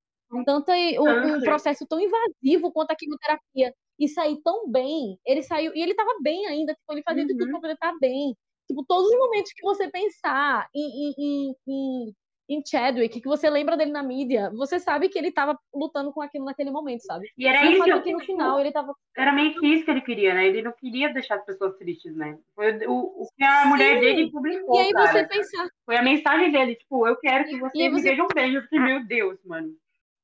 [0.46, 5.18] Tanta, um, um processo tão invasivo quanto a quimioterapia e sair tão bem.
[5.26, 7.28] Ele saiu, e ele tava bem ainda, tipo, ele fazia uhum.
[7.28, 7.50] de tudo uhum.
[7.52, 8.36] pra poder estar bem.
[8.68, 12.14] Tipo, todos os momentos que você pensar em, em, em,
[12.50, 16.20] em Chadwick, que você lembra dele na mídia, você sabe que ele tava lutando com
[16.20, 17.30] aquilo naquele momento, sabe?
[17.38, 18.92] E era isso que, que no final ele tava.
[19.16, 20.48] Era meio que isso que ele queria, né?
[20.48, 22.36] Ele não queria deixar as pessoas tristes, né?
[22.56, 23.68] Foi o, o que a Sim.
[23.68, 24.74] mulher dele publicou.
[24.74, 25.12] E aí cara.
[25.12, 25.68] você pensar.
[25.86, 27.88] Foi a mensagem dele, tipo, eu quero que vocês você...
[27.88, 28.54] me vejam bem.
[28.54, 29.72] Eu fiquei, meu Deus, mano.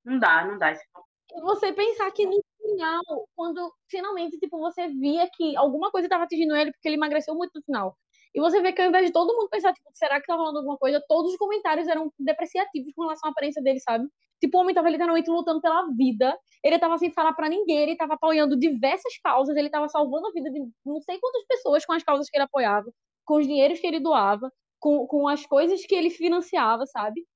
[0.04, 0.72] Não dá, não dá.
[0.72, 6.24] E você pensar que no final, quando finalmente, tipo, você via que alguma coisa estava
[6.24, 7.96] atingindo ele, porque ele emagreceu muito no final.
[8.36, 10.58] E você vê que ao invés de todo mundo pensar, tipo, será que tá rolando
[10.58, 11.02] alguma coisa?
[11.08, 14.06] Todos os comentários eram depreciativos com relação à aparência dele, sabe?
[14.38, 16.38] Tipo, o homem tava literalmente lutando pela vida.
[16.62, 20.32] Ele tava sem falar para ninguém, ele tava apoiando diversas causas, ele tava salvando a
[20.32, 22.92] vida de não sei quantas pessoas com as causas que ele apoiava,
[23.24, 27.26] com os dinheiros que ele doava, com, com as coisas que ele financiava, sabe?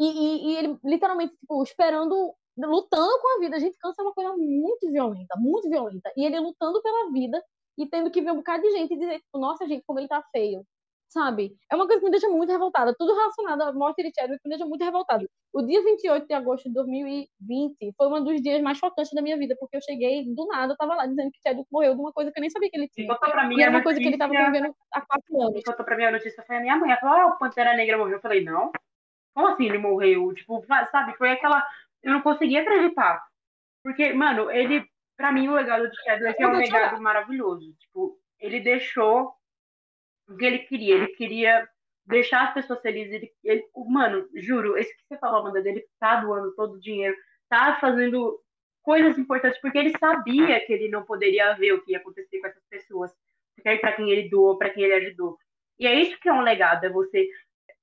[0.00, 3.54] E, e, e ele literalmente, tipo, esperando, lutando com a vida.
[3.54, 6.12] A gente cansa é uma coisa muito violenta, muito violenta.
[6.16, 7.40] E ele lutando pela vida
[7.82, 10.08] e tendo que ver um bocado de gente e dizer, tipo, nossa, gente, como ele
[10.08, 10.64] tá feio.
[11.08, 11.56] Sabe?
[11.68, 12.94] É uma coisa que me deixa muito revoltada.
[12.96, 15.26] Tudo relacionado à morte de Chadwick me deixa muito revoltada.
[15.52, 19.36] O dia 28 de agosto de 2020 foi um dos dias mais chocantes da minha
[19.36, 22.12] vida, porque eu cheguei do nada, eu tava lá dizendo que Chadwick morreu de uma
[22.12, 23.12] coisa que eu nem sabia que ele tinha.
[23.16, 25.64] Pra mim, e era uma coisa que ele tava convivendo há quatro anos.
[25.64, 26.92] Contou pra mim a notícia foi a minha mãe.
[26.92, 28.14] Ela falou, ah, o Pantera Negra morreu.
[28.14, 28.70] Eu falei, não.
[29.34, 30.32] Como assim ele morreu?
[30.32, 31.16] Tipo, sabe?
[31.16, 31.66] Foi aquela.
[32.04, 33.20] Eu não conseguia acreditar.
[33.82, 34.86] Porque, mano, ele
[35.20, 37.74] para mim, o legado de Chadwick é um legado maravilhoso.
[37.74, 39.34] Tipo, ele deixou
[40.26, 40.94] o que ele queria.
[40.94, 41.68] Ele queria
[42.06, 43.12] deixar as pessoas felizes.
[43.12, 47.14] Ele, ele, mano, juro, esse que você falou, Amanda, dele tá doando todo o dinheiro,
[47.50, 48.40] tá fazendo
[48.82, 52.46] coisas importantes, porque ele sabia que ele não poderia ver o que ia acontecer com
[52.46, 53.12] essas pessoas,
[53.62, 55.36] para quem ele doou, para quem ele ajudou.
[55.78, 57.28] E é isso que é um legado, é você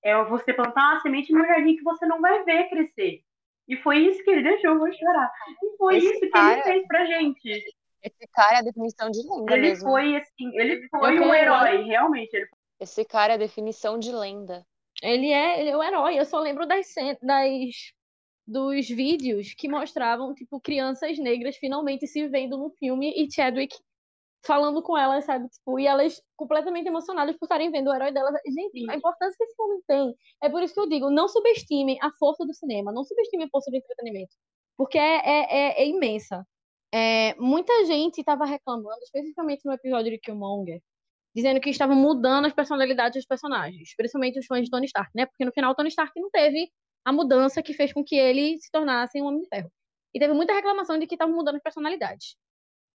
[0.04, 3.22] é você plantar uma semente no jardim que você não vai ver crescer.
[3.68, 5.32] E foi isso que ele deixou, vou chorar.
[5.63, 7.63] E foi esse isso cara, que ele fez pra gente.
[8.03, 9.89] Esse cara é a definição de lenda ele mesmo.
[9.89, 12.34] Foi assim, ele foi um herói, realmente.
[12.34, 12.47] Ele...
[12.80, 14.65] Esse cara é a definição de lenda.
[15.01, 16.18] Ele é, ele é o herói.
[16.18, 16.88] Eu só lembro das,
[17.22, 17.93] das
[18.47, 23.76] dos vídeos que mostravam tipo crianças negras finalmente se vendo no filme e Chadwick
[24.48, 25.48] falando com elas, sabe?
[25.50, 28.34] Tipo, e elas completamente emocionadas por estarem vendo o herói delas.
[28.48, 28.89] Gente, Sim.
[28.89, 30.16] a importância que esse filme tem.
[30.41, 33.50] É por isso que eu digo, não subestimem a força do cinema, não subestimem a
[33.50, 34.34] força do entretenimento.
[34.78, 36.48] Porque é, é, é, é imensa.
[36.93, 40.82] é, muita gente estava reclamando, especificamente no episódio de Killmonger,
[41.36, 45.26] dizendo que estavam mudando as personalidades dos personagens, principalmente os fãs de Tony Stark, né?
[45.26, 46.72] Porque no final Tony Stark não teve
[47.06, 49.72] a mudança que fez com que ele se tornasse um Homem de Ferro.
[50.14, 52.36] E teve muita reclamação de que estavam mudando as personalidades.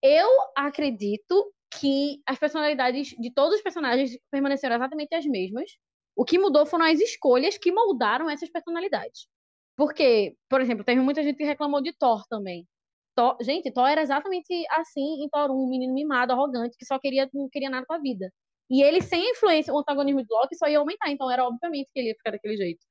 [0.03, 5.71] Eu acredito que as personalidades de todos os personagens permaneceram exatamente as mesmas.
[6.15, 9.27] O que mudou foram as escolhas que moldaram essas personalidades.
[9.77, 12.67] Porque, por exemplo, teve muita gente que reclamou de Thor também.
[13.15, 16.99] Thor, gente, Thor era exatamente assim em Thor 1, um menino mimado, arrogante, que só
[16.99, 18.31] queria, não queria nada com a vida.
[18.69, 21.99] E ele, sem influência, o antagonismo de Loki só ia aumentar, então era obviamente que
[21.99, 22.85] ele ia ficar daquele jeito.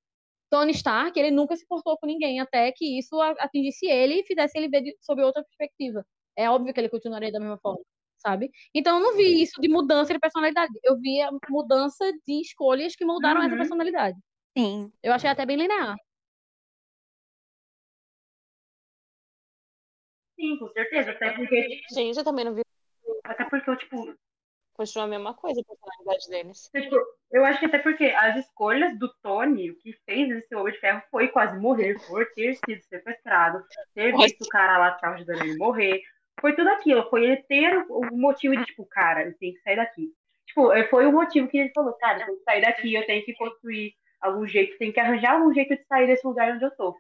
[0.51, 4.59] Tony Stark, ele nunca se portou com ninguém, até que isso atingisse ele e fizesse
[4.59, 6.05] ele ver de, sob outra perspectiva.
[6.37, 7.83] É óbvio que ele continuaria da mesma forma,
[8.19, 8.51] sabe?
[8.75, 10.73] Então eu não vi isso de mudança de personalidade.
[10.83, 13.47] Eu vi a mudança de escolhas que moldaram uhum.
[13.47, 14.19] essa personalidade.
[14.57, 14.93] Sim.
[15.03, 15.97] Eu achei até bem linear.
[20.43, 21.13] Sim, com certeza.
[21.13, 21.81] Até porque.
[21.95, 22.63] Gente, eu também não vi.
[23.25, 24.15] Até porque eu, tipo.
[24.75, 26.71] Continua a mesma coisa a personalidade deles.
[26.75, 26.97] Tipo,
[27.31, 30.73] eu acho que até porque as escolhas do Tony, o que fez ele ser Homem
[30.73, 33.63] de Ferro foi quase morrer por ter sido sequestrado,
[33.95, 36.03] ter visto o cara lá atrás ajudando ele morrer.
[36.41, 37.09] Foi tudo aquilo.
[37.09, 40.09] Foi ele ter o motivo de, tipo, cara, eu tenho que sair daqui.
[40.47, 43.07] Tipo, é, foi o motivo que ele falou, cara, eu tenho que sair daqui, eu
[43.07, 46.65] tenho que construir algum jeito, tenho que arranjar algum jeito de sair desse lugar onde
[46.65, 46.97] eu tô.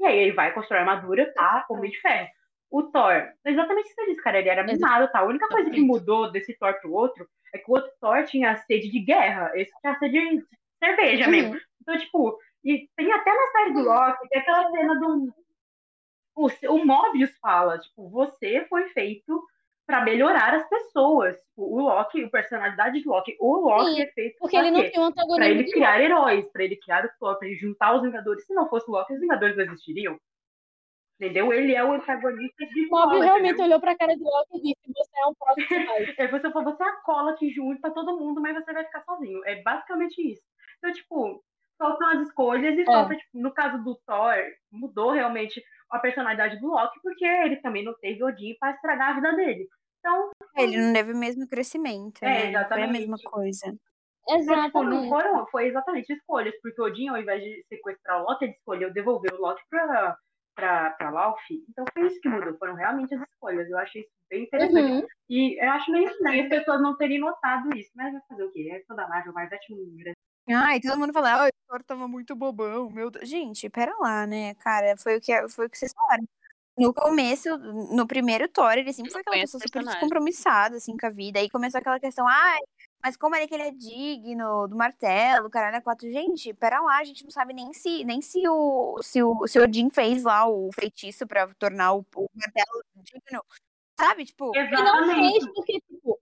[0.00, 1.64] E aí ele vai construir armadura, tá?
[1.70, 2.28] Homem de ferro.
[2.70, 4.38] O Thor, exatamente o que você disse, cara.
[4.38, 5.20] Ele era mimado, tá?
[5.20, 8.56] A única coisa que mudou desse Thor pro outro é que o outro Thor tinha
[8.56, 9.52] sede de guerra.
[9.54, 10.44] Esse tinha sede de
[10.78, 11.30] cerveja uhum.
[11.30, 11.60] mesmo.
[11.80, 15.32] Então, tipo, e tem até na série do Loki, tem aquela cena do.
[16.36, 19.42] O, o Mobius fala, tipo, você foi feito
[19.86, 21.36] para melhorar as pessoas.
[21.36, 24.82] Tipo, o Loki, a personalidade do Loki, o Loki Sim, é feito porque ele não
[24.90, 25.36] tinha um antagonismo.
[25.36, 28.44] Pra ele criar heróis, pra ele criar o Thor, pra ele juntar os Vingadores.
[28.44, 30.18] Se não fosse o Loki, os Vingadores não existiriam.
[31.18, 31.50] Entendeu?
[31.50, 33.64] Ele é o antagonista de Mob realmente entendeu?
[33.64, 35.66] olhou pra cara de Loki e disse: Você é um próximo
[36.18, 39.02] é, você falou, você é a cola que junta todo mundo, mas você vai ficar
[39.02, 39.40] sozinho.
[39.46, 40.42] É basicamente isso.
[40.76, 41.42] Então, tipo,
[41.78, 42.84] faltam as escolhas e é.
[42.84, 44.36] falta, tipo, no caso do Thor,
[44.70, 49.14] mudou realmente a personalidade do Loki, porque ele também não teve Odin para estragar a
[49.14, 49.68] vida dele.
[49.98, 50.30] Então.
[50.56, 52.22] É, ele não teve o mesmo crescimento.
[52.22, 52.48] É, né?
[52.50, 52.68] exatamente.
[52.68, 53.76] Foi a mesma coisa.
[54.28, 54.68] Exatamente.
[54.68, 58.54] Então, não foram, foi exatamente escolhas, porque Odin, ao invés de sequestrar o Loki, ele
[58.54, 60.16] escolheu devolver o Loki pra
[60.56, 61.38] para Lauf.
[61.68, 63.68] Então foi isso que mudou, foram realmente as escolhas.
[63.68, 64.90] Eu achei isso bem interessante.
[64.90, 65.06] Uhum.
[65.28, 68.52] E eu acho meio estranho as pessoas não terem notado isso, mas vai fazer o
[68.52, 68.70] quê?
[68.72, 69.76] É toda Marvel, mas é tipo
[70.48, 73.28] Ai, todo mundo fala, ah, o Thor tava muito bobão, meu Deus.
[73.28, 76.24] Gente, pera lá, né, cara, foi o que, foi o que vocês falaram.
[76.78, 81.10] No começo, no primeiro Thor, ele sempre foi aquela pessoa super descompromissada, assim, com a
[81.10, 81.40] vida.
[81.40, 82.60] Aí começou aquela questão, ai,
[83.02, 86.08] mas como é que ele é digno do martelo, caralho, é quatro.
[86.10, 89.58] Gente, pera lá, a gente não sabe nem se, nem se o, se o, se
[89.58, 93.42] o Odin fez lá o feitiço pra tornar o, o martelo digno.
[93.98, 94.52] Sabe, tipo.
[94.54, 96.20] Ele não fez porque, tipo.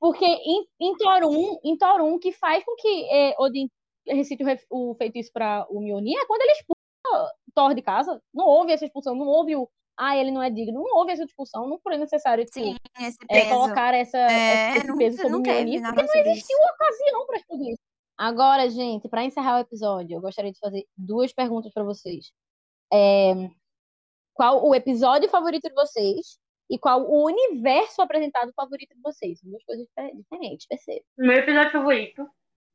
[0.00, 3.68] Porque em, em Thor 1, em Thor 1, que faz com que é, Odin
[4.06, 8.22] recite o, o feitiço pra o Mjolnir é quando ele expulsa Thor de casa.
[8.32, 9.68] Não houve essa expulsão, não houve o
[9.98, 10.80] ah, ele não é digno.
[10.80, 12.76] Não houve essa discussão, não foi necessário tipo, Sim,
[13.28, 16.72] é, colocar essa, é, esse peso sobre o Mjolnir, porque não existiu disso.
[16.74, 17.82] ocasião para tudo isso.
[18.16, 22.30] Agora, gente, para encerrar o episódio, eu gostaria de fazer duas perguntas para vocês.
[22.92, 23.34] É,
[24.34, 26.38] qual o episódio favorito de vocês
[26.70, 29.40] e qual o universo apresentado favorito de vocês?
[29.42, 31.02] Duas coisas diferentes, percebe?
[31.16, 32.28] Meu episódio favorito,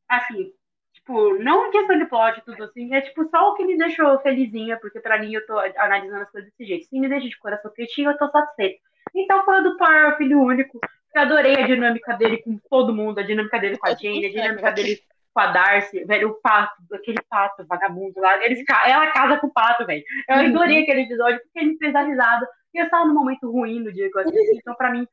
[0.10, 0.52] assim,
[0.94, 4.20] Tipo, não em questão de plot tudo assim, é tipo só o que me deixou
[4.20, 6.88] felizinha, porque pra mim eu tô analisando as coisas desse jeito.
[6.88, 8.80] Se me deixa de coração quentinho, eu tô satisfeita.
[9.14, 10.80] Então foi o do Thor, filho único.
[11.14, 14.32] Eu adorei a dinâmica dele com todo mundo, a dinâmica dele com a Jane, a
[14.32, 15.00] dinâmica dele
[15.34, 18.44] com a Darcy, velho, o pato, aquele pato vagabundo lá.
[18.46, 20.04] Eles, ela casa com o pato, velho.
[20.30, 20.46] Eu uhum.
[20.48, 22.48] adorei aquele episódio porque ele me fez dar risada.
[22.74, 25.08] E eu estava num momento ruim no dia que eu assisti, então pra mim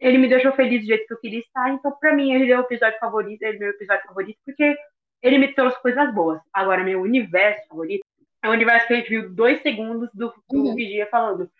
[0.00, 1.70] ele me deixou feliz do jeito que eu queria estar.
[1.70, 4.76] Então, pra mim, ele é o episódio favorito, ele é o meu episódio favorito, porque
[5.22, 6.40] ele me trouxe coisas boas.
[6.52, 8.04] Agora, meu universo favorito
[8.42, 10.74] é o universo que a gente viu dois segundos do, do uhum.
[10.74, 11.50] Vigia falando.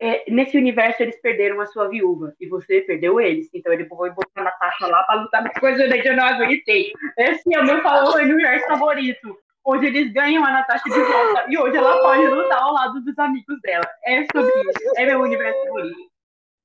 [0.00, 3.48] É, nesse universo, eles perderam a sua viúva e você perdeu eles.
[3.54, 6.92] Então, ele foi botar a Natasha lá pra lutar com coisa que eu não aguentei.
[7.16, 9.38] Esse é o meu universo favorito.
[9.66, 13.18] Onde eles ganham a Natasha de volta e hoje ela pode lutar ao lado dos
[13.18, 13.88] amigos dela.
[14.04, 14.92] É sobre isso.
[14.98, 16.10] É meu universo favorito.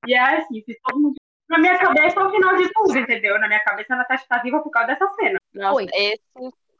[0.06, 1.14] E é assim, se todo mundo
[1.48, 3.38] na minha cabeça é o final de tudo, entendeu?
[3.40, 5.38] Na minha cabeça a Natasha tá viva por causa dessa cena.
[5.54, 5.86] Nossa, Oi.
[5.92, 6.22] esse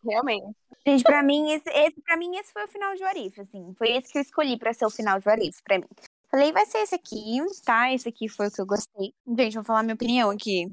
[0.05, 0.57] realmente.
[0.86, 3.74] Gente, pra mim, esse, esse, pra mim, esse foi o final de Warif, assim.
[3.76, 5.88] Foi esse que eu escolhi pra ser o final de Warif, pra mim.
[6.31, 7.93] Falei, vai ser esse aqui, tá?
[7.93, 9.12] Esse aqui foi o que eu gostei.
[9.26, 10.70] Gente, vou falar minha opinião aqui.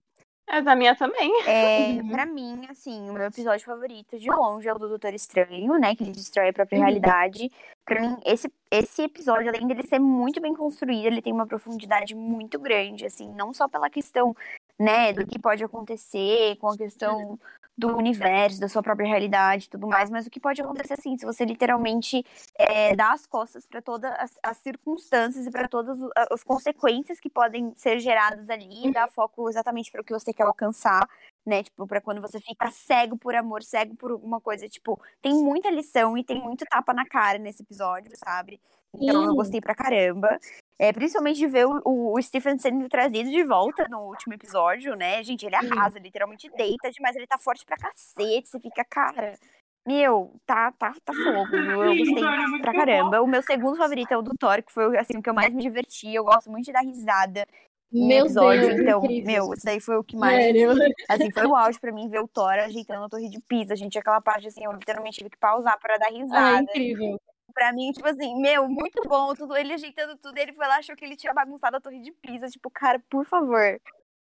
[0.49, 1.29] É da minha também.
[1.45, 5.77] É, pra mim, assim, o meu episódio favorito de longe é o do Doutor Estranho,
[5.79, 5.95] né?
[5.95, 6.85] Que ele destrói a própria Uhum.
[6.85, 7.51] realidade.
[7.83, 12.15] Pra mim, esse, esse episódio, além dele ser muito bem construído, ele tem uma profundidade
[12.15, 14.35] muito grande, assim, não só pela questão,
[14.79, 17.37] né, do que pode acontecer, com a questão
[17.77, 21.15] do universo, da sua própria realidade e tudo mais, mas o que pode acontecer, assim,
[21.17, 22.25] se você literalmente
[22.57, 25.97] é, dá as costas pra todas as, as circunstâncias e pra todas
[26.31, 30.43] as consequências que podem ser geradas ali, dar foco exatamente para o que você quer
[30.43, 31.07] alcançar
[31.47, 31.63] né?
[31.63, 34.67] Tipo, pra quando você fica cego por amor, cego por alguma coisa.
[34.67, 38.59] Tipo, tem muita lição e tem muito tapa na cara nesse episódio, sabe?
[38.93, 39.35] Então eu Sim.
[39.35, 40.37] gostei pra caramba.
[40.79, 45.23] É, principalmente de ver o, o- Stephen sendo trazido de volta no último episódio, né?
[45.23, 48.47] Gente, ele arrasa, literalmente deita demais, ele tá forte pra cacete.
[48.49, 49.37] Você fica, cara.
[49.85, 51.49] Meu, tá, tá, tá fogo.
[51.49, 51.81] viu?
[51.83, 53.21] Eu gostei pra caramba.
[53.21, 55.53] O meu segundo favorito é o do Thor, que foi assim, o que eu mais
[55.53, 56.13] me diverti.
[56.13, 57.45] Eu gosto muito de dar risada
[57.91, 58.67] Meu episódio.
[58.67, 59.25] Deus, então, incrível.
[59.45, 60.35] meu, isso daí foi o que mais.
[60.35, 60.71] Sério.
[61.09, 63.75] Assim, foi o auge pra mim ver o Thor ajeitando a torre de Pisa.
[63.75, 66.61] Gente, aquela parte assim, eu literalmente tive que pausar pra dar Ah, risada.
[66.63, 67.19] incrível.
[67.53, 69.33] Pra mim, tipo assim, meu, muito bom.
[69.33, 70.37] Tudo, ele ajeitando tudo.
[70.37, 72.47] Ele foi lá, achou que ele tinha bagunçado a torre de Pisa.
[72.47, 73.79] Tipo, cara, por favor.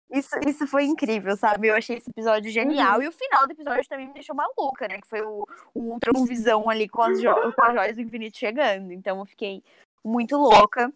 [0.09, 1.67] Isso, isso foi incrível, sabe?
[1.67, 3.01] Eu achei esse episódio genial.
[3.01, 5.01] E o final do episódio também me deixou maluca, né?
[5.01, 8.37] Que foi o, o Ultron Visão ali com as, jo com as joias do infinito
[8.37, 8.93] chegando.
[8.93, 9.61] Então eu fiquei
[10.05, 10.89] muito louca.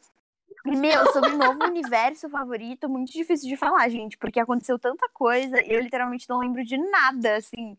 [0.65, 5.59] Meu, sobre o novo universo favorito, muito difícil de falar, gente, porque aconteceu tanta coisa,
[5.65, 7.75] eu literalmente não lembro de nada, assim,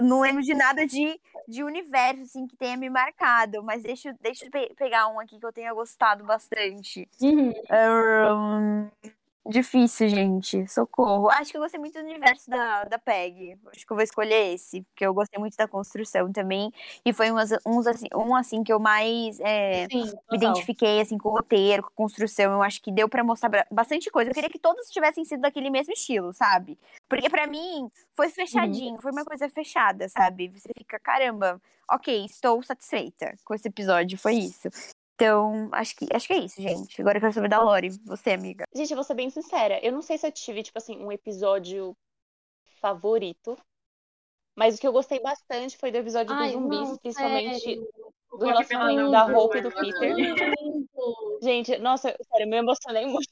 [0.00, 4.14] não lembro de nada de, de universo, assim, que tenha me marcado, mas deixa, eu-
[4.20, 7.08] deixa eu pe- pegar um aqui que eu tenha gostado bastante.
[7.20, 7.52] Uhum.
[7.70, 8.90] Ahn,
[9.46, 11.28] difícil, gente, socorro.
[11.30, 14.54] Acho que eu gostei muito do universo da, da PEG, acho que eu vou escolher
[14.54, 16.72] esse, porque eu gostei muito da construção também,
[17.04, 19.38] e foi umas, uns, assim, um, assim, que eu mais...
[19.40, 22.52] é, Sim, me identifiquei assim com o roteiro, com a construção.
[22.52, 24.30] Eu acho que deu pra mostrar ba- bastante coisa.
[24.30, 26.78] Eu queria que todos tivessem sido daquele mesmo estilo, sabe?
[27.08, 30.48] Porque pra mim foi fechadinho, foi uma coisa fechada, sabe?
[30.48, 34.68] Você fica, caramba, ok, estou satisfeita com esse episódio, foi isso.
[35.14, 37.00] Então, acho que, acho que é isso, gente.
[37.00, 38.64] Agora eu quero saber da Lori, você, amiga.
[38.74, 39.78] Gente, eu vou ser bem sincera.
[39.84, 41.96] Eu não sei se eu tive, tipo assim, um episódio
[42.80, 43.56] favorito.
[44.54, 47.88] Mas o que eu gostei bastante foi do episódio Ai, dos zumbis, não, principalmente sério.
[48.30, 50.14] do relacionamento da Hope e do Peter.
[51.40, 53.30] Gente, nossa, sério, eu me emocionei muito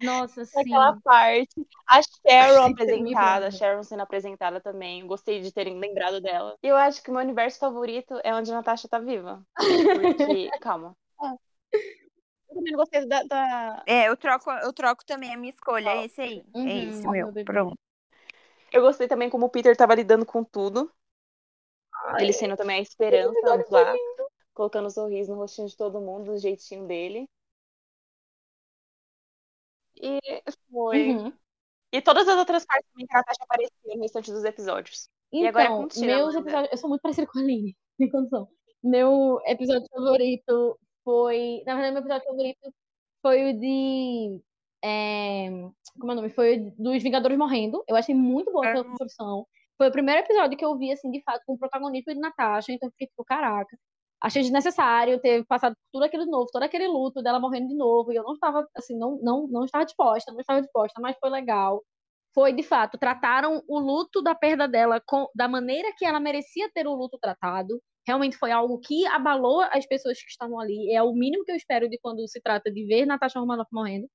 [0.00, 0.60] Nossa, sim.
[0.60, 1.66] aquela parte.
[1.88, 3.50] A Sharon apresentada, a.
[3.50, 5.06] Sharon sendo apresentada também.
[5.06, 6.56] Gostei de terem lembrado dela.
[6.62, 9.42] E eu acho que o meu universo favorito é onde a Natasha tá viva.
[9.54, 10.94] Porque, calma.
[12.48, 15.90] Eu também não gostei da, da- É, eu troco, eu troco também a minha escolha,
[15.90, 16.42] é esse aí.
[16.54, 17.32] Uhum, é esse, meu.
[17.44, 17.78] Pronto.
[18.72, 20.90] Eu gostei também como o Peter tava lidando com tudo.
[22.18, 23.94] Ele sendo também a esperança lá.
[24.54, 27.28] Colocando um sorriso no rostinho de todo mundo, do jeitinho dele.
[30.02, 30.20] E
[30.70, 31.10] foi.
[31.10, 31.32] Uhum.
[31.92, 35.08] E todas as outras partes também que a Natasha aparecia no restante dos episódios.
[35.32, 36.38] E agora é Então, contigo, meus Amanda.
[36.40, 36.72] episódios.
[36.72, 38.48] Eu sou muito parecida com a Aline, sem condição.
[38.82, 41.62] Meu episódio favorito foi.
[41.66, 42.74] Na verdade, meu episódio favorito
[43.22, 44.40] foi o de.
[44.84, 45.48] é,
[45.98, 46.30] Como é o nome?
[46.30, 47.82] Foi o dos Vingadores morrendo.
[47.88, 49.46] Eu achei muito boa aquela construção.
[49.76, 52.72] Foi o primeiro episódio que eu vi, assim, de fato, com o protagonismo de Natasha.
[52.72, 53.76] Então eu fiquei tipo, caraca.
[54.22, 57.76] Achei desnecessário ter passado por tudo aquilo de novo, todo aquele luto dela morrendo de
[57.76, 58.12] novo.
[58.12, 61.30] E eu não estava, assim, não, não, não estava disposta, não estava disposta, mas foi
[61.30, 61.82] legal
[62.38, 66.70] foi de fato, trataram o luto da perda dela com, da maneira que ela merecia
[66.72, 67.80] ter o luto tratado.
[68.06, 70.92] Realmente foi algo que abalou as pessoas que estavam ali.
[70.94, 74.08] É o mínimo que eu espero de quando se trata de ver Natasha Romanoff morrendo.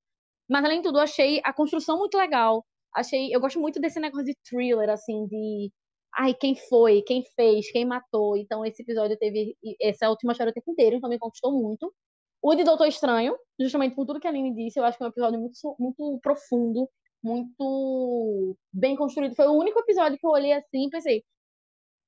[0.49, 2.65] Mas além de tudo, achei a construção muito legal.
[2.95, 5.71] Achei, eu gosto muito desse negócio de thriller assim, de
[6.15, 8.37] ai, quem foi, quem fez, quem matou.
[8.37, 11.93] Então esse episódio teve essa última história o tempo inteiro, então me conquistou muito.
[12.41, 15.07] O de Doutor Estranho, justamente por tudo que a Aline disse, eu acho que é
[15.07, 16.89] um episódio muito, muito profundo,
[17.23, 19.35] muito bem construído.
[19.35, 21.23] Foi o único episódio que eu olhei assim e pensei: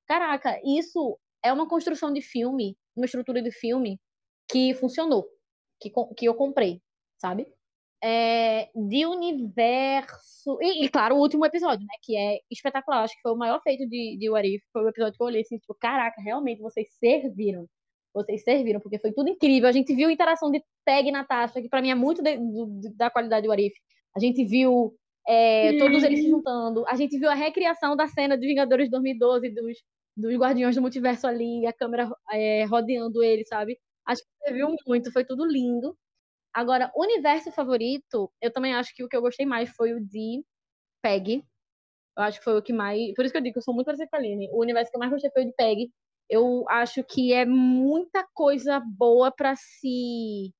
[0.07, 3.99] caraca, isso é uma construção de filme, uma estrutura de filme
[4.49, 5.25] que funcionou,
[5.81, 6.81] que, que eu comprei,
[7.17, 7.47] sabe?
[8.03, 10.57] É, de universo.
[10.61, 11.93] E, e, claro, o último episódio, né?
[12.03, 13.03] Que é espetacular.
[13.03, 14.63] Acho que foi o maior feito de, de What If.
[14.71, 17.65] Foi o episódio que eu olhei assim, tipo, caraca, realmente vocês serviram.
[18.13, 19.67] Vocês serviram, porque foi tudo incrível.
[19.67, 22.37] A gente viu a interação de Peg e Natasha, que pra mim é muito de-
[22.37, 23.73] do- da qualidade de What If.
[24.15, 24.93] A gente viu
[25.27, 26.85] é, todos eles se juntando.
[26.87, 29.77] A gente viu a recriação da cena de Vingadores 2012, dos,
[30.15, 33.77] dos Guardiões do Multiverso ali, a câmera é, rodeando ele, sabe?
[34.05, 35.97] Acho que você viu muito, foi tudo lindo.
[36.55, 40.41] Agora, universo favorito, eu também acho que o que eu gostei mais foi o de
[41.03, 41.43] Peg.
[42.17, 43.13] Eu acho que foi o que mais.
[43.13, 44.49] Por isso que eu digo que eu sou muito parecida com a Aline.
[44.53, 45.91] O universo que eu mais gostei foi o de Peg.
[46.29, 50.53] Eu acho que é muita coisa boa pra se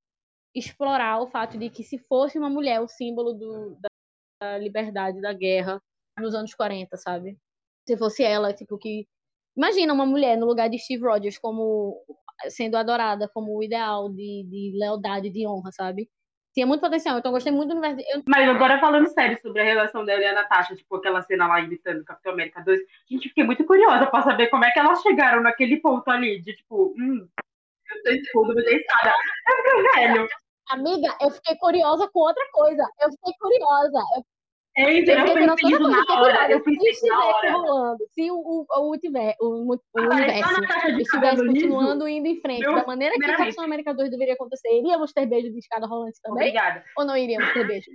[0.54, 3.78] explorar o fato de que se fosse uma mulher o símbolo do,
[4.42, 5.82] da, liberdade da guerra
[6.20, 7.38] nos anos 40, sabe?
[7.88, 9.08] Se fosse ela, tipo, que.
[9.56, 12.04] Imagina uma mulher no lugar de Steve Rogers como
[12.50, 16.10] sendo adorada como o ideal de, de lealdade, de honra, sabe?
[16.54, 18.02] Tinha muito potencial, então eu gostei muito do universo.
[18.10, 18.24] Eu...
[18.28, 21.60] Mas agora falando sério sobre a relação dela e a Natasha, tipo, aquela cena lá
[21.60, 22.80] imitando Capitão América 2,
[23.12, 26.56] gente, fiquei muito curiosa pra saber como é que elas chegaram naquele ponto ali, de
[26.56, 27.28] tipo, hum,
[27.92, 29.14] eu tô escudo, me escada.
[29.98, 30.28] É, velho.
[30.70, 32.84] Amiga, eu fiquei curiosa com outra coisa.
[33.02, 34.00] Eu fiquei curiosa.
[34.16, 34.24] Eu
[34.76, 36.52] eu, eu na hora.
[36.52, 36.62] Eu
[37.10, 37.52] na hora.
[37.52, 40.62] Rolando, se o, o, o, universo, o, o universo
[41.00, 45.14] estivesse continuando indo em frente da maneira que o Capitão América 2 deveria acontecer, iríamos
[45.14, 46.50] ter beijo de escada rolante também?
[46.50, 46.84] Obrigada.
[46.98, 47.90] Ou não iríamos ter beijo?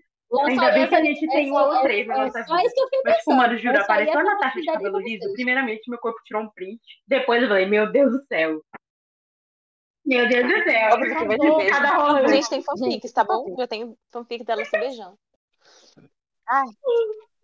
[0.46, 2.62] Ainda bem que a gente tem uma ou três na nossa vida.
[2.62, 3.00] Isso que eu fiquei
[3.36, 5.32] Mas, juro, aí é apareceu a a Natasha de cabelo liso.
[5.32, 6.80] Primeiramente, meu corpo tirou um print.
[7.06, 8.62] Depois eu falei, meu Deus do céu.
[10.06, 10.90] Meu Deus do céu.
[11.68, 12.30] Cada rolante.
[12.30, 13.54] Gente, tem fanfics, tá bom?
[13.58, 15.18] Já tem fanfic dela se beijando.
[16.50, 16.64] Ai,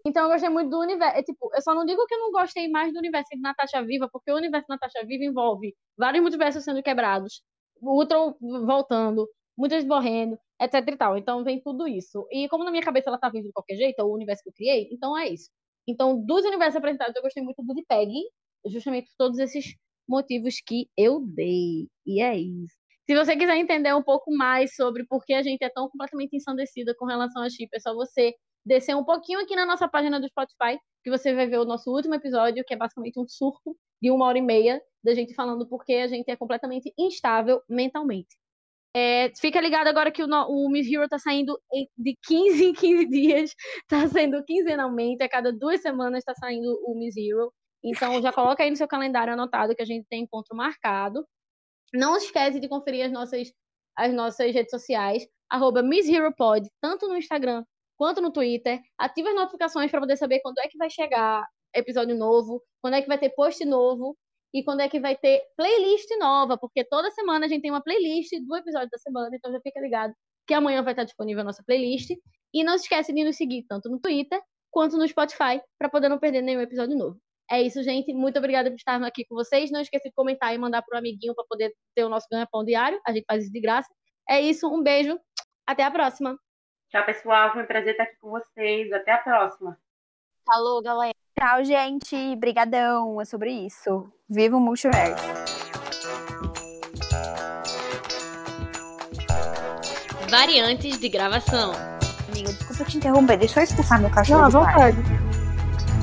[0.06, 1.16] Então eu gostei muito do universo.
[1.18, 3.82] É, tipo, eu só não digo que eu não gostei mais do universo de Natasha
[3.84, 7.42] Viva, porque o universo de Natasha Viva envolve vários multiversos sendo quebrados,
[7.80, 8.34] o Ultron
[8.66, 9.28] voltando,
[9.58, 11.18] muitas morrendo, etc e tal.
[11.18, 12.26] Então vem tudo isso.
[12.32, 14.54] E como na minha cabeça ela tá viva de qualquer jeito, o universo que eu
[14.54, 15.50] criei, então é isso.
[15.88, 18.22] Então, dos universos apresentados, eu gostei muito do de Peggy,
[18.66, 19.66] justamente por todos esses
[20.08, 21.88] motivos que eu dei.
[22.06, 22.74] E é isso.
[23.08, 26.36] Se você quiser entender um pouco mais sobre por que a gente é tão completamente
[26.36, 28.34] ensandecida com relação a chip, é só você
[28.66, 31.88] descer um pouquinho aqui na nossa página do Spotify, que você vai ver o nosso
[31.90, 35.68] último episódio, que é basicamente um surto de uma hora e meia da gente falando
[35.68, 38.36] porque a gente é completamente instável mentalmente.
[38.94, 41.56] É, fica ligado agora que o, o Miss Hero tá saindo
[41.96, 43.54] de 15 em 15 dias,
[43.86, 47.52] tá saindo quinzenalmente, a cada duas semanas tá saindo o Miss Hero.
[47.84, 51.24] Então já coloca aí no seu calendário anotado que a gente tem encontro marcado.
[51.94, 53.52] Não esquece de conferir as nossas,
[53.96, 57.64] as nossas redes sociais, arroba Miss Hero Pod, tanto no Instagram
[57.96, 58.80] quanto no Twitter.
[58.98, 63.02] Ative as notificações para poder saber quando é que vai chegar episódio novo, quando é
[63.02, 64.16] que vai ter post novo
[64.54, 67.82] e quando é que vai ter playlist nova, porque toda semana a gente tem uma
[67.82, 70.14] playlist do episódio da semana, então já fica ligado
[70.46, 72.10] que amanhã vai estar disponível a nossa playlist.
[72.54, 74.40] E não se esquece de nos seguir tanto no Twitter
[74.70, 77.18] quanto no Spotify para poder não perder nenhum episódio novo.
[77.50, 78.12] É isso, gente.
[78.12, 79.70] Muito obrigada por estarmos aqui com vocês.
[79.70, 82.64] Não esqueça de comentar e mandar para o amiguinho para poder ter o nosso ganha-pão
[82.64, 83.00] diário.
[83.06, 83.88] A gente faz isso de graça.
[84.28, 85.18] É isso, um beijo.
[85.66, 86.36] Até a próxima.
[86.96, 87.52] Tchau, pessoal.
[87.52, 88.90] Foi um prazer estar aqui com vocês.
[88.90, 89.76] Até a próxima.
[90.46, 91.12] falou, galera.
[91.38, 92.34] Tchau, gente.
[92.36, 93.20] Brigadão.
[93.20, 94.10] É sobre isso.
[94.26, 95.22] Viva o multiverso.
[100.30, 101.72] Variantes de gravação.
[102.28, 103.36] Amiga, desculpa te interromper.
[103.36, 104.40] Deixa eu expulsar meu cachorro.
[104.40, 104.96] Não, à vontade.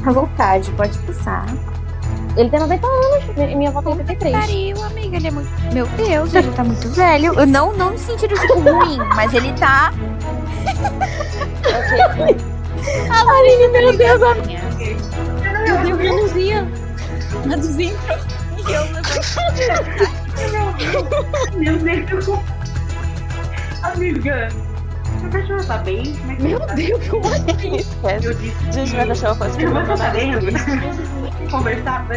[0.06, 1.45] À vontade, pode expulsar.
[2.38, 4.36] Ele tem 90 anos, e minha avó tem 83.
[4.36, 5.49] Pariu, amiga, ele é muito.
[5.72, 7.34] Meu Deus, ele tá muito velho.
[7.34, 9.91] Eu não, não no sentido tipo ruim, mas ele tá.
[13.30, 16.68] Aline, meu Deus, Meu Deus, Luzia.
[17.52, 18.18] A Luzia entrou.
[21.56, 22.40] Meu Deus.
[23.84, 24.49] Amiga.
[25.19, 26.14] Seu cachorro tá bem?
[26.15, 26.73] Como é que Meu tá?
[26.73, 27.26] Deus, como?
[27.76, 28.26] Esquece.
[28.26, 30.31] Eu disse Gente, vai deixar eu fazer que eu vou tá bem.
[31.49, 32.07] Conversar,